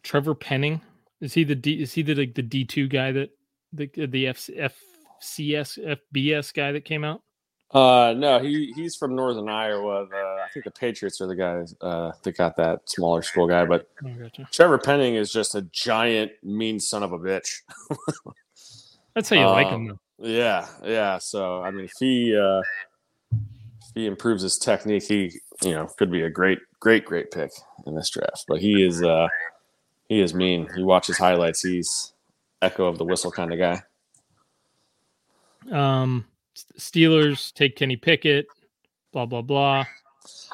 Trevor 0.04 0.36
Penning 0.36 0.82
is 1.22 1.34
he 1.34 1.44
the 1.44 1.56
D? 1.56 1.82
Is 1.82 1.94
he 1.94 2.02
the 2.02 2.16
like 2.16 2.34
the 2.36 2.42
D 2.42 2.66
two 2.66 2.88
guy 2.88 3.12
that 3.14 3.30
the 3.72 3.90
the 4.08 4.28
F, 4.28 4.50
FCS 5.22 5.98
FBS 6.14 6.54
guy 6.54 6.72
that 6.74 6.86
came 6.86 7.04
out? 7.04 7.22
Uh, 7.74 8.14
no, 8.16 8.38
he 8.40 8.72
he's 8.76 8.96
from 8.96 9.16
Northern 9.16 9.50
Iowa. 9.50 10.06
The, 10.08 10.16
I 10.16 10.48
think 10.54 10.64
the 10.66 10.72
Patriots 10.72 11.20
are 11.22 11.28
the 11.28 11.36
guys 11.36 11.76
uh, 11.82 12.12
that 12.22 12.38
got 12.38 12.56
that 12.58 12.88
smaller 12.88 13.22
school 13.24 13.48
guy. 13.48 13.66
But 13.66 13.90
Oh, 14.06 14.14
gotcha. 14.14 14.48
Trevor 14.52 14.78
Penning 14.78 15.16
is 15.16 15.32
just 15.32 15.56
a 15.56 15.64
giant, 15.64 16.32
mean 16.44 16.80
son 16.80 17.02
of 17.02 17.14
a 17.14 17.18
bitch. 17.20 17.62
That's 19.16 19.30
how 19.30 19.36
you 19.36 19.46
like 19.48 19.68
Um, 19.68 19.88
him. 19.88 20.00
Though. 20.20 20.28
Yeah, 20.30 20.68
yeah. 20.84 21.18
So 21.18 21.64
I 21.64 21.72
mean, 21.72 21.86
if 21.86 21.94
he 22.00 22.38
uh, 22.38 22.62
if 23.32 23.92
he 23.96 24.06
improves 24.06 24.44
his 24.44 24.58
technique, 24.60 25.04
he 25.04 25.32
you 25.64 25.72
know 25.72 25.88
could 25.98 26.12
be 26.12 26.22
a 26.22 26.30
great, 26.30 26.60
great, 26.80 27.06
great 27.06 27.32
pick 27.32 27.52
in 27.88 27.96
this 27.96 28.10
draft. 28.12 28.46
But 28.48 28.60
he 28.62 28.84
is 28.86 29.02
uh, 29.02 29.28
he 30.10 30.22
is 30.22 30.36
mean. 30.36 30.70
You 30.78 30.86
watch 30.86 31.08
his 31.08 31.18
highlights. 31.18 31.64
He's 31.64 32.14
echo 32.62 32.86
of 32.86 33.00
the 33.00 33.06
whistle 33.06 33.32
kind 33.32 33.52
of 33.52 33.58
guy. 33.60 33.82
Um, 35.72 36.26
Steelers 36.78 37.54
take 37.54 37.76
Kenny 37.76 37.96
Pickett. 37.96 38.48
Blah 39.12 39.26
blah 39.26 39.42
blah. 39.42 39.86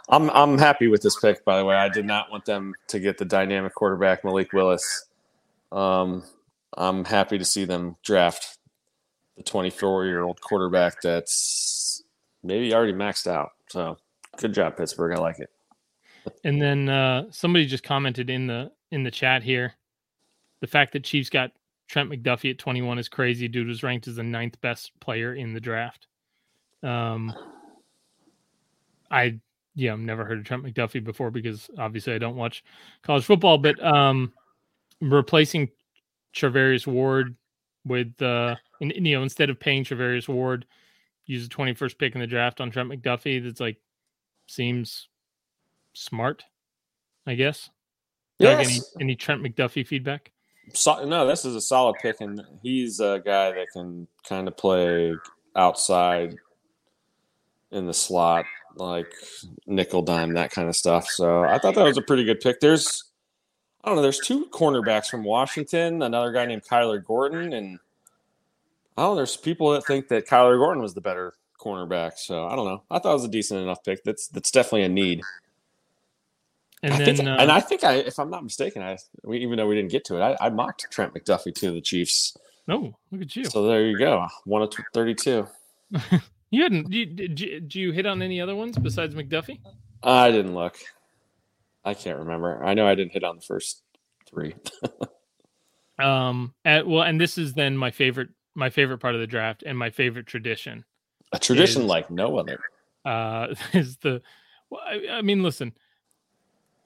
I'm 0.09 0.29
I'm 0.31 0.57
happy 0.57 0.87
with 0.87 1.01
this 1.01 1.19
pick. 1.19 1.43
By 1.45 1.57
the 1.57 1.65
way, 1.65 1.75
I 1.75 1.89
did 1.89 2.05
not 2.05 2.31
want 2.31 2.45
them 2.45 2.73
to 2.87 2.99
get 2.99 3.17
the 3.17 3.25
dynamic 3.25 3.73
quarterback 3.75 4.23
Malik 4.23 4.53
Willis. 4.53 5.05
Um, 5.71 6.23
I'm 6.75 7.05
happy 7.05 7.37
to 7.37 7.45
see 7.45 7.65
them 7.65 7.95
draft 8.03 8.57
the 9.37 9.43
24 9.43 10.05
year 10.05 10.21
old 10.21 10.41
quarterback 10.41 11.01
that's 11.01 12.03
maybe 12.43 12.73
already 12.73 12.93
maxed 12.93 13.27
out. 13.27 13.51
So 13.69 13.97
good 14.37 14.53
job, 14.53 14.77
Pittsburgh. 14.77 15.17
I 15.17 15.19
like 15.19 15.39
it. 15.39 15.49
And 16.43 16.61
then 16.61 16.89
uh, 16.89 17.25
somebody 17.31 17.65
just 17.65 17.83
commented 17.83 18.29
in 18.29 18.47
the 18.47 18.71
in 18.91 19.03
the 19.03 19.11
chat 19.11 19.43
here, 19.43 19.75
the 20.61 20.67
fact 20.67 20.93
that 20.93 21.03
Chiefs 21.03 21.29
got 21.29 21.51
Trent 21.89 22.09
McDuffie 22.09 22.51
at 22.51 22.59
21 22.59 22.99
is 22.99 23.09
crazy. 23.09 23.47
Dude 23.47 23.67
was 23.67 23.83
ranked 23.83 24.07
as 24.07 24.15
the 24.15 24.23
ninth 24.23 24.61
best 24.61 24.91
player 24.99 25.33
in 25.33 25.53
the 25.53 25.59
draft. 25.59 26.07
Um, 26.83 27.33
I 29.11 29.39
yeah, 29.75 29.93
I've 29.93 29.99
never 29.99 30.23
heard 30.23 30.39
of 30.39 30.45
Trent 30.45 30.63
McDuffie 30.63 31.03
before 31.03 31.31
because 31.31 31.69
obviously 31.77 32.13
I 32.13 32.19
don't 32.19 32.35
watch 32.35 32.63
college 33.01 33.25
football. 33.25 33.57
But 33.57 33.83
um, 33.83 34.31
replacing 35.01 35.69
Charvarius 36.33 36.85
Ward 36.85 37.35
with 37.85 38.21
uh, 38.21 38.55
in, 38.79 38.91
you 39.05 39.17
know, 39.17 39.23
instead 39.23 39.49
of 39.49 39.59
paying 39.59 39.83
Charvarius 39.83 40.27
Ward, 40.27 40.65
use 41.25 41.47
the 41.47 41.55
21st 41.55 41.97
pick 41.97 42.13
in 42.13 42.21
the 42.21 42.27
draft 42.27 42.61
on 42.61 42.69
Trent 42.69 42.89
McDuffie. 42.89 43.43
That's 43.43 43.59
like 43.59 43.77
seems 44.47 45.07
smart, 45.93 46.43
I 47.25 47.33
guess. 47.33 47.71
Yes. 48.37 48.67
any, 48.67 48.79
any 49.01 49.15
Trent 49.15 49.41
McDuffie 49.41 49.87
feedback? 49.87 50.31
So, 50.73 51.05
no, 51.05 51.27
this 51.27 51.45
is 51.45 51.55
a 51.55 51.61
solid 51.61 51.95
pick, 52.01 52.21
and 52.21 52.41
he's 52.61 52.99
a 52.99 53.21
guy 53.23 53.51
that 53.51 53.67
can 53.73 54.07
kind 54.27 54.47
of 54.47 54.57
play 54.57 55.15
outside 55.55 56.35
in 57.71 57.85
the 57.85 57.93
slot, 57.93 58.45
like 58.75 59.11
nickel 59.67 60.01
dime, 60.01 60.33
that 60.33 60.51
kind 60.51 60.67
of 60.67 60.75
stuff. 60.75 61.07
So 61.07 61.43
I 61.43 61.59
thought 61.59 61.75
that 61.75 61.83
was 61.83 61.97
a 61.97 62.01
pretty 62.01 62.23
good 62.23 62.39
pick. 62.39 62.59
There's, 62.59 63.03
I 63.83 63.89
don't 63.89 63.97
know, 63.97 64.01
there's 64.01 64.19
two 64.19 64.47
cornerbacks 64.47 65.07
from 65.07 65.23
Washington, 65.23 66.01
another 66.01 66.31
guy 66.31 66.45
named 66.45 66.63
Kyler 66.63 67.03
Gordon, 67.03 67.53
and 67.53 67.79
I 68.97 69.03
don't 69.03 69.11
know, 69.11 69.15
there's 69.17 69.37
people 69.37 69.71
that 69.71 69.85
think 69.85 70.07
that 70.09 70.27
Kyler 70.27 70.57
Gordon 70.57 70.81
was 70.81 70.93
the 70.93 71.01
better 71.01 71.33
cornerback. 71.59 72.17
So 72.17 72.47
I 72.47 72.55
don't 72.55 72.65
know. 72.65 72.83
I 72.89 72.99
thought 72.99 73.11
it 73.11 73.15
was 73.15 73.25
a 73.25 73.29
decent 73.29 73.61
enough 73.61 73.83
pick. 73.83 74.03
That's 74.03 74.27
that's 74.27 74.51
definitely 74.51 74.83
a 74.83 74.89
need. 74.89 75.21
And 76.81 76.93
I 76.93 76.97
then 76.97 77.15
think, 77.17 77.27
uh, 77.27 77.35
and 77.39 77.51
I 77.51 77.59
think 77.59 77.83
I, 77.83 77.95
if 77.95 78.17
I'm 78.19 78.29
not 78.29 78.43
mistaken, 78.43 78.81
I 78.81 78.97
we, 79.23 79.39
even 79.39 79.57
though 79.57 79.67
we 79.67 79.75
didn't 79.75 79.91
get 79.91 80.05
to 80.05 80.17
it, 80.17 80.21
I, 80.21 80.37
I 80.47 80.49
mocked 80.49 80.87
Trent 80.91 81.13
McDuffie 81.13 81.53
to 81.55 81.71
the 81.71 81.81
Chiefs. 81.81 82.37
oh, 82.69 82.93
look 83.11 83.21
at 83.21 83.35
you. 83.35 83.45
So 83.45 83.67
there 83.67 83.85
you 83.85 83.97
go, 83.97 84.25
one 84.45 84.61
of 84.61 84.73
thirty-two. 84.93 85.47
You 86.51 86.63
hadn't. 86.63 86.91
You, 86.91 87.05
did, 87.05 87.39
you, 87.39 87.59
did 87.59 87.75
you 87.75 87.91
hit 87.91 88.07
on 88.07 88.23
any 88.23 88.41
other 88.41 88.55
ones 88.55 88.75
besides 88.75 89.13
McDuffie? 89.13 89.59
I 90.01 90.31
didn't 90.31 90.55
look. 90.55 90.77
I 91.85 91.93
can't 91.93 92.17
remember. 92.17 92.65
I 92.65 92.73
know 92.73 92.87
I 92.87 92.95
didn't 92.95 93.11
hit 93.11 93.23
on 93.23 93.35
the 93.35 93.41
first 93.43 93.83
three. 94.27 94.55
Um. 95.99 96.53
At, 96.63 96.87
well, 96.87 97.03
and 97.03 97.19
this 97.19 97.37
is 97.37 97.53
then 97.53 97.75
my 97.75 97.91
favorite. 97.91 98.29
My 98.55 98.69
favorite 98.69 98.97
part 98.99 99.15
of 99.15 99.21
the 99.21 99.27
draft 99.27 99.63
and 99.65 99.77
my 99.77 99.89
favorite 99.89 100.25
tradition 100.27 100.83
A 101.33 101.39
tradition 101.39 101.83
Is- 101.83 101.87
like 101.87 102.09
no 102.09 102.37
other. 102.37 102.59
uh, 103.05 103.53
is 103.73 103.97
the. 103.97 104.21
Well, 104.69 104.81
I, 104.85 105.17
I 105.17 105.21
mean, 105.21 105.43
listen. 105.43 105.73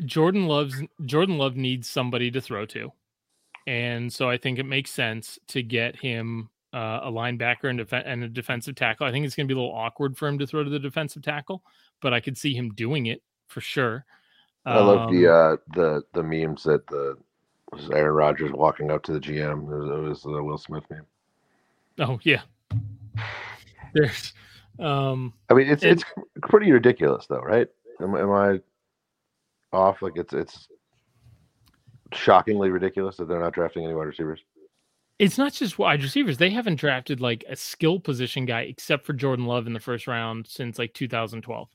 Jordan 0.05 0.47
loves 0.47 0.75
Jordan 1.05 1.37
Love 1.37 1.55
needs 1.55 1.89
somebody 1.89 2.31
to 2.31 2.41
throw 2.41 2.65
to, 2.67 2.91
and 3.67 4.11
so 4.11 4.29
I 4.29 4.37
think 4.37 4.59
it 4.59 4.63
makes 4.65 4.91
sense 4.91 5.37
to 5.49 5.61
get 5.63 5.95
him 5.95 6.49
uh, 6.73 7.01
a 7.03 7.11
linebacker 7.11 7.69
and, 7.69 7.77
def- 7.77 7.93
and 7.93 8.23
a 8.23 8.27
defensive 8.27 8.75
tackle. 8.75 9.05
I 9.05 9.11
think 9.11 9.25
it's 9.25 9.35
going 9.35 9.47
to 9.47 9.53
be 9.53 9.57
a 9.57 9.61
little 9.61 9.75
awkward 9.75 10.17
for 10.17 10.27
him 10.27 10.39
to 10.39 10.47
throw 10.47 10.63
to 10.63 10.69
the 10.69 10.79
defensive 10.79 11.21
tackle, 11.21 11.61
but 12.01 12.13
I 12.13 12.19
could 12.19 12.37
see 12.37 12.53
him 12.55 12.73
doing 12.73 13.05
it 13.05 13.21
for 13.47 13.61
sure. 13.61 14.05
I 14.65 14.79
love 14.79 15.11
the 15.11 15.27
Um, 15.27 15.53
uh, 15.53 15.55
the 15.75 16.03
the 16.13 16.23
memes 16.23 16.63
that 16.63 16.87
the 16.87 17.17
was 17.71 17.89
Aaron 17.91 18.13
Rodgers 18.15 18.51
walking 18.51 18.91
up 18.91 19.03
to 19.03 19.13
the 19.13 19.19
GM. 19.19 19.63
It 19.71 19.77
was, 19.77 19.89
it 19.89 20.09
was 20.09 20.21
the 20.23 20.43
Will 20.43 20.57
Smith 20.57 20.83
meme. 20.89 21.05
Oh 21.99 22.19
yeah. 22.23 22.41
There's 23.93 24.33
um 24.79 25.33
I 25.49 25.53
mean, 25.53 25.67
it's 25.67 25.83
It- 25.83 25.91
it's 25.91 26.03
pretty 26.49 26.71
ridiculous, 26.71 27.27
though, 27.27 27.41
right? 27.41 27.67
Am, 28.01 28.15
am 28.15 28.31
I 28.31 28.59
off? 29.74 30.01
Like 30.01 30.13
it's 30.17 30.34
it's 30.34 30.67
shockingly 32.13 32.69
ridiculous 32.69 33.17
that 33.17 33.28
they're 33.28 33.39
not 33.39 33.53
drafting 33.53 33.84
any 33.86 33.93
wide 33.93 34.03
receivers. 34.07 34.39
it's 35.19 35.38
not 35.38 35.53
just 35.53 35.80
wide 35.80 36.01
receivers. 36.03 36.38
They 36.38 36.49
haven't 36.51 36.76
drafted 36.76 37.19
like 37.21 37.43
a 37.49 37.55
skill 37.55 37.99
position 37.99 38.45
guy 38.45 38.61
except 38.61 39.05
for 39.05 39.13
Jordan 39.13 39.45
Love 39.45 39.65
in 39.67 39.74
the 39.74 39.80
first 39.80 40.07
round 40.07 40.47
since 40.47 40.78
like 40.78 40.93
2012. 40.93 41.69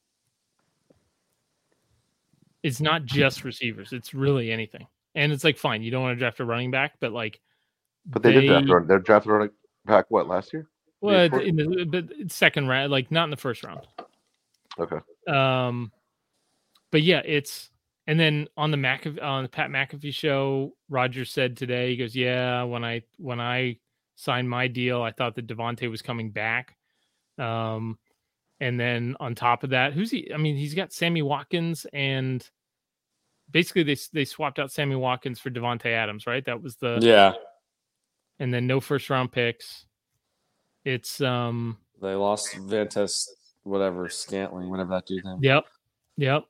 It's 2.63 2.81
not 2.81 3.05
just 3.05 3.45
receivers. 3.45 3.93
It's 3.93 4.15
really 4.15 4.51
anything. 4.53 4.87
And 5.15 5.33
it's 5.33 5.45
like 5.45 5.57
fine, 5.59 5.83
you 5.83 5.91
don't 5.91 6.03
want 6.03 6.17
to 6.17 6.19
draft 6.19 6.41
a 6.41 6.45
running 6.45 6.71
back, 6.71 6.95
but 7.01 7.13
like 7.13 7.41
But 8.07 8.23
they, 8.23 8.33
did 8.33 8.47
draft. 8.47 8.69
run- 8.69 8.87
They're 8.87 8.99
drafted 8.99 9.33
running 9.33 9.51
back 9.87 10.07
what 10.09 10.29
last 10.29 10.53
year? 10.53 10.69
well, 11.01 11.33
in 11.41 11.57
the 11.57 11.85
but 11.85 12.31
second 12.31 12.67
round, 12.69 12.91
like 12.91 13.11
not 13.11 13.25
in 13.25 13.31
the 13.31 13.37
first 13.37 13.63
round. 13.65 13.87
Okay. 14.79 14.99
Um, 15.29 15.93
but 16.91 17.03
yeah, 17.03 17.23
it's 17.25 17.71
and 18.09 18.19
then 18.19 18.49
on 18.57 18.71
the 18.71 18.77
McAfee 18.79 19.23
on 19.23 19.43
the 19.43 19.49
Pat 19.49 19.71
McAfee 19.71 20.15
show, 20.15 20.73
Roger 20.89 21.27
said 21.27 21.57
today, 21.57 21.91
he 21.91 21.97
goes, 21.97 22.17
"Yeah, 22.17 22.63
when 22.63 22.83
I 22.83 23.03
when 23.19 23.39
I 23.39 23.79
signed 24.17 24.49
my 24.49 24.67
deal, 24.67 25.03
I 25.03 25.13
thought 25.13 25.37
that 25.37 25.47
Davante 25.47 25.89
was 25.91 26.01
coming 26.01 26.31
back." 26.31 26.75
Um, 27.37 27.99
and 28.61 28.81
then 28.81 29.15
on 29.21 29.35
top 29.35 29.63
of 29.63 29.71
that, 29.71 29.93
who's 29.93 30.11
he? 30.11 30.33
I 30.33 30.39
mean, 30.39 30.57
he's 30.57 30.75
got 30.75 30.93
Sammy 30.93 31.21
Watkins 31.21 31.87
and 31.93 32.49
basically 33.51 33.83
they 33.83 33.97
they 34.13 34.25
swapped 34.25 34.59
out 34.59 34.73
Sammy 34.73 34.97
Watkins 34.97 35.39
for 35.39 35.51
Davante 35.51 35.87
Adams, 35.87 36.27
right? 36.27 36.45
That 36.47 36.63
was 36.63 36.77
the 36.77 36.99
Yeah, 37.03 37.35
and 38.39 38.53
then 38.53 38.67
no 38.67 38.81
first 38.81 39.11
round 39.11 39.33
picks. 39.33 39.85
It's 40.85 41.21
um 41.21 41.77
they 42.01 42.15
lost 42.15 42.57
Vantes, 42.57 43.29
whatever 43.65 44.09
Scantling, 44.09 44.71
whatever 44.71 44.95
that 44.95 45.07
dude 45.07 45.25
name. 45.25 45.39
Yep. 45.43 45.65
Yep. 46.17 46.45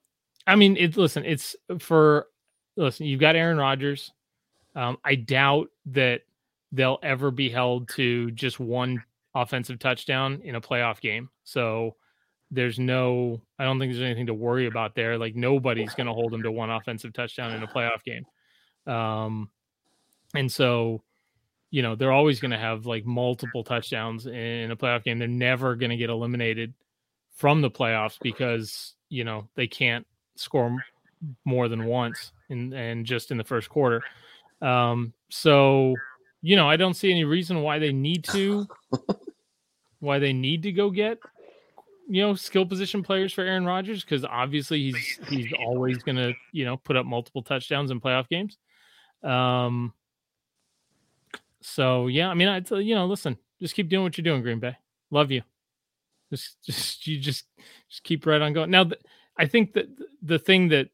I 0.49 0.57
mean, 0.57 0.77
it 0.77 0.97
listen, 0.97 1.25
it's 1.25 1.55
for 1.79 2.27
listen, 2.77 3.07
you've 3.07 3.21
got 3.21 3.37
Aaron 3.37 3.59
Rodgers. 3.59 4.13
Um, 4.75 4.99
I 5.05 5.15
doubt 5.15 5.69
that 5.87 6.23
they'll 6.73 6.99
ever 7.03 7.31
be 7.31 7.49
held 7.49 7.89
to 7.91 8.31
just 8.33 8.59
one 8.59 9.03
offensive 9.35 9.79
touchdown 9.79 10.41
in 10.45 10.55
a 10.55 10.61
playoff 10.61 11.01
game. 11.01 11.29
So 11.45 11.97
there's 12.51 12.79
no 12.79 13.43
I 13.59 13.65
don't 13.65 13.79
think 13.79 13.93
there's 13.93 14.03
anything 14.03 14.27
to 14.27 14.35
worry 14.35 14.67
about 14.67 14.95
there. 14.95 15.19
Like 15.19 15.37
nobody's 15.37 15.95
gonna 15.95 16.15
hold 16.15 16.33
him 16.33 16.43
to 16.43 16.51
one 16.51 16.71
offensive 16.71 17.13
touchdown 17.13 17.53
in 17.53 17.63
a 17.63 17.67
playoff 17.67 18.03
game. 18.05 18.25
Um 18.93 19.51
and 20.35 20.51
so 20.51 21.03
you 21.71 21.83
know 21.83 21.95
they're 21.95 22.13
always 22.13 22.41
going 22.41 22.51
to 22.51 22.59
have 22.59 22.87
like 22.87 23.05
multiple 23.05 23.63
touchdowns 23.63 24.27
in 24.27 24.71
a 24.71 24.77
playoff 24.77 25.05
game. 25.05 25.19
They're 25.19 25.29
never 25.29 25.77
going 25.77 25.91
to 25.91 25.97
get 25.97 26.11
eliminated 26.11 26.73
from 27.35 27.61
the 27.61 27.71
playoffs 27.71 28.17
because 28.21 28.95
you 29.09 29.25
know 29.25 29.49
they 29.55 29.67
can't 29.67 30.07
score 30.39 30.77
more 31.45 31.69
than 31.69 31.85
once 31.85 32.33
in 32.49 32.73
and 32.73 33.05
just 33.05 33.31
in 33.31 33.39
the 33.39 33.45
first 33.45 33.69
quarter. 33.69 34.03
Um, 34.63 35.13
so 35.29 35.95
you 36.43 36.57
know 36.57 36.69
I 36.69 36.77
don't 36.77 36.95
see 36.95 37.11
any 37.11 37.25
reason 37.25 37.63
why 37.63 37.79
they 37.79 37.93
need 37.93 38.25
to 38.25 38.67
why 40.01 40.19
they 40.19 40.33
need 40.33 40.63
to 40.65 40.73
go 40.73 40.91
get 40.91 41.19
you 42.09 42.23
know 42.23 42.35
skill 42.35 42.65
position 42.67 43.03
players 43.03 43.33
for 43.33 43.43
Aaron 43.43 43.67
Rodgers 43.67 44.03
because 44.03 44.25
obviously 44.25 44.91
he's 44.91 45.21
he's 45.29 45.53
always 45.59 46.03
to 46.17 46.35
you 46.53 46.65
know 46.65 46.77
put 46.77 46.97
up 46.97 47.07
multiple 47.07 47.43
touchdowns 47.43 47.91
in 47.91 48.01
playoff 48.01 48.29
games. 48.29 48.57
Um, 49.23 49.93
so 51.61 52.07
yeah, 52.07 52.29
I 52.29 52.35
mean, 52.35 52.49
I 52.49 52.63
you 52.77 52.95
know, 52.95 53.07
listen, 53.07 53.37
just 53.61 53.75
keep 53.75 53.89
doing 53.89 54.03
what 54.03 54.17
you're 54.17 54.25
doing, 54.25 54.43
Green 54.43 54.61
Bay. 54.61 54.77
Love 55.11 55.31
you. 55.31 55.43
Just, 56.31 56.57
just 56.65 57.07
you 57.07 57.19
just 57.19 57.45
just 57.89 58.03
keep 58.03 58.27
right 58.27 58.41
on 58.41 58.53
going. 58.53 58.71
Now, 58.71 58.85
th- 58.85 59.01
I 59.39 59.47
think 59.47 59.73
that 59.75 59.87
the 60.23 60.39
thing 60.39 60.69
that 60.69 60.89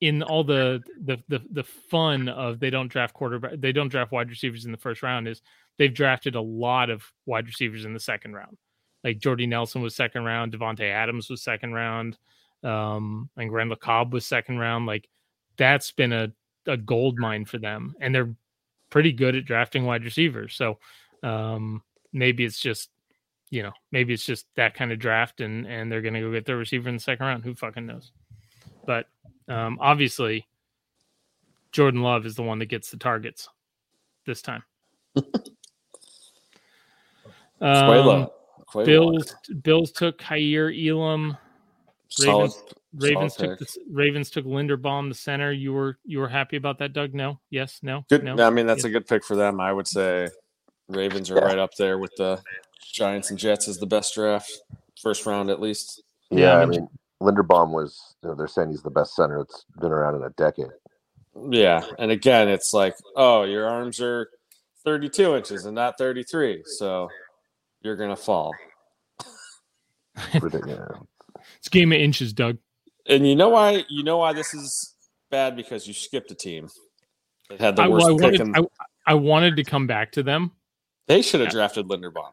in 0.00 0.22
all 0.22 0.44
the 0.44 0.82
the 1.04 1.18
the 1.28 1.40
the 1.50 1.64
fun 1.64 2.28
of 2.28 2.60
they 2.60 2.70
don't 2.70 2.88
draft 2.88 3.14
quarterback, 3.14 3.52
they 3.58 3.72
don't 3.72 3.88
draft 3.88 4.12
wide 4.12 4.30
receivers 4.30 4.64
in 4.64 4.72
the 4.72 4.78
first 4.78 5.02
round 5.02 5.26
is 5.26 5.42
they've 5.76 5.94
drafted 5.94 6.34
a 6.34 6.40
lot 6.40 6.90
of 6.90 7.02
wide 7.26 7.46
receivers 7.46 7.84
in 7.84 7.94
the 7.94 8.00
second 8.00 8.34
round. 8.34 8.56
Like 9.04 9.18
Jordy 9.18 9.46
Nelson 9.46 9.82
was 9.82 9.94
second 9.96 10.24
round, 10.24 10.52
Davante 10.52 10.90
Adams 10.90 11.30
was 11.30 11.42
second 11.42 11.72
round, 11.72 12.18
um, 12.62 13.30
and 13.36 13.52
Randall 13.52 13.76
Cobb 13.76 14.12
was 14.12 14.26
second 14.26 14.58
round. 14.58 14.86
Like 14.86 15.08
that's 15.56 15.92
been 15.92 16.12
a 16.12 16.32
a 16.66 16.76
gold 16.76 17.18
mine 17.18 17.44
for 17.44 17.58
them, 17.58 17.94
and 18.00 18.14
they're 18.14 18.34
pretty 18.90 19.12
good 19.12 19.36
at 19.36 19.44
drafting 19.44 19.84
wide 19.84 20.04
receivers. 20.04 20.54
So 20.54 20.78
um, 21.22 21.82
maybe 22.12 22.44
it's 22.44 22.60
just 22.60 22.90
you 23.50 23.62
know 23.62 23.72
maybe 23.92 24.12
it's 24.12 24.24
just 24.24 24.46
that 24.56 24.74
kind 24.74 24.92
of 24.92 24.98
draft, 24.98 25.40
and 25.40 25.66
and 25.66 25.90
they're 25.90 26.02
gonna 26.02 26.20
go 26.20 26.32
get 26.32 26.44
their 26.44 26.56
receiver 26.56 26.88
in 26.88 26.96
the 26.96 27.00
second 27.00 27.26
round. 27.26 27.44
Who 27.44 27.54
fucking 27.54 27.86
knows? 27.86 28.12
But 28.86 29.06
um, 29.48 29.78
obviously, 29.80 30.46
Jordan 31.72 32.02
Love 32.02 32.26
is 32.26 32.34
the 32.34 32.42
one 32.42 32.58
that 32.58 32.66
gets 32.66 32.90
the 32.90 32.96
targets 32.96 33.48
this 34.26 34.42
time. 34.42 34.62
Quayla. 37.60 38.22
Um, 38.22 38.28
Quayla. 38.72 38.84
Bills 38.84 39.34
Bills 39.62 39.92
took 39.92 40.18
Kaiir 40.18 40.70
Elam. 40.70 41.36
Solid, 42.10 42.52
Ravens 42.94 43.34
solid 43.34 43.58
took 43.58 43.68
the. 43.68 43.78
Ravens 43.90 44.30
took 44.30 44.46
Linderbaum, 44.46 45.08
the 45.08 45.14
center. 45.14 45.52
You 45.52 45.72
were 45.72 45.98
you 46.04 46.20
were 46.20 46.28
happy 46.28 46.56
about 46.56 46.78
that, 46.78 46.92
Doug? 46.92 47.14
No, 47.14 47.40
yes, 47.50 47.80
no, 47.82 48.04
Good. 48.08 48.24
no. 48.24 48.36
I 48.42 48.50
mean, 48.50 48.66
that's 48.66 48.84
a 48.84 48.90
good 48.90 49.06
pick 49.06 49.24
for 49.24 49.36
them. 49.36 49.60
I 49.60 49.72
would 49.72 49.86
say 49.86 50.28
Ravens 50.88 51.30
are 51.30 51.36
right 51.36 51.58
up 51.58 51.74
there 51.74 51.98
with 51.98 52.12
the 52.16 52.40
Giants 52.82 53.30
and 53.30 53.38
Jets 53.38 53.68
is 53.68 53.78
the 53.78 53.86
best 53.86 54.14
draft, 54.14 54.50
first 55.00 55.24
round 55.26 55.50
at 55.50 55.60
least. 55.60 56.02
Yeah, 56.30 56.38
Yeah, 56.40 56.52
I 56.58 56.62
I 56.62 56.66
mean- 56.66 56.80
mean, 56.80 56.88
Linderbaum 57.22 57.70
was. 57.70 58.14
You 58.22 58.28
know, 58.28 58.34
they're 58.36 58.46
saying 58.46 58.70
he's 58.70 58.82
the 58.82 58.90
best 58.90 59.14
center 59.16 59.38
that's 59.38 59.64
been 59.80 59.90
around 59.92 60.14
in 60.16 60.22
a 60.22 60.30
decade. 60.30 60.70
Yeah, 61.50 61.82
and 61.98 62.10
again, 62.10 62.48
it's 62.48 62.72
like, 62.74 62.94
oh, 63.16 63.42
your 63.44 63.68
arms 63.68 64.00
are 64.00 64.28
32 64.84 65.36
inches 65.36 65.64
and 65.66 65.74
not 65.74 65.98
33, 65.98 66.62
so 66.64 67.08
you're 67.82 67.96
gonna 67.96 68.16
fall. 68.16 68.52
Ridiculous. 70.40 70.98
It's 71.58 71.66
a 71.68 71.70
game 71.70 71.92
of 71.92 71.98
inches, 71.98 72.32
Doug. 72.32 72.58
And 73.06 73.26
you 73.26 73.36
know 73.36 73.48
why? 73.48 73.84
You 73.88 74.02
know 74.04 74.18
why 74.18 74.32
this 74.32 74.52
is 74.54 74.94
bad 75.30 75.56
because 75.56 75.86
you 75.86 75.94
skipped 75.94 76.30
a 76.30 76.34
team 76.34 76.68
that 77.48 77.60
had 77.60 77.76
the 77.76 77.82
I, 77.82 77.88
worst 77.88 78.06
well, 78.06 78.14
I 78.14 78.30
pick. 78.30 78.40
wanted 78.40 78.40
and 78.40 78.56
I, 79.06 79.12
I 79.12 79.14
wanted 79.14 79.56
to 79.56 79.64
come 79.64 79.86
back 79.86 80.12
to 80.12 80.22
them. 80.22 80.52
they 81.06 81.22
should 81.22 81.40
have 81.40 81.50
drafted 81.50 81.86
Linderbaum. 81.86 82.30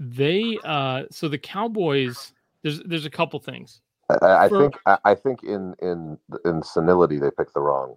They 0.00 0.58
uh 0.64 1.04
so 1.10 1.28
the 1.28 1.38
Cowboys. 1.38 2.32
There's 2.62 2.82
there's 2.84 3.06
a 3.06 3.10
couple 3.10 3.38
things. 3.38 3.82
I, 4.08 4.46
I 4.46 4.48
For- 4.48 4.62
think. 4.62 4.78
I, 4.86 4.98
I 5.04 5.14
think 5.14 5.44
in 5.44 5.74
in 5.82 6.18
in 6.44 6.62
senility 6.62 7.18
they 7.18 7.30
picked 7.30 7.54
the 7.54 7.60
wrong 7.60 7.94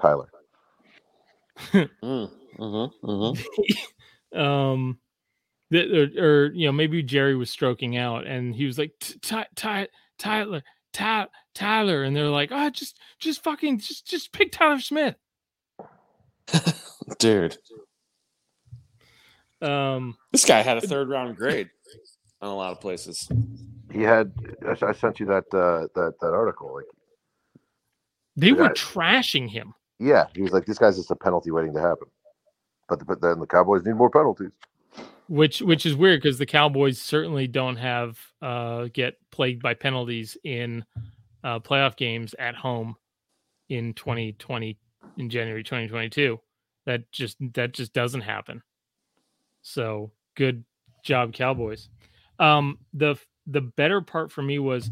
Tyler. 0.00 0.28
Mm, 1.72 1.88
mm-hmm, 2.58 3.06
mm-hmm. 3.10 4.38
um 4.38 4.98
that 5.70 5.90
or, 5.90 6.24
or 6.24 6.52
you 6.52 6.66
know 6.66 6.72
maybe 6.72 7.02
jerry 7.02 7.34
was 7.34 7.50
stroking 7.50 7.96
out 7.96 8.26
and 8.26 8.54
he 8.54 8.66
was 8.66 8.78
like 8.78 8.92
"T- 9.00 9.18
Ty- 9.22 9.48
Ty- 9.56 9.88
tyler 10.18 10.62
Ty- 10.92 11.28
tyler 11.54 12.04
and 12.04 12.14
they're 12.14 12.28
like 12.28 12.50
oh 12.52 12.70
just 12.70 13.00
just 13.18 13.42
fucking 13.42 13.78
just 13.78 14.06
just 14.06 14.32
pick 14.32 14.52
tyler 14.52 14.80
smith 14.80 15.16
Dude, 17.18 17.56
um 19.62 20.16
this 20.32 20.44
guy 20.44 20.60
had 20.62 20.76
a 20.76 20.80
third 20.80 21.08
round 21.08 21.36
grade 21.36 21.70
on 22.42 22.50
a 22.50 22.54
lot 22.54 22.72
of 22.72 22.80
places. 22.80 23.28
He 23.92 24.02
had. 24.02 24.32
I, 24.66 24.86
I 24.86 24.92
sent 24.92 25.20
you 25.20 25.26
that 25.26 25.44
uh, 25.54 25.88
that 25.94 26.14
that 26.20 26.32
article. 26.34 26.74
Like, 26.74 26.84
they 28.36 28.52
were 28.52 28.64
Yeah. 28.64 28.68
trashing 28.72 29.48
him 29.48 29.72
yeah, 29.98 30.26
he 30.34 30.42
was 30.42 30.52
like, 30.52 30.66
this 30.66 30.76
guy's 30.76 30.96
just 30.98 31.10
a 31.10 31.16
penalty 31.16 31.50
waiting 31.50 31.72
to 31.72 31.80
happen. 31.80 32.08
But 32.88 33.06
but 33.06 33.22
then 33.22 33.40
the 33.40 33.46
Cowboys 33.46 33.82
need 33.86 33.94
more 33.96 34.10
penalties. 34.10 34.50
which 35.28 35.62
which 35.62 35.86
is 35.86 35.96
weird 35.96 36.20
because 36.20 36.36
the 36.38 36.44
cowboys 36.46 37.00
certainly 37.00 37.46
don't 37.48 37.76
have 37.76 38.18
uh 38.42 38.88
get 38.92 39.14
plagued 39.32 39.62
by 39.62 39.72
penalties 39.72 40.36
in 40.44 40.84
uh 41.44 41.58
playoff 41.60 41.96
games 41.96 42.34
at 42.38 42.54
home 42.54 42.94
in 43.70 43.94
2020 43.94 44.78
in 45.16 45.28
january 45.30 45.64
2022 45.64 46.38
that 46.84 47.10
just 47.10 47.36
that 47.54 47.72
just 47.72 47.92
doesn't 47.92 48.20
happen 48.20 48.62
so 49.66 50.12
good 50.36 50.64
job 51.04 51.32
cowboys. 51.32 51.88
Um 52.38 52.78
the 52.94 53.16
the 53.46 53.60
better 53.60 54.00
part 54.00 54.30
for 54.30 54.42
me 54.42 54.58
was 54.58 54.90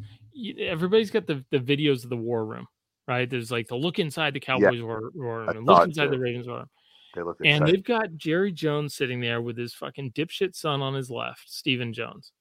everybody's 0.58 1.10
got 1.10 1.26
the 1.26 1.44
the 1.50 1.58
videos 1.58 2.02
of 2.04 2.10
the 2.10 2.16
war 2.16 2.44
room 2.44 2.66
right? 3.06 3.28
There's 3.28 3.50
like 3.50 3.68
the 3.68 3.76
look 3.76 3.98
inside 3.98 4.32
the 4.32 4.40
cowboys 4.40 4.80
war, 4.82 5.10
war 5.14 5.40
room 5.40 5.48
and 5.50 5.66
look 5.66 5.84
inside 5.88 6.10
the 6.10 6.18
ravens 6.18 6.46
war 6.48 6.56
room. 6.58 6.70
They 7.14 7.22
look 7.22 7.36
and 7.44 7.66
they've 7.66 7.84
got 7.84 8.16
Jerry 8.16 8.50
Jones 8.50 8.94
sitting 8.94 9.20
there 9.20 9.42
with 9.42 9.58
his 9.58 9.74
fucking 9.74 10.12
dipshit 10.12 10.54
son 10.56 10.80
on 10.80 10.94
his 10.94 11.10
left, 11.10 11.42
Stephen 11.48 11.92
Jones. 11.92 12.32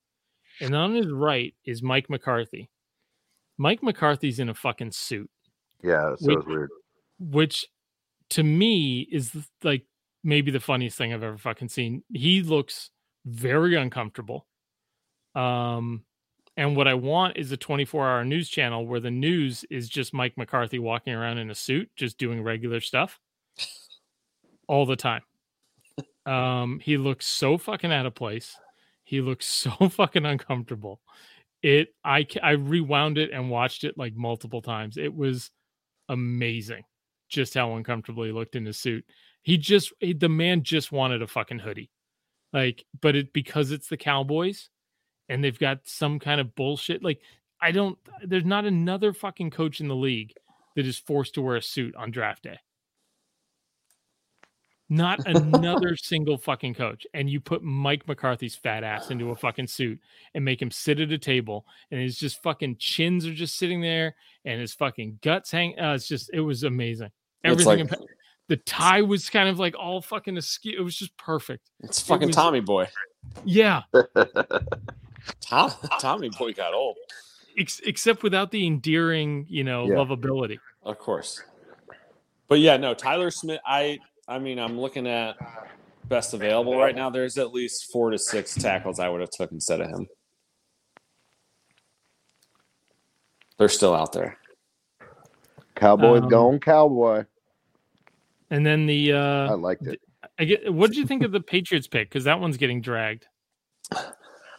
And 0.61 0.73
on 0.73 0.95
his 0.95 1.11
right 1.11 1.53
is 1.65 1.84
Mike 1.84 2.09
McCarthy. 2.09 2.69
Mike 3.57 3.84
McCarthy's 3.84 4.39
in 4.39 4.47
a 4.49 4.53
fucking 4.53 4.91
suit, 4.93 5.29
Yeah, 5.84 6.15
so 6.17 6.31
it's 6.31 6.45
weird. 6.47 6.69
which 7.19 7.67
to 8.29 8.41
me 8.43 9.01
is 9.11 9.36
like 9.63 9.86
maybe 10.24 10.51
the 10.51 10.59
funniest 10.59 10.97
thing 10.97 11.13
I've 11.13 11.24
ever 11.24 11.38
fucking 11.38 11.69
seen. 11.69 12.03
He 12.11 12.41
looks 12.41 12.89
very 13.26 13.76
uncomfortable. 13.76 14.47
Um 15.36 16.03
and 16.55 16.76
what 16.76 16.88
I 16.88 16.93
want 16.93 17.38
is 17.38 17.51
a 17.51 17.57
24 17.57 18.07
hour 18.07 18.24
news 18.24 18.47
channel 18.47 18.86
where 18.86 18.99
the 18.99 19.09
news 19.09 19.65
is 19.71 19.89
just 19.89 20.13
Mike 20.13 20.38
McCarthy 20.38 20.78
walking 20.78 21.13
around 21.13 21.39
in 21.39 21.49
a 21.49 21.55
suit, 21.55 21.89
just 21.95 22.17
doing 22.17 22.43
regular 22.43 22.80
stuff 22.80 23.19
all 24.67 24.86
the 24.86 24.95
time. 24.95 25.24
Um, 26.26 26.80
he 26.80 26.97
looks 26.97 27.26
so 27.26 27.57
fucking 27.57 27.91
out 27.91 28.05
of 28.05 28.15
place. 28.15 28.55
He 29.03 29.21
looks 29.21 29.45
so 29.47 29.71
fucking 29.89 30.26
uncomfortable. 30.26 31.01
It, 31.61 31.95
I, 32.03 32.28
I 32.41 32.51
rewound 32.51 33.17
it 33.17 33.32
and 33.32 33.49
watched 33.49 33.84
it 33.84 33.97
like 33.97 34.15
multiple 34.15 34.61
times. 34.61 34.97
It 34.97 35.13
was 35.15 35.49
amazing 36.09 36.84
just 37.30 37.53
how 37.55 37.76
uncomfortable 37.76 38.24
he 38.24 38.32
looked 38.32 38.55
in 38.55 38.65
his 38.65 38.78
suit. 38.78 39.05
He 39.43 39.57
just, 39.57 39.93
he- 39.99 40.13
the 40.13 40.29
man 40.29 40.63
just 40.63 40.91
wanted 40.91 41.21
a 41.21 41.27
fucking 41.27 41.59
hoodie. 41.59 41.91
Like, 42.51 42.85
but 43.01 43.15
it, 43.15 43.33
because 43.33 43.71
it's 43.71 43.87
the 43.87 43.97
Cowboys 43.97 44.69
and 45.29 45.43
they've 45.43 45.57
got 45.59 45.79
some 45.85 46.19
kind 46.19 46.39
of 46.41 46.55
bullshit. 46.55 47.03
Like, 47.03 47.19
I 47.61 47.71
don't, 47.71 47.97
there's 48.23 48.45
not 48.45 48.65
another 48.65 49.13
fucking 49.13 49.51
coach 49.51 49.79
in 49.79 49.87
the 49.87 49.95
league 49.95 50.33
that 50.75 50.85
is 50.85 50.97
forced 50.97 51.35
to 51.35 51.41
wear 51.41 51.55
a 51.55 51.61
suit 51.61 51.95
on 51.95 52.11
draft 52.11 52.43
day. 52.43 52.59
Not 54.89 55.21
another 55.25 55.95
single 55.97 56.37
fucking 56.37 56.75
coach. 56.75 57.07
And 57.13 57.29
you 57.29 57.39
put 57.39 57.63
Mike 57.63 58.07
McCarthy's 58.07 58.55
fat 58.55 58.83
ass 58.83 59.09
into 59.11 59.31
a 59.31 59.35
fucking 59.35 59.67
suit 59.67 59.99
and 60.35 60.45
make 60.45 60.61
him 60.61 60.71
sit 60.71 60.99
at 60.99 61.11
a 61.11 61.17
table 61.17 61.65
and 61.89 61.99
his 62.01 62.17
just 62.17 62.43
fucking 62.43 62.77
chins 62.77 63.25
are 63.25 63.33
just 63.33 63.57
sitting 63.57 63.81
there 63.81 64.15
and 64.45 64.59
his 64.61 64.73
fucking 64.73 65.19
guts 65.21 65.49
hang. 65.51 65.79
Uh, 65.79 65.93
it's 65.95 66.07
just, 66.07 66.29
it 66.33 66.41
was 66.41 66.63
amazing. 66.63 67.09
It's 67.43 67.61
Everything. 67.63 67.87
like 67.87 67.93
about- 67.97 68.07
the 68.54 68.58
tie 68.58 69.01
was 69.01 69.32
kind 69.32 69.49
of 69.49 69.58
like 69.58 69.76
all 69.76 69.99
fucking 69.99 70.38
askew. 70.38 70.76
It 70.78 70.84
was 70.84 70.95
just 70.95 71.18
perfect. 71.18 71.72
it's 71.80 71.99
fucking 71.99 72.28
was- 72.28 72.36
Tommy 72.36 72.60
Boy. 72.60 72.88
Yeah. 73.43 73.82
Tom, 75.41 75.72
Tommy 75.99 76.30
Boy 76.38 76.54
got 76.54 76.76
old, 76.76 76.97
Ex- 77.58 77.82
except 77.84 78.22
without 78.22 78.51
the 78.51 78.68
endearing, 78.68 79.47
you 79.49 79.64
know, 79.64 79.86
Yeah. 79.88 79.95
lovability. 79.95 80.60
of 80.84 80.99
course. 80.99 81.41
But 82.47 82.60
yeah, 82.60 82.78
no, 82.78 82.93
Tyler 82.93 83.32
Smith. 83.32 83.60
I, 83.66 83.97
I 84.28 84.38
mean, 84.38 84.60
I'm 84.60 84.80
looking 84.80 85.08
at 85.08 85.36
best 86.06 86.36
available 86.36 86.78
right 86.78 86.95
now. 86.95 87.10
There's 87.10 87.39
at 87.39 87.54
least 87.54 87.91
four 87.91 88.12
to 88.12 88.20
six 88.20 88.54
tackles 88.54 88.99
I 88.99 89.10
would 89.10 89.22
have 89.22 89.32
took 89.32 89.51
instead 89.51 89.82
of 89.82 89.89
him. 89.89 90.08
They're 93.58 93.68
still 93.70 93.95
out 93.95 94.12
there. 94.14 94.38
Cowboy 95.76 96.18
Um, 96.20 96.30
going 96.30 96.60
cowboy. 96.60 97.26
And 98.54 98.64
then 98.64 98.86
the, 98.86 99.14
uh, 99.14 99.49
I 99.49 99.54
liked 99.54 99.88
it. 99.88 99.99
I 100.38 100.43
get, 100.45 100.72
what 100.72 100.91
did 100.91 100.97
you 100.97 101.08
think 101.08 101.24
of 101.24 101.32
the 101.32 101.41
Patriots 101.41 101.88
pick? 101.88 102.08
Because 102.08 102.24
that 102.26 102.39
one's 102.39 102.56
getting 102.56 102.82
dragged. 102.82 103.26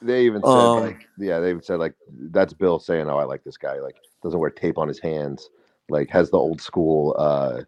They 0.03 0.25
even 0.25 0.43
said 0.43 0.49
Um, 0.49 0.81
like, 0.81 1.07
yeah, 1.17 1.39
they 1.39 1.51
even 1.51 1.63
said 1.63 1.79
like, 1.79 1.95
that's 2.33 2.53
Bill 2.53 2.81
saying, 2.81 3.09
"Oh, 3.09 3.19
I 3.19 3.25
like 3.25 3.45
this 3.45 3.57
guy. 3.57 3.79
Like, 3.79 3.95
doesn't 4.25 4.41
wear 4.41 4.51
tape 4.51 4.79
on 4.79 4.89
his 4.89 4.99
hands. 4.99 5.49
Like, 5.89 6.11
has 6.11 6.29
the 6.31 6.39
old 6.39 6.61
school 6.61 7.15
uh 7.19 7.63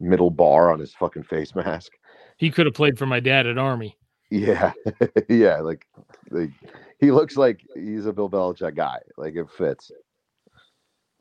middle 0.00 0.30
bar 0.30 0.72
on 0.72 0.80
his 0.80 0.94
fucking 0.94 1.24
face 1.24 1.54
mask. 1.54 1.92
He 2.38 2.50
could 2.50 2.64
have 2.64 2.74
played 2.74 2.98
for 2.98 3.04
my 3.04 3.20
dad 3.20 3.46
at 3.46 3.58
Army. 3.58 3.98
Yeah, 4.30 4.72
yeah. 5.28 5.60
Like, 5.60 5.86
like, 6.30 6.52
he 7.00 7.10
looks 7.10 7.36
like 7.36 7.60
he's 7.74 8.06
a 8.06 8.14
Bill 8.14 8.30
Belichick 8.30 8.76
guy. 8.76 9.00
Like, 9.18 9.36
it 9.36 9.50
fits. 9.50 9.92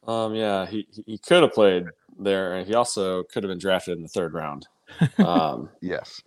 Um, 0.07 0.33
yeah, 0.33 0.65
he 0.65 0.87
he- 0.93 1.03
he 1.05 1.17
could 1.17 1.43
have 1.43 1.51
played 1.53 1.85
there, 2.19 2.53
and 2.55 2.67
he 2.67 2.73
also 2.75 3.23
could 3.23 3.43
have 3.43 3.49
been 3.49 3.57
drafted 3.59 3.97
in 3.97 4.03
the 4.03 4.09
third 4.09 4.33
round. 4.33 4.67
Um, 5.19 5.69
Yes. 5.81 6.21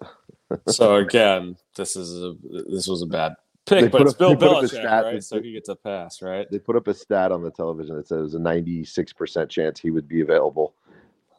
so 0.69 0.97
again, 0.97 1.57
this 1.77 1.97
is 1.97 2.23
a 2.23 2.35
this 2.71 2.87
was 2.87 3.03
a 3.03 3.07
bad 3.07 3.35
They 3.67 3.83
pick, 3.83 3.93
but 3.93 3.99
put 3.99 4.07
it's 4.07 4.13
up- 4.15 4.19
Bill 4.19 4.29
they 4.31 4.37
put 4.37 4.49
up 4.49 4.63
a 4.63 4.67
Belichick, 4.67 4.69
stat 4.69 5.05
right? 5.05 5.15
that- 5.15 5.25
So 5.25 5.41
he 5.43 5.53
gets 5.53 5.69
a 5.69 5.75
pass, 5.77 6.23
right? 6.23 6.47
They 6.51 6.59
put 6.59 6.77
up 6.77 6.87
a 6.89 6.95
stat 6.95 7.33
on 7.33 7.43
the 7.43 7.51
television 7.51 7.97
that 7.97 8.07
says 8.09 8.33
there's 8.33 8.35
a 8.35 8.39
96% 8.39 9.49
chance 9.49 9.81
he 9.81 9.91
would 9.91 10.07
be 10.09 10.21
available 10.21 10.75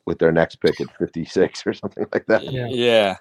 with 0.06 0.20
their 0.20 0.32
next 0.34 0.58
pick 0.58 0.82
at 0.82 0.88
56 0.98 1.66
or 1.66 1.74
something 1.74 2.06
like 2.12 2.26
that. 2.26 2.44
Yeah. 2.44 2.68
Yeah. 2.70 3.16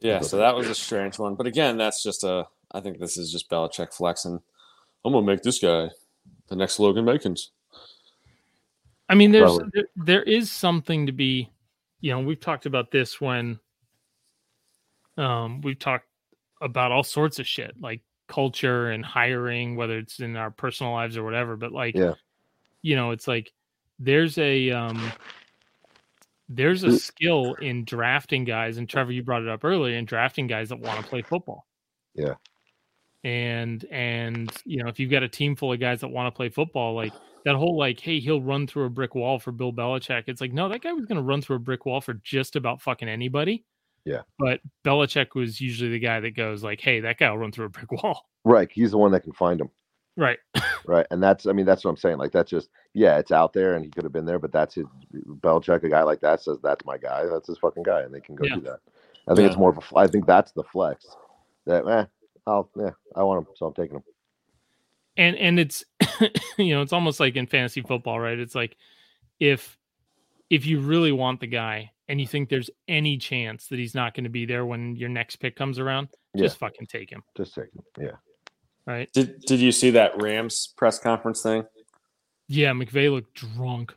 Yeah, 0.00 0.20
so 0.20 0.38
that 0.38 0.56
was 0.56 0.66
a 0.68 0.74
strange 0.74 1.18
one. 1.18 1.34
But 1.34 1.46
again, 1.46 1.76
that's 1.76 2.02
just 2.02 2.24
a 2.24 2.46
I 2.72 2.80
think 2.80 2.98
this 2.98 3.16
is 3.18 3.30
just 3.30 3.50
Belichick 3.50 3.92
flexing. 3.92 4.40
I'm 5.04 5.12
gonna 5.12 5.26
make 5.26 5.42
this 5.42 5.58
guy 5.60 5.90
the 6.48 6.56
next 6.56 6.78
Logan 6.80 7.04
Mankins. 7.04 7.48
I 9.10 9.14
mean, 9.16 9.32
there's 9.32 9.58
there, 9.74 9.88
there 9.96 10.22
is 10.22 10.52
something 10.52 11.06
to 11.06 11.12
be, 11.12 11.50
you 12.00 12.12
know, 12.12 12.20
we've 12.20 12.40
talked 12.40 12.64
about 12.66 12.92
this 12.92 13.20
when 13.20 13.58
um 15.16 15.60
we've 15.62 15.78
talked 15.78 16.06
about 16.62 16.92
all 16.92 17.02
sorts 17.02 17.38
of 17.40 17.46
shit 17.46 17.74
like 17.80 18.02
culture 18.28 18.90
and 18.90 19.04
hiring, 19.04 19.74
whether 19.76 19.98
it's 19.98 20.20
in 20.20 20.36
our 20.36 20.50
personal 20.52 20.92
lives 20.92 21.16
or 21.16 21.24
whatever. 21.24 21.56
But 21.56 21.72
like, 21.72 21.96
Yeah. 21.96 22.14
you 22.82 22.94
know, 22.94 23.10
it's 23.10 23.26
like 23.26 23.52
there's 23.98 24.38
a 24.38 24.70
um 24.70 25.12
there's 26.48 26.84
a 26.84 26.88
Mm. 26.88 27.00
skill 27.00 27.54
in 27.54 27.84
drafting 27.84 28.44
guys, 28.44 28.78
and 28.78 28.88
Trevor, 28.88 29.12
you 29.12 29.22
brought 29.24 29.42
it 29.42 29.48
up 29.48 29.64
earlier, 29.64 29.96
in 29.96 30.04
drafting 30.04 30.46
guys 30.46 30.68
that 30.68 30.78
want 30.78 31.04
to 31.04 31.08
play 31.08 31.22
football. 31.22 31.66
Yeah. 32.14 32.34
And 33.24 33.84
and 33.90 34.50
you 34.64 34.82
know, 34.82 34.88
if 34.88 35.00
you've 35.00 35.10
got 35.10 35.24
a 35.24 35.28
team 35.28 35.56
full 35.56 35.72
of 35.72 35.80
guys 35.80 36.00
that 36.00 36.08
want 36.08 36.32
to 36.32 36.36
play 36.36 36.48
football, 36.48 36.94
like 36.94 37.12
that 37.44 37.56
whole 37.56 37.76
like, 37.76 38.00
hey, 38.00 38.20
he'll 38.20 38.42
run 38.42 38.66
through 38.66 38.84
a 38.84 38.90
brick 38.90 39.14
wall 39.14 39.38
for 39.38 39.52
Bill 39.52 39.72
Belichick. 39.72 40.24
It's 40.26 40.40
like, 40.40 40.52
no, 40.52 40.68
that 40.68 40.82
guy 40.82 40.92
was 40.92 41.06
gonna 41.06 41.22
run 41.22 41.40
through 41.42 41.56
a 41.56 41.60
brick 41.60 41.86
wall 41.86 42.00
for 42.00 42.14
just 42.14 42.56
about 42.56 42.80
fucking 42.82 43.08
anybody. 43.08 43.64
Yeah. 44.04 44.22
But 44.38 44.60
Belichick 44.84 45.34
was 45.34 45.60
usually 45.60 45.90
the 45.90 45.98
guy 45.98 46.20
that 46.20 46.34
goes 46.36 46.62
like, 46.62 46.80
hey, 46.80 47.00
that 47.00 47.18
guy 47.18 47.30
will 47.30 47.38
run 47.38 47.52
through 47.52 47.66
a 47.66 47.70
brick 47.70 47.92
wall. 47.92 48.26
Right. 48.44 48.68
He's 48.72 48.92
the 48.92 48.98
one 48.98 49.12
that 49.12 49.20
can 49.20 49.32
find 49.34 49.60
him. 49.60 49.70
Right. 50.16 50.38
Right. 50.86 51.06
And 51.10 51.22
that's, 51.22 51.46
I 51.46 51.52
mean, 51.52 51.66
that's 51.66 51.84
what 51.84 51.90
I'm 51.90 51.96
saying. 51.98 52.16
Like, 52.16 52.32
that's 52.32 52.50
just, 52.50 52.70
yeah, 52.94 53.18
it's 53.18 53.30
out 53.30 53.52
there 53.52 53.74
and 53.74 53.84
he 53.84 53.90
could 53.90 54.02
have 54.04 54.12
been 54.12 54.24
there, 54.24 54.38
but 54.38 54.50
that's 54.52 54.74
his 54.74 54.86
Belichick, 55.14 55.84
a 55.84 55.88
guy 55.90 56.02
like 56.02 56.20
that 56.22 56.42
says, 56.42 56.56
that's 56.62 56.84
my 56.86 56.96
guy. 56.96 57.26
That's 57.26 57.46
his 57.46 57.58
fucking 57.58 57.82
guy. 57.82 58.00
And 58.00 58.12
they 58.14 58.20
can 58.20 58.34
go 58.34 58.44
Yeah. 58.46 58.54
do 58.54 58.60
that. 58.62 58.78
I 59.28 59.34
think 59.34 59.46
it's 59.48 59.58
more 59.58 59.70
of 59.70 59.76
a, 59.78 59.98
I 59.98 60.06
think 60.06 60.26
that's 60.26 60.52
the 60.52 60.64
flex 60.64 61.06
that, 61.66 61.86
eh, 61.86 62.06
I'll, 62.46 62.70
yeah, 62.76 62.90
I 63.14 63.22
want 63.22 63.46
him. 63.46 63.54
So 63.56 63.66
I'm 63.66 63.74
taking 63.74 63.96
him. 63.96 64.02
and 65.18 65.36
and 65.36 65.60
it's 65.60 65.84
you 66.58 66.74
know 66.74 66.82
it's 66.82 66.92
almost 66.92 67.20
like 67.20 67.36
in 67.36 67.46
fantasy 67.46 67.82
football 67.82 68.18
right 68.20 68.38
it's 68.38 68.54
like 68.54 68.76
if 69.38 69.76
if 70.50 70.66
you 70.66 70.80
really 70.80 71.12
want 71.12 71.40
the 71.40 71.46
guy 71.46 71.90
and 72.08 72.20
you 72.20 72.26
think 72.26 72.48
there's 72.48 72.70
any 72.88 73.16
chance 73.16 73.68
that 73.68 73.78
he's 73.78 73.94
not 73.94 74.14
going 74.14 74.24
to 74.24 74.30
be 74.30 74.44
there 74.46 74.66
when 74.66 74.96
your 74.96 75.08
next 75.08 75.36
pick 75.36 75.54
comes 75.56 75.78
around 75.78 76.08
Yeah. 76.34 76.44
just 76.46 76.58
fucking 76.58 76.86
take 76.86 77.10
him 77.10 77.22
Just 77.36 77.54
take 77.54 77.72
him. 77.74 77.82
Yeah. 77.98 78.16
right 78.86 79.10
Did 79.12 79.40
Did 79.42 79.60
you 79.60 79.72
see 79.72 79.90
that 79.90 80.20
Rams 80.20 80.72
press 80.76 80.98
conference 80.98 81.42
thing? 81.42 81.64
yeah 82.48 82.72
McVay 82.72 83.10
looked 83.12 83.34
drunk 83.34 83.94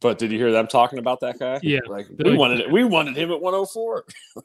But 0.00 0.18
did 0.18 0.30
you 0.30 0.38
hear 0.38 0.52
them 0.52 0.68
talking 0.68 1.00
about 1.00 1.18
that 1.20 1.38
guy? 1.40 1.58
Yeah. 1.62 1.80
like 1.88 2.06
we 2.16 2.30
like- 2.30 2.38
wanted 2.38 2.60
it. 2.60 2.70
We 2.70 2.84
wanted 2.84 3.16
him 3.16 3.30
at 3.32 3.40
104. 3.40 4.04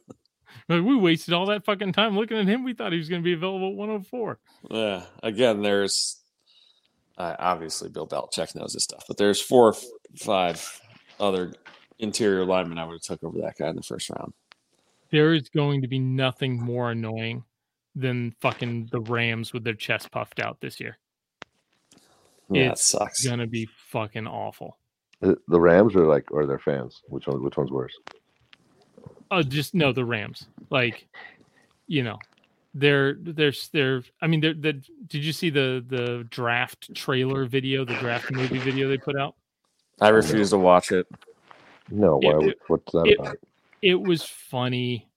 Like, 0.70 0.84
we 0.84 0.98
wasted 0.98 1.34
all 1.34 1.46
that 1.46 1.64
fucking 1.64 1.94
time 1.94 2.18
looking 2.18 2.38
at 2.38 2.46
him 2.46 2.64
we 2.66 2.74
thought 2.74 2.92
he 2.92 2.98
was 2.98 3.08
going 3.08 3.22
to 3.22 3.24
be 3.26 3.32
available 3.34 3.70
at 3.70 3.76
104 3.76 4.40
Yeah. 4.70 5.04
Again, 5.24 5.62
there's 5.62 6.20
uh, 7.18 7.36
obviously 7.40 7.90
Bill 7.90 8.08
Belichick 8.08 8.56
knows 8.56 8.74
this 8.74 8.84
stuff, 8.84 9.04
but 9.08 9.18
there's 9.18 9.42
four, 9.42 9.70
or 9.70 9.76
five 10.18 10.82
other 11.20 11.54
interior 12.00 12.46
linemen 12.46 12.78
I 12.78 12.86
would 12.86 12.94
have 12.94 13.02
took 13.02 13.24
over 13.24 13.40
that 13.40 13.58
guy 13.58 13.70
in 13.70 13.76
the 13.76 13.82
first 13.82 14.10
round. 14.10 14.34
there 15.12 15.34
is 15.34 15.50
going 15.50 15.82
to 15.82 15.88
be 15.88 16.00
nothing 16.00 16.62
more 16.62 16.92
annoying 16.92 17.44
than 17.96 18.32
fucking 18.40 18.90
the 18.92 19.00
rams 19.02 19.52
with 19.54 19.64
their 19.64 19.74
chest 19.74 20.12
puffed 20.12 20.40
out 20.40 20.60
this 20.62 20.80
year 20.80 20.98
Yeah, 22.52 22.68
it 22.68 22.72
It's 22.74 22.84
sucks. 22.86 23.26
going 23.26 23.40
to 23.40 23.48
be 23.48 23.68
fucking 23.88 24.28
awful 24.28 24.78
The, 25.22 25.36
the 25.48 25.60
Rams 25.60 25.96
are 25.96 26.06
like, 26.06 26.32
or 26.32 26.46
their 26.46 26.60
fans. 26.60 27.02
Which 27.08 27.26
one, 27.26 27.42
which 27.44 27.58
one's 27.58 27.72
worse? 27.72 27.94
Oh, 29.32 29.42
just 29.42 29.74
no, 29.74 29.92
the 29.92 30.06
Rams. 30.06 30.46
Like, 30.70 31.08
you 31.88 32.04
know, 32.04 32.20
they're 32.78 33.16
they're 33.20 33.54
they're. 33.74 34.04
I 34.22 34.28
mean, 34.28 34.42
they're, 34.42 34.54
the. 34.54 34.74
Did 35.08 35.24
you 35.24 35.34
see 35.34 35.50
the 35.50 35.84
the 35.88 36.28
draft 36.30 36.94
trailer 36.94 37.46
video, 37.46 37.84
the 37.84 37.96
draft 37.96 38.32
movie 38.32 38.60
video 38.60 38.88
they 38.88 38.98
put 38.98 39.18
out? 39.18 39.36
I 40.00 40.10
oh, 40.10 40.14
refuse 40.14 40.52
to 40.52 40.58
watch 40.58 40.92
it. 40.92 41.08
No. 41.90 42.20
It- 42.22 42.26
Why, 42.26 42.34
would- 42.36 42.56
what's 42.68 42.92
that 42.92 43.08
it- 43.08 43.20
about? 43.20 43.38
It 43.82 44.00
was 44.00 44.24
funny 44.24 45.08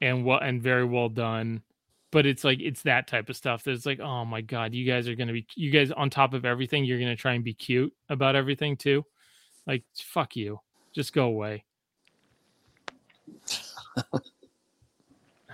and 0.00 0.24
what 0.24 0.42
and 0.42 0.62
very 0.62 0.84
well 0.84 1.08
done, 1.08 1.62
but 2.10 2.26
it's 2.26 2.44
like 2.44 2.60
it's 2.60 2.82
that 2.82 3.06
type 3.06 3.30
of 3.30 3.36
stuff 3.36 3.64
that's 3.64 3.86
like, 3.86 3.98
oh 4.00 4.24
my 4.24 4.40
god, 4.40 4.74
you 4.74 4.86
guys 4.86 5.08
are 5.08 5.14
gonna 5.14 5.32
be 5.32 5.46
you 5.56 5.70
guys 5.70 5.90
on 5.90 6.10
top 6.10 6.34
of 6.34 6.44
everything. 6.44 6.84
You're 6.84 6.98
gonna 6.98 7.16
try 7.16 7.32
and 7.32 7.44
be 7.44 7.54
cute 7.54 7.92
about 8.08 8.36
everything 8.36 8.76
too. 8.76 9.04
Like, 9.66 9.84
fuck 9.96 10.36
you, 10.36 10.60
just 10.92 11.12
go 11.12 11.24
away. 11.26 11.64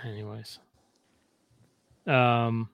Anyways, 0.05 0.59
um, 2.07 2.69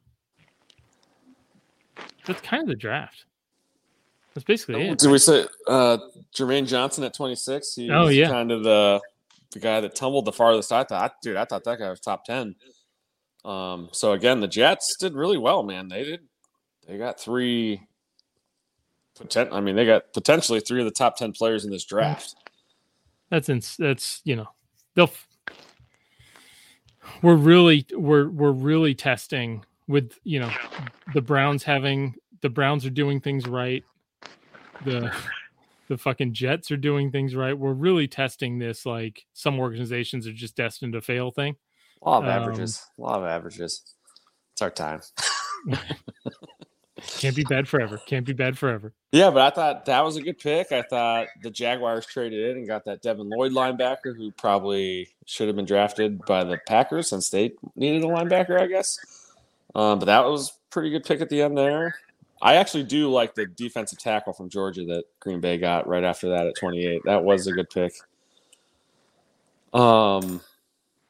that's 2.27 2.41
kind 2.41 2.63
of 2.63 2.69
the 2.69 2.75
draft. 2.77 3.25
That's 4.35 4.45
basically 4.45 4.89
it. 4.89 4.99
Did 4.99 5.11
we 5.11 5.19
say 5.19 5.47
uh, 5.69 5.99
Jermaine 6.35 6.67
Johnson 6.67 7.05
at 7.05 7.13
26? 7.15 7.75
He's 7.75 7.91
Oh, 7.91 8.09
yeah. 8.09 8.29
kind 8.29 8.51
of 8.51 8.63
the 8.63 9.01
the 9.51 9.59
guy 9.59 9.81
that 9.83 9.95
tumbled 9.95 10.25
the 10.25 10.33
farthest. 10.33 10.73
I 10.73 10.83
thought, 10.85 11.17
dude, 11.23 11.37
I 11.37 11.45
thought 11.45 11.65
that 11.65 11.79
guy 11.79 11.91
was 11.91 12.01
top 12.01 12.25
10. 12.25 12.55
Um, 13.45 13.91
so 13.93 14.13
again, 14.13 14.41
the 14.41 14.49
Jets 14.49 14.97
did 14.99 15.13
really 15.15 15.37
well, 15.37 15.63
man. 15.63 15.89
They 15.89 16.05
did. 16.05 16.21
They 16.89 16.97
got 16.97 17.21
three. 17.21 17.83
Potent, 19.19 19.53
I 19.53 19.61
mean, 19.61 19.77
they 19.77 19.85
got 19.85 20.11
potentially 20.15 20.61
three 20.61 20.81
of 20.81 20.87
the 20.87 20.91
top 20.91 21.17
10 21.19 21.33
players 21.33 21.67
in 21.67 21.71
this 21.71 21.85
draft. 21.85 22.35
That's 23.29 23.51
ins- 23.51 23.77
that's 23.77 24.23
you 24.25 24.37
know 24.37 24.49
they'll. 24.95 25.05
f- 25.05 25.27
We're 27.23 27.35
really 27.37 27.87
we're 27.93 28.29
we're 28.29 28.53
really 28.53 28.95
testing 28.95 29.65
with 29.89 30.19
you 30.25 30.41
know 30.41 30.51
the 31.15 31.23
Browns 31.23 31.65
having 31.65 32.15
the 32.41 32.49
Browns 32.51 32.85
are 32.87 32.91
doing 32.91 33.21
things 33.21 33.47
right. 33.47 33.85
The 34.85 35.13
the 35.89 35.99
fucking 35.99 36.33
Jets 36.35 36.71
are 36.71 36.77
doing 36.77 37.11
things 37.11 37.35
right. 37.35 37.57
We're 37.57 37.73
really 37.73 38.09
testing 38.09 38.59
this 38.59 38.87
like 38.87 39.27
some 39.33 39.59
organizations 39.59 40.27
are 40.27 40.33
just 40.33 40.57
destined 40.57 40.95
to 40.95 41.01
fail 41.01 41.31
thing. 41.31 41.57
Law 42.05 42.19
of 42.19 42.25
Um, 42.25 42.31
averages. 42.31 42.85
Law 42.99 43.17
of 43.17 43.25
averages. 43.25 43.83
It's 44.53 44.63
our 44.63 44.71
time. 44.71 45.01
Can't 47.07 47.37
be 47.37 47.45
bad 47.45 47.69
forever. 47.69 48.01
Can't 48.07 48.25
be 48.25 48.33
bad 48.33 48.59
forever. 48.59 48.93
Yeah, 49.13 49.31
but 49.31 49.43
I 49.43 49.51
thought 49.55 49.87
that 49.87 50.05
was 50.05 50.17
a 50.17 50.23
good 50.23 50.39
pick. 50.39 50.73
I 50.73 50.83
thought 50.83 51.27
the 51.43 51.51
Jaguars 51.51 52.07
traded 52.07 52.51
in 52.51 52.59
and 52.59 52.67
got 52.67 52.85
that 52.85 53.03
Devin 53.03 53.29
Lloyd 53.29 53.53
linebacker 53.53 54.17
who 54.17 54.31
probably 54.33 55.09
should 55.27 55.49
have 55.49 55.57
been 55.57 55.65
drafted 55.65 56.25
by 56.27 56.45
the 56.45 56.59
Packers 56.67 57.09
since 57.09 57.29
they 57.31 57.53
needed 57.77 58.05
a 58.05 58.07
linebacker, 58.07 58.61
I 58.61 58.67
guess. 58.67 58.99
Um, 59.75 59.99
but 59.99 60.07
that 60.07 60.25
was 60.25 60.53
pretty 60.71 60.91
good 60.91 61.05
pick 61.05 61.21
at 61.21 61.29
the 61.29 61.43
end 61.43 61.57
there. 61.57 61.97
I 62.41 62.55
actually 62.55 62.85
do 62.85 63.11
like 63.11 63.35
the 63.35 63.47
defensive 63.47 63.99
tackle 63.99 64.33
from 64.33 64.49
Georgia 64.49 64.85
that 64.87 65.05
Green 65.21 65.41
Bay 65.41 65.59
got 65.59 65.87
right 65.87 66.03
after 66.03 66.29
that 66.31 66.47
at 66.47 66.57
28. 66.57 67.03
That 67.05 67.23
was 67.23 67.47
a 67.47 67.53
good 67.53 67.71
pick. 67.71 67.93
Um, 69.73 70.41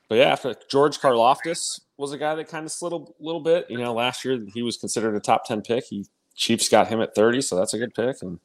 but 0.08 0.16
yeah, 0.16 0.26
after 0.26 0.54
George 0.70 1.00
Karlaftis 1.00 1.80
was 2.02 2.12
a 2.12 2.18
guy 2.18 2.34
that 2.34 2.48
kind 2.48 2.66
of 2.66 2.72
slid 2.72 2.92
a 2.92 2.98
little 3.20 3.40
bit. 3.40 3.66
You 3.70 3.78
know, 3.78 3.94
last 3.94 4.24
year 4.24 4.38
he 4.52 4.62
was 4.62 4.76
considered 4.76 5.14
a 5.14 5.20
top 5.20 5.46
10 5.46 5.62
pick. 5.62 5.84
He 5.84 6.04
Chiefs 6.34 6.68
got 6.68 6.88
him 6.88 7.00
at 7.00 7.14
30, 7.14 7.40
so 7.42 7.56
that's 7.56 7.74
a 7.74 7.78
good 7.78 7.94
pick. 7.94 8.22
And 8.22 8.38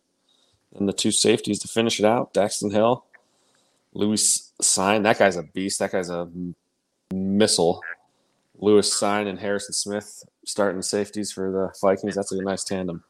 and 0.75 0.87
the 0.87 0.93
two 0.93 1.11
safeties 1.11 1.59
to 1.59 1.67
finish 1.67 1.99
it 1.99 2.05
out, 2.05 2.33
Daxton 2.33 2.71
Hill, 2.71 3.05
Lewis 3.93 4.51
Cine. 4.61 5.03
That 5.03 5.17
guy's 5.17 5.37
a 5.37 5.43
beast. 5.43 5.79
That 5.79 5.91
guy's 5.91 6.09
a 6.09 6.29
missile. 7.13 7.81
Lewis 8.59 8.93
Cine 8.93 9.27
and 9.27 9.39
Harrison 9.39 9.73
Smith 9.73 10.23
starting 10.45 10.81
safeties 10.81 11.31
for 11.31 11.51
the 11.51 11.73
Vikings. 11.81 12.15
That's 12.15 12.31
a 12.31 12.41
nice 12.41 12.63
tandem. 12.63 13.03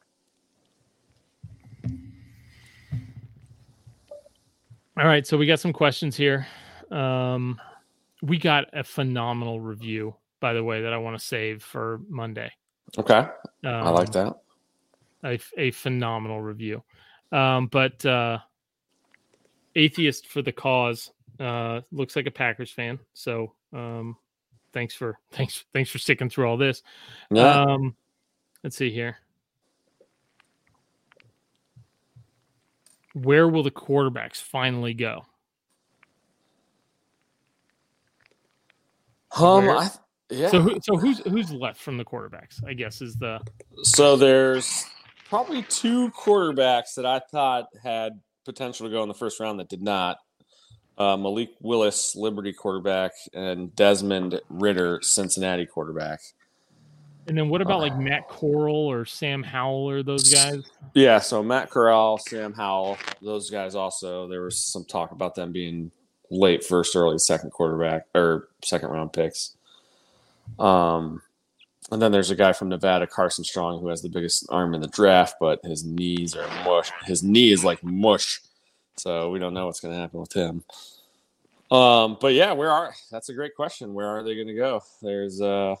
All 4.96 5.06
right, 5.06 5.26
so 5.26 5.36
we 5.36 5.46
got 5.46 5.60
some 5.60 5.72
questions 5.72 6.16
here. 6.16 6.46
Um, 6.90 7.60
we 8.22 8.38
got 8.38 8.66
a 8.72 8.82
phenomenal 8.82 9.60
review, 9.60 10.14
by 10.40 10.52
the 10.52 10.62
way, 10.64 10.82
that 10.82 10.92
I 10.92 10.98
want 10.98 11.18
to 11.18 11.24
save 11.24 11.62
for 11.62 12.00
Monday. 12.08 12.50
Okay, 12.98 13.18
Um, 13.18 13.28
I 13.64 13.90
like 13.90 14.12
that. 14.12 14.34
a, 15.24 15.38
a 15.56 15.70
phenomenal 15.72 16.40
review. 16.40 16.82
Um, 17.32 17.66
but 17.66 18.04
uh, 18.06 18.38
atheist 19.74 20.26
for 20.26 20.40
the 20.42 20.52
cause 20.52 21.10
uh, 21.38 21.82
looks 21.92 22.16
like 22.16 22.26
a 22.26 22.30
Packers 22.30 22.70
fan. 22.70 22.98
So 23.14 23.52
um, 23.72 24.16
thanks 24.72 24.94
for 24.94 25.18
thanks 25.32 25.64
thanks 25.74 25.90
for 25.90 25.98
sticking 25.98 26.30
through 26.30 26.46
all 26.48 26.56
this. 26.56 26.82
Yeah, 27.30 27.62
Um, 27.62 27.94
let's 28.64 28.76
see 28.76 28.90
here. 28.90 29.18
Where 33.14 33.48
will 33.48 33.62
the 33.62 33.70
quarterbacks 33.70 34.36
finally 34.40 34.94
go? 34.94 35.24
um, 39.38 39.66
where- 39.66 39.76
I, 39.76 39.90
yeah. 40.30 40.48
So 40.48 40.60
who, 40.60 40.78
so 40.82 40.96
who's 40.96 41.20
who's 41.20 41.52
left 41.52 41.80
from 41.80 41.96
the 41.96 42.04
quarterbacks? 42.04 42.64
I 42.66 42.74
guess 42.74 43.00
is 43.00 43.16
the 43.16 43.40
So 43.82 44.16
there's 44.16 44.84
probably 45.28 45.62
two 45.64 46.10
quarterbacks 46.10 46.94
that 46.96 47.06
I 47.06 47.18
thought 47.18 47.66
had 47.82 48.20
potential 48.44 48.86
to 48.86 48.92
go 48.92 49.02
in 49.02 49.08
the 49.08 49.14
first 49.14 49.40
round 49.40 49.60
that 49.60 49.68
did 49.68 49.82
not. 49.82 50.18
Uh, 50.96 51.16
Malik 51.16 51.50
Willis, 51.60 52.16
Liberty 52.16 52.52
quarterback, 52.52 53.12
and 53.32 53.74
Desmond 53.76 54.40
Ridder, 54.48 54.98
Cincinnati 55.02 55.64
quarterback. 55.64 56.20
and 57.28 57.38
then 57.38 57.48
what 57.48 57.60
about 57.62 57.78
like 57.80 57.96
Matt 57.96 58.28
Corral 58.28 58.74
or 58.74 59.04
Sam 59.04 59.42
Howell 59.44 59.88
or 59.88 60.02
those 60.02 60.32
guys? 60.32 60.64
Yeah, 60.94 61.20
so 61.20 61.42
Matt 61.42 61.70
Corral, 61.70 62.18
Sam 62.18 62.52
Howell, 62.52 62.98
those 63.22 63.48
guys 63.48 63.76
also. 63.76 64.26
There 64.28 64.42
was 64.42 64.58
some 64.58 64.84
talk 64.84 65.12
about 65.12 65.36
them 65.36 65.52
being 65.52 65.92
late 66.30 66.64
first, 66.64 66.96
early 66.96 67.18
second 67.18 67.50
quarterback 67.50 68.06
or 68.14 68.48
second 68.64 68.88
round 68.88 69.12
picks. 69.12 69.56
Um, 70.58 71.22
and 71.90 72.02
then 72.02 72.12
there's 72.12 72.30
a 72.30 72.36
guy 72.36 72.52
from 72.52 72.68
Nevada, 72.68 73.06
Carson 73.06 73.44
Strong, 73.44 73.80
who 73.80 73.88
has 73.88 74.02
the 74.02 74.08
biggest 74.08 74.46
arm 74.50 74.74
in 74.74 74.80
the 74.80 74.88
draft, 74.88 75.36
but 75.40 75.60
his 75.64 75.84
knees 75.84 76.36
are 76.36 76.48
mush. 76.64 76.90
His 77.04 77.22
knee 77.22 77.50
is 77.50 77.64
like 77.64 77.82
mush. 77.82 78.40
so 78.96 79.30
we 79.30 79.38
don't 79.38 79.54
know 79.54 79.66
what's 79.66 79.80
going 79.80 79.94
to 79.94 80.00
happen 80.00 80.20
with 80.20 80.32
him. 80.32 80.64
Um, 81.70 82.16
but 82.20 82.34
yeah, 82.34 82.52
where 82.52 82.70
are? 82.70 82.94
That's 83.10 83.28
a 83.28 83.34
great 83.34 83.54
question. 83.54 83.94
Where 83.94 84.06
are 84.06 84.22
they 84.22 84.34
going 84.34 84.48
to 84.48 84.54
go? 84.54 84.82
There's, 85.02 85.40
uh, 85.40 85.76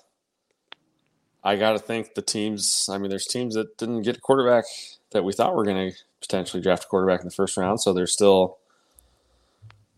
I 1.44 1.56
got 1.56 1.72
to 1.72 1.78
think 1.78 2.14
the 2.14 2.22
teams. 2.22 2.88
I 2.90 2.98
mean, 2.98 3.10
there's 3.10 3.26
teams 3.26 3.54
that 3.54 3.76
didn't 3.78 4.02
get 4.02 4.16
a 4.16 4.20
quarterback 4.20 4.64
that 5.12 5.24
we 5.24 5.32
thought 5.32 5.54
were 5.54 5.64
going 5.64 5.90
to 5.90 5.98
potentially 6.20 6.62
draft 6.62 6.84
a 6.84 6.86
quarterback 6.88 7.20
in 7.20 7.26
the 7.26 7.34
first 7.34 7.56
round. 7.56 7.80
So 7.80 7.92
there's 7.92 8.12
still 8.12 8.58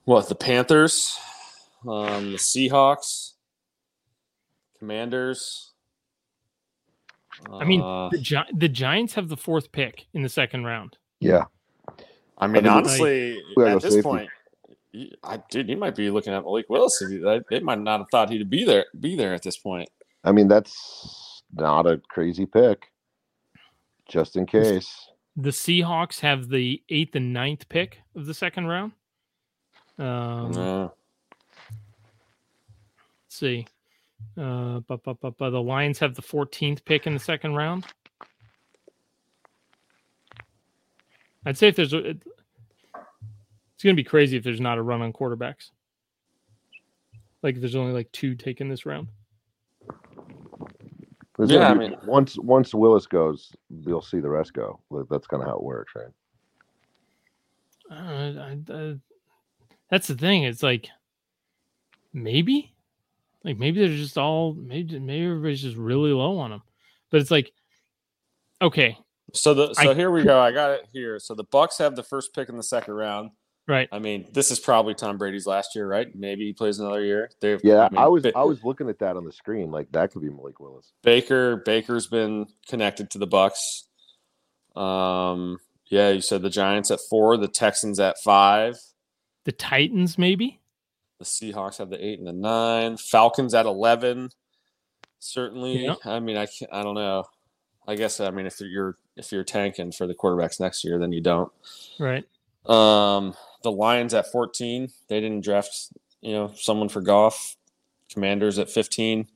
what 0.04 0.28
the 0.28 0.34
Panthers, 0.34 1.18
um, 1.86 2.32
the 2.32 2.38
Seahawks, 2.38 3.32
Commanders. 4.80 5.72
I 7.52 7.64
mean, 7.64 7.80
uh, 7.82 8.08
the, 8.10 8.18
Gi- 8.18 8.50
the 8.54 8.68
Giants 8.68 9.14
have 9.14 9.28
the 9.28 9.36
fourth 9.36 9.70
pick 9.72 10.06
in 10.14 10.22
the 10.22 10.28
second 10.28 10.64
round. 10.64 10.96
Yeah. 11.20 11.44
I 12.38 12.46
mean, 12.46 12.64
mean, 12.64 12.66
honestly, 12.72 13.40
we 13.56 13.62
gotta 13.64 13.76
at 13.76 13.82
this 13.82 13.92
safety. 13.94 14.02
point, 14.02 14.28
you- 14.92 15.10
I 15.22 15.36
dude, 15.50 15.68
you 15.68 15.76
might 15.76 15.94
be 15.94 16.10
looking 16.10 16.32
at 16.32 16.42
Malik 16.42 16.66
Willis. 16.70 16.98
They- 16.98 17.40
they 17.50 17.60
might 17.60 17.78
not 17.78 18.00
have 18.00 18.08
thought 18.10 18.30
he'd 18.30 18.48
be 18.50 18.64
there, 18.64 18.86
be 18.98 19.14
there 19.16 19.34
at 19.34 19.42
this 19.42 19.58
point. 19.58 19.88
I 20.24 20.32
mean, 20.32 20.48
that's 20.48 21.42
not 21.52 21.86
a 21.86 21.98
crazy 22.08 22.46
pick. 22.46 22.90
Just 24.08 24.36
in 24.36 24.46
case. 24.46 25.08
The 25.36 25.50
Seahawks 25.50 26.20
have 26.20 26.48
the 26.48 26.82
eighth 26.88 27.14
and 27.14 27.32
ninth 27.32 27.68
pick 27.68 27.98
of 28.16 28.26
the 28.26 28.34
second 28.34 28.66
round. 28.66 28.92
Um, 29.98 30.50
No. 30.52 30.92
Let's 33.26 33.36
see. 33.36 33.66
Uh, 34.38 34.80
but, 34.80 35.02
but, 35.02 35.20
but, 35.20 35.36
but 35.36 35.50
the 35.50 35.60
Lions 35.62 35.98
have 35.98 36.14
the 36.14 36.22
14th 36.22 36.84
pick 36.84 37.06
in 37.06 37.14
the 37.14 37.20
second 37.20 37.54
round. 37.54 37.84
I'd 41.44 41.56
say 41.58 41.68
if 41.68 41.76
there's 41.76 41.92
a, 41.92 41.98
it- 42.10 42.22
it's 43.74 43.84
going 43.84 43.96
to 43.96 44.02
be 44.02 44.06
crazy 44.06 44.36
if 44.36 44.44
there's 44.44 44.60
not 44.60 44.76
a 44.76 44.82
run 44.82 45.00
on 45.00 45.10
quarterbacks. 45.10 45.70
Like 47.42 47.54
if 47.54 47.62
there's 47.62 47.74
only 47.76 47.94
like 47.94 48.12
two 48.12 48.34
taken 48.34 48.68
this 48.68 48.84
round. 48.84 49.08
There's 51.38 51.50
Yeah, 51.50 51.60
gonna 51.68 51.84
I 51.84 51.88
mean- 51.88 51.96
once 52.04 52.36
once 52.38 52.74
Willis 52.74 53.06
goes, 53.06 53.50
you'll 53.86 54.02
see 54.02 54.20
the 54.20 54.28
rest 54.28 54.52
go. 54.52 54.80
That's 55.08 55.26
kind 55.26 55.42
of 55.42 55.48
how 55.48 55.56
it 55.56 55.62
works, 55.62 55.94
right? 55.96 56.12
Uh, 57.90 58.38
I, 58.38 58.72
uh, 58.72 58.94
that's 59.90 60.08
the 60.08 60.14
thing. 60.14 60.42
It's 60.42 60.62
like 60.62 60.88
maybe, 62.12 62.74
like 63.44 63.58
maybe 63.58 63.80
they're 63.80 63.96
just 63.96 64.18
all 64.18 64.54
maybe 64.54 64.98
maybe 64.98 65.24
everybody's 65.26 65.62
just 65.62 65.76
really 65.76 66.12
low 66.12 66.38
on 66.38 66.50
them. 66.50 66.62
But 67.10 67.20
it's 67.20 67.30
like, 67.30 67.52
okay, 68.62 68.96
So 69.34 69.54
the 69.54 69.74
so 69.74 69.90
I- 69.90 69.94
here 69.94 70.10
we 70.10 70.22
go. 70.24 70.38
I 70.40 70.52
got 70.52 70.70
it 70.72 70.86
here. 70.92 71.18
So 71.18 71.34
the 71.34 71.44
Bucks 71.44 71.78
have 71.78 71.96
the 71.96 72.02
first 72.02 72.34
pick 72.34 72.48
in 72.48 72.56
the 72.56 72.62
second 72.62 72.94
round. 72.94 73.30
right? 73.66 73.88
I 73.92 73.98
mean, 74.00 74.26
this 74.32 74.50
is 74.50 74.58
probably 74.60 74.94
Tom 74.94 75.16
Brady's 75.18 75.46
last 75.46 75.74
year, 75.76 75.86
right? 75.88 76.08
Maybe 76.14 76.44
he 76.46 76.52
plays 76.52 76.78
another 76.80 77.04
year. 77.04 77.30
They've, 77.40 77.60
Yeah, 77.64 77.88
mean, 77.92 78.00
I 78.00 78.06
was 78.08 78.22
Ba- 78.24 78.36
I 78.36 78.42
was 78.44 78.62
looking 78.64 78.88
at 78.88 78.98
that 79.00 79.16
on 79.16 79.24
the 79.24 79.32
screen. 79.32 79.70
Like 79.70 79.90
that 79.92 80.12
could 80.12 80.22
be 80.22 80.30
Malik 80.30 80.60
Willis. 80.60 80.92
Baker. 81.02 81.56
Baker's 81.56 82.06
been 82.08 82.46
connected 82.68 83.10
to 83.10 83.18
the 83.18 83.26
Bucks. 83.26 83.88
Um, 84.76 85.58
yeah, 85.86 86.10
you 86.10 86.20
said 86.20 86.42
the 86.42 86.50
Giants 86.50 86.90
at 86.90 87.00
four, 87.08 87.36
the 87.36 87.48
Texans 87.48 87.98
at 87.98 88.16
five, 88.22 88.76
The 89.44 89.52
Titans, 89.52 90.16
maybe. 90.18 90.59
The 91.20 91.24
Seahawks 91.26 91.76
have 91.76 91.90
the 91.90 92.04
eight 92.04 92.18
and 92.18 92.26
the 92.26 92.32
nine, 92.32 92.96
Falcons 92.96 93.54
at 93.54 93.66
eleven. 93.66 94.30
Certainly, 95.20 95.84
Yeah. 95.84 95.94
I 96.04 96.18
mean, 96.18 96.36
I 96.38 96.46
can't, 96.46 96.72
I 96.72 96.82
don't 96.82 96.94
know. 96.94 97.24
I 97.86 97.94
guess 97.94 98.20
I 98.20 98.30
mean 98.30 98.46
if 98.46 98.58
you're 98.60 98.96
if 99.16 99.30
you're 99.30 99.44
tanking 99.44 99.92
for 99.92 100.06
the 100.06 100.14
quarterbacks 100.14 100.58
next 100.58 100.82
year, 100.82 100.98
then 100.98 101.12
you 101.12 101.20
don't. 101.20 101.52
Right. 101.98 102.24
Um, 102.66 103.34
the 103.62 103.70
Lions 103.70 104.14
at 104.14 104.32
14. 104.32 104.90
They 105.08 105.20
didn't 105.20 105.44
draft, 105.44 105.92
you 106.22 106.32
know, 106.32 106.52
someone 106.56 106.88
for 106.88 107.02
Goff. 107.02 107.56
Commanders 108.10 108.58
at 108.58 108.70
15. 108.70 109.28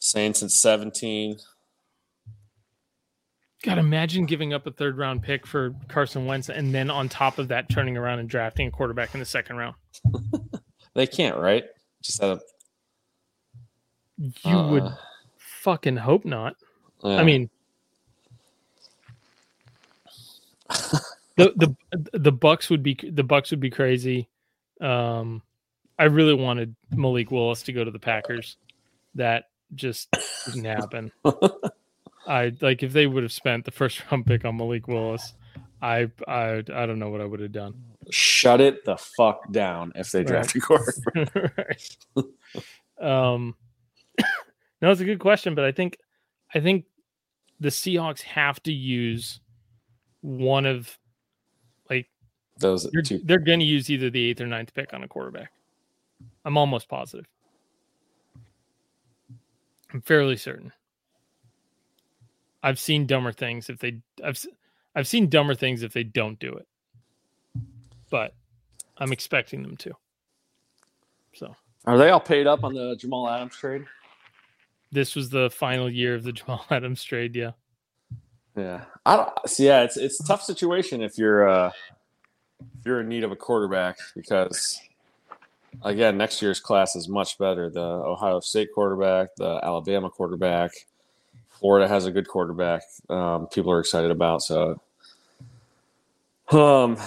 Saints 0.00 0.42
at 0.42 0.50
17. 0.50 1.38
God, 3.62 3.78
imagine 3.78 4.26
giving 4.26 4.52
up 4.52 4.66
a 4.66 4.72
third 4.72 4.98
round 4.98 5.22
pick 5.22 5.46
for 5.46 5.74
Carson 5.88 6.26
Wentz 6.26 6.48
and 6.48 6.74
then 6.74 6.90
on 6.90 7.08
top 7.08 7.38
of 7.38 7.48
that 7.48 7.68
turning 7.70 7.96
around 7.96 8.18
and 8.18 8.28
drafting 8.28 8.66
a 8.66 8.70
quarterback 8.70 9.14
in 9.14 9.20
the 9.20 9.26
second 9.26 9.56
round. 9.56 9.74
They 10.94 11.06
can't, 11.06 11.38
right? 11.38 11.64
Just 12.02 12.22
at 12.22 12.28
a, 12.30 12.40
You 14.18 14.58
would 14.58 14.82
uh, 14.82 14.94
fucking 15.38 15.96
hope 15.96 16.24
not. 16.24 16.56
yeah. 17.02 17.16
I 17.16 17.24
mean, 17.24 17.48
the 21.36 21.52
the 21.56 21.74
the 22.18 22.32
Bucks 22.32 22.68
would 22.68 22.82
be 22.82 22.98
the 23.02 23.24
Bucks 23.24 23.50
would 23.50 23.60
be 23.60 23.70
crazy. 23.70 24.28
Um, 24.80 25.42
I 25.98 26.04
really 26.04 26.34
wanted 26.34 26.74
Malik 26.90 27.30
Willis 27.30 27.62
to 27.62 27.72
go 27.72 27.84
to 27.84 27.90
the 27.90 27.98
Packers. 27.98 28.56
That 29.14 29.44
just 29.74 30.08
didn't 30.44 30.64
happen. 30.64 31.12
I 32.26 32.52
like 32.60 32.82
if 32.82 32.92
they 32.92 33.06
would 33.06 33.22
have 33.22 33.32
spent 33.32 33.64
the 33.64 33.70
first 33.70 34.02
round 34.10 34.26
pick 34.26 34.44
on 34.44 34.56
Malik 34.56 34.88
Willis. 34.88 35.34
I 35.80 36.10
I 36.28 36.62
I 36.72 36.86
don't 36.86 36.98
know 36.98 37.10
what 37.10 37.20
I 37.20 37.24
would 37.24 37.40
have 37.40 37.52
done. 37.52 37.74
shut 38.10 38.60
it 38.60 38.84
the 38.84 38.96
fuck 38.96 39.50
down 39.50 39.92
if 39.96 40.10
they 40.12 40.22
draft 40.22 40.54
a 40.54 40.60
quarterback. 40.60 41.56
right. 41.56 41.96
Um, 43.00 43.56
no, 44.80 44.90
it's 44.90 45.00
a 45.00 45.04
good 45.04 45.18
question, 45.18 45.54
but 45.54 45.64
I 45.64 45.72
think 45.72 45.98
I 46.54 46.60
think 46.60 46.84
the 47.58 47.68
Seahawks 47.70 48.22
have 48.22 48.62
to 48.64 48.72
use 48.72 49.40
one 50.20 50.66
of 50.66 50.96
like 51.90 52.08
Those 52.58 52.88
they're, 52.92 53.02
two. 53.02 53.20
they're 53.24 53.38
going 53.38 53.58
to 53.60 53.66
use 53.66 53.90
either 53.90 54.08
the 54.10 54.30
eighth 54.30 54.40
or 54.40 54.46
ninth 54.46 54.72
pick 54.74 54.94
on 54.94 55.02
a 55.02 55.08
quarterback. 55.08 55.50
I'm 56.44 56.56
almost 56.56 56.88
positive. 56.88 57.26
I'm 59.92 60.00
fairly 60.00 60.36
certain. 60.36 60.72
I've 62.62 62.78
seen 62.78 63.06
dumber 63.06 63.32
things 63.32 63.68
if 63.68 63.78
they 63.78 63.98
I've 64.24 64.44
I've 64.94 65.08
seen 65.08 65.28
dumber 65.28 65.54
things 65.54 65.82
if 65.82 65.92
they 65.92 66.04
don't 66.04 66.38
do 66.38 66.52
it. 66.52 66.66
But 68.10 68.34
I'm 68.98 69.12
expecting 69.12 69.62
them 69.62 69.76
to. 69.78 69.92
So 71.34 71.56
Are 71.86 71.96
they 71.96 72.10
all 72.10 72.20
paid 72.20 72.46
up 72.46 72.62
on 72.62 72.74
the 72.74 72.94
Jamal 72.96 73.28
Adams 73.28 73.56
trade? 73.56 73.84
this 74.92 75.16
was 75.16 75.30
the 75.30 75.48
final 75.48 75.90
year 75.90 76.14
of 76.14 76.22
the 76.22 76.32
Jamal 76.32 76.64
Adams 76.70 77.02
trade. 77.02 77.34
Yeah. 77.34 77.52
Yeah, 78.54 78.82
I 79.06 79.16
don't 79.16 79.30
see. 79.46 79.66
Yeah, 79.66 79.82
it's 79.82 79.96
it's 79.96 80.20
a 80.20 80.24
tough 80.24 80.42
situation 80.42 81.00
if 81.02 81.16
you're 81.16 81.48
uh, 81.48 81.70
if 82.78 82.84
you're 82.84 83.00
in 83.00 83.08
need 83.08 83.24
of 83.24 83.32
a 83.32 83.36
quarterback 83.36 83.96
because 84.14 84.78
again, 85.82 86.18
next 86.18 86.42
year's 86.42 86.60
class 86.60 86.94
is 86.94 87.08
much 87.08 87.38
better. 87.38 87.70
The 87.70 87.80
Ohio 87.80 88.40
State 88.40 88.68
quarterback, 88.74 89.34
the 89.36 89.58
Alabama 89.62 90.10
quarterback, 90.10 90.70
Florida 91.62 91.86
has 91.86 92.06
a 92.06 92.10
good 92.10 92.26
quarterback. 92.26 92.82
Um, 93.08 93.46
people 93.46 93.70
are 93.70 93.78
excited 93.78 94.10
about. 94.10 94.42
So, 94.42 94.82
um, 96.50 96.98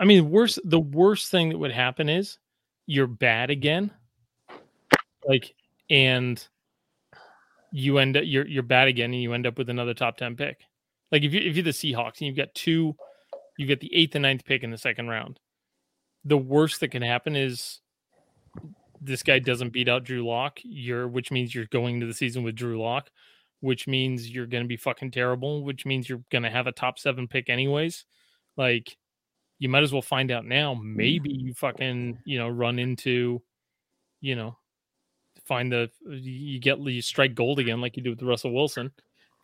I 0.00 0.06
mean, 0.06 0.30
worst 0.30 0.58
the 0.64 0.80
worst 0.80 1.30
thing 1.30 1.50
that 1.50 1.58
would 1.58 1.72
happen 1.72 2.08
is 2.08 2.38
you're 2.86 3.06
bad 3.06 3.50
again. 3.50 3.90
Like 5.28 5.54
and 5.90 6.44
you 7.70 7.98
end 7.98 8.16
up 8.16 8.24
you're 8.26 8.46
you're 8.46 8.62
bad 8.62 8.88
again 8.88 9.12
and 9.12 9.22
you 9.22 9.34
end 9.34 9.46
up 9.46 9.58
with 9.58 9.68
another 9.68 9.92
top 9.92 10.16
10 10.16 10.36
pick. 10.36 10.60
Like 11.12 11.22
if 11.22 11.34
you 11.34 11.40
if 11.40 11.54
you're 11.54 11.62
the 11.62 11.70
Seahawks 11.70 12.18
and 12.18 12.22
you've 12.22 12.36
got 12.36 12.54
two 12.54 12.96
you 13.58 13.66
get 13.66 13.80
the 13.80 13.94
eighth 13.94 14.14
and 14.14 14.22
ninth 14.22 14.46
pick 14.46 14.64
in 14.64 14.70
the 14.70 14.78
second 14.78 15.08
round. 15.08 15.38
The 16.24 16.38
worst 16.38 16.80
that 16.80 16.88
can 16.88 17.02
happen 17.02 17.36
is 17.36 17.80
this 19.02 19.22
guy 19.22 19.38
doesn't 19.38 19.70
beat 19.70 19.88
out 19.88 20.04
Drew 20.04 20.26
Lock, 20.26 20.60
you're 20.62 21.06
which 21.06 21.30
means 21.30 21.54
you're 21.54 21.66
going 21.66 22.00
to 22.00 22.06
the 22.06 22.14
season 22.14 22.42
with 22.42 22.56
Drew 22.56 22.80
Lock, 22.80 23.10
which 23.62 23.86
means 23.86 24.28
you're 24.28 24.46
gonna 24.46 24.64
be 24.64 24.76
fucking 24.76 25.12
terrible, 25.12 25.62
which 25.62 25.86
means 25.86 26.08
you're 26.08 26.24
gonna 26.30 26.50
have 26.50 26.66
a 26.66 26.72
top 26.72 26.98
seven 26.98 27.28
pick 27.28 27.48
anyways. 27.48 28.04
Like 28.56 28.96
you 29.60 29.68
might 29.68 29.84
as 29.84 29.92
well 29.92 30.02
find 30.02 30.32
out 30.32 30.44
now. 30.44 30.74
Maybe 30.74 31.30
you 31.30 31.54
fucking, 31.54 32.18
you 32.24 32.38
know, 32.38 32.48
run 32.48 32.80
into, 32.80 33.40
you 34.20 34.34
know, 34.34 34.56
find 35.44 35.70
the 35.70 35.88
you 36.08 36.58
get 36.58 36.80
you 36.80 37.00
strike 37.00 37.36
gold 37.36 37.60
again 37.60 37.80
like 37.80 37.96
you 37.96 38.02
did 38.02 38.10
with 38.10 38.28
Russell 38.28 38.52
Wilson, 38.52 38.90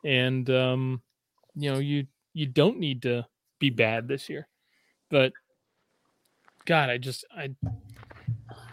and 0.05 0.51
um, 0.51 1.01
you 1.55 1.73
know 1.73 1.79
you 1.79 2.09
you 2.35 2.47
don't 2.47 2.81
need 2.81 3.03
to 3.03 3.25
be 3.61 3.71
bad 3.71 4.09
this 4.09 4.29
year, 4.29 4.49
but 5.11 5.33
God, 6.66 6.91
I 6.91 6.99
just 6.99 7.25
I 7.31 7.51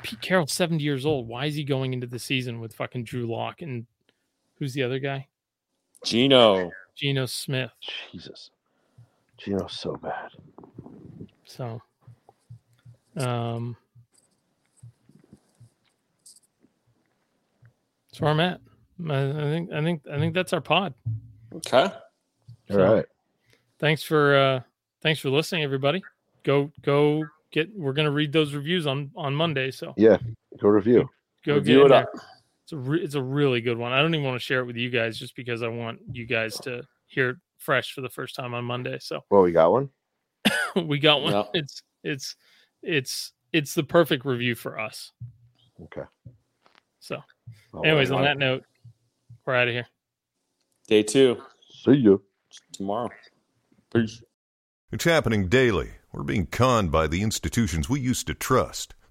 Pete 0.01 0.21
Carroll's 0.21 0.53
seventy 0.53 0.83
years 0.83 1.05
old. 1.05 1.27
Why 1.27 1.45
is 1.45 1.53
he 1.53 1.63
going 1.63 1.93
into 1.93 2.07
the 2.07 2.19
season 2.19 2.59
with 2.59 2.73
fucking 2.73 3.03
Drew 3.03 3.27
Lock 3.27 3.61
and 3.61 3.85
who's 4.57 4.73
the 4.73 4.81
other 4.81 4.97
guy? 4.97 5.27
Geno. 6.03 6.71
Geno 6.95 7.25
Smith. 7.25 7.71
Jesus, 8.11 8.51
Geno's 9.37 9.73
so 9.79 9.95
bad. 9.97 10.29
So, 11.45 11.81
um, 13.17 13.75
that's 18.09 18.21
where 18.21 18.31
I'm 18.31 18.39
at. 18.39 18.61
I, 19.09 19.29
I 19.29 19.49
think 19.51 19.71
I 19.73 19.81
think 19.83 20.01
I 20.11 20.17
think 20.19 20.33
that's 20.33 20.53
our 20.53 20.61
pod. 20.61 20.93
Okay. 21.55 21.89
All 22.71 22.77
right. 22.77 23.05
Thanks 23.79 24.03
for 24.03 24.35
uh 24.35 24.61
thanks 25.01 25.19
for 25.19 25.29
listening, 25.29 25.63
everybody. 25.63 26.01
go 26.43 26.71
go 26.81 27.25
get. 27.51 27.69
We're 27.77 27.93
gonna 27.93 28.11
read 28.11 28.31
those 28.31 28.53
reviews 28.53 28.87
on 28.87 29.11
on 29.15 29.35
Monday. 29.35 29.69
So 29.71 29.93
Yeah, 29.97 30.17
go 30.61 30.69
review. 30.69 31.09
go 31.45 31.55
Review 31.55 31.79
get 31.79 31.81
it 31.81 31.85
in 31.87 31.91
up. 31.91 32.09
there. 32.13 32.21
It's 32.65 32.73
a 32.73 32.77
re- 32.77 33.03
it's 33.03 33.13
a 33.13 33.21
really 33.21 33.61
good 33.61 33.77
one. 33.77 33.93
I 33.93 34.01
don't 34.01 34.15
even 34.15 34.25
want 34.25 34.35
to 34.35 34.43
share 34.43 34.61
it 34.61 34.65
with 34.65 34.75
you 34.75 34.89
guys 34.89 35.19
just 35.19 35.35
because 35.35 35.61
I 35.61 35.67
want 35.67 35.99
you 36.11 36.25
guys 36.25 36.57
oh. 36.61 36.63
to 36.63 36.83
hear 37.05 37.29
it 37.29 37.37
fresh 37.59 37.93
for 37.93 38.01
the 38.01 38.09
first 38.09 38.35
time 38.35 38.55
on 38.55 38.65
Monday. 38.65 38.97
So 38.99 39.21
Well, 39.29 39.43
we 39.43 39.51
got 39.51 39.71
one. 39.71 39.89
we 40.75 40.97
got 40.97 41.21
one. 41.21 41.33
Yep. 41.33 41.49
It's 41.53 41.83
it's 42.03 42.35
it's 42.81 43.33
it's 43.53 43.75
the 43.75 43.83
perfect 43.83 44.25
review 44.25 44.55
for 44.55 44.79
us. 44.79 45.11
Okay. 45.83 46.07
So, 46.99 47.21
I'll 47.71 47.85
anyways, 47.85 48.09
right 48.09 48.17
on 48.17 48.23
that 48.23 48.39
note, 48.39 48.63
we're 49.45 49.53
out 49.53 49.67
of 49.67 49.73
here. 49.75 49.87
Day 50.87 51.03
two 51.03 51.39
see 51.69 51.93
you. 51.93 52.23
tomorrow. 52.71 53.09
Peace. 53.93 54.23
It's 54.91 55.03
happening 55.03 55.49
daily. 55.49 55.91
We're 56.11 56.23
being 56.23 56.47
conned 56.47 56.91
by 56.91 57.05
the 57.05 57.21
institutions 57.21 57.89
we 57.89 57.99
used 57.99 58.25
to 58.25 58.33
trust. 58.33 58.95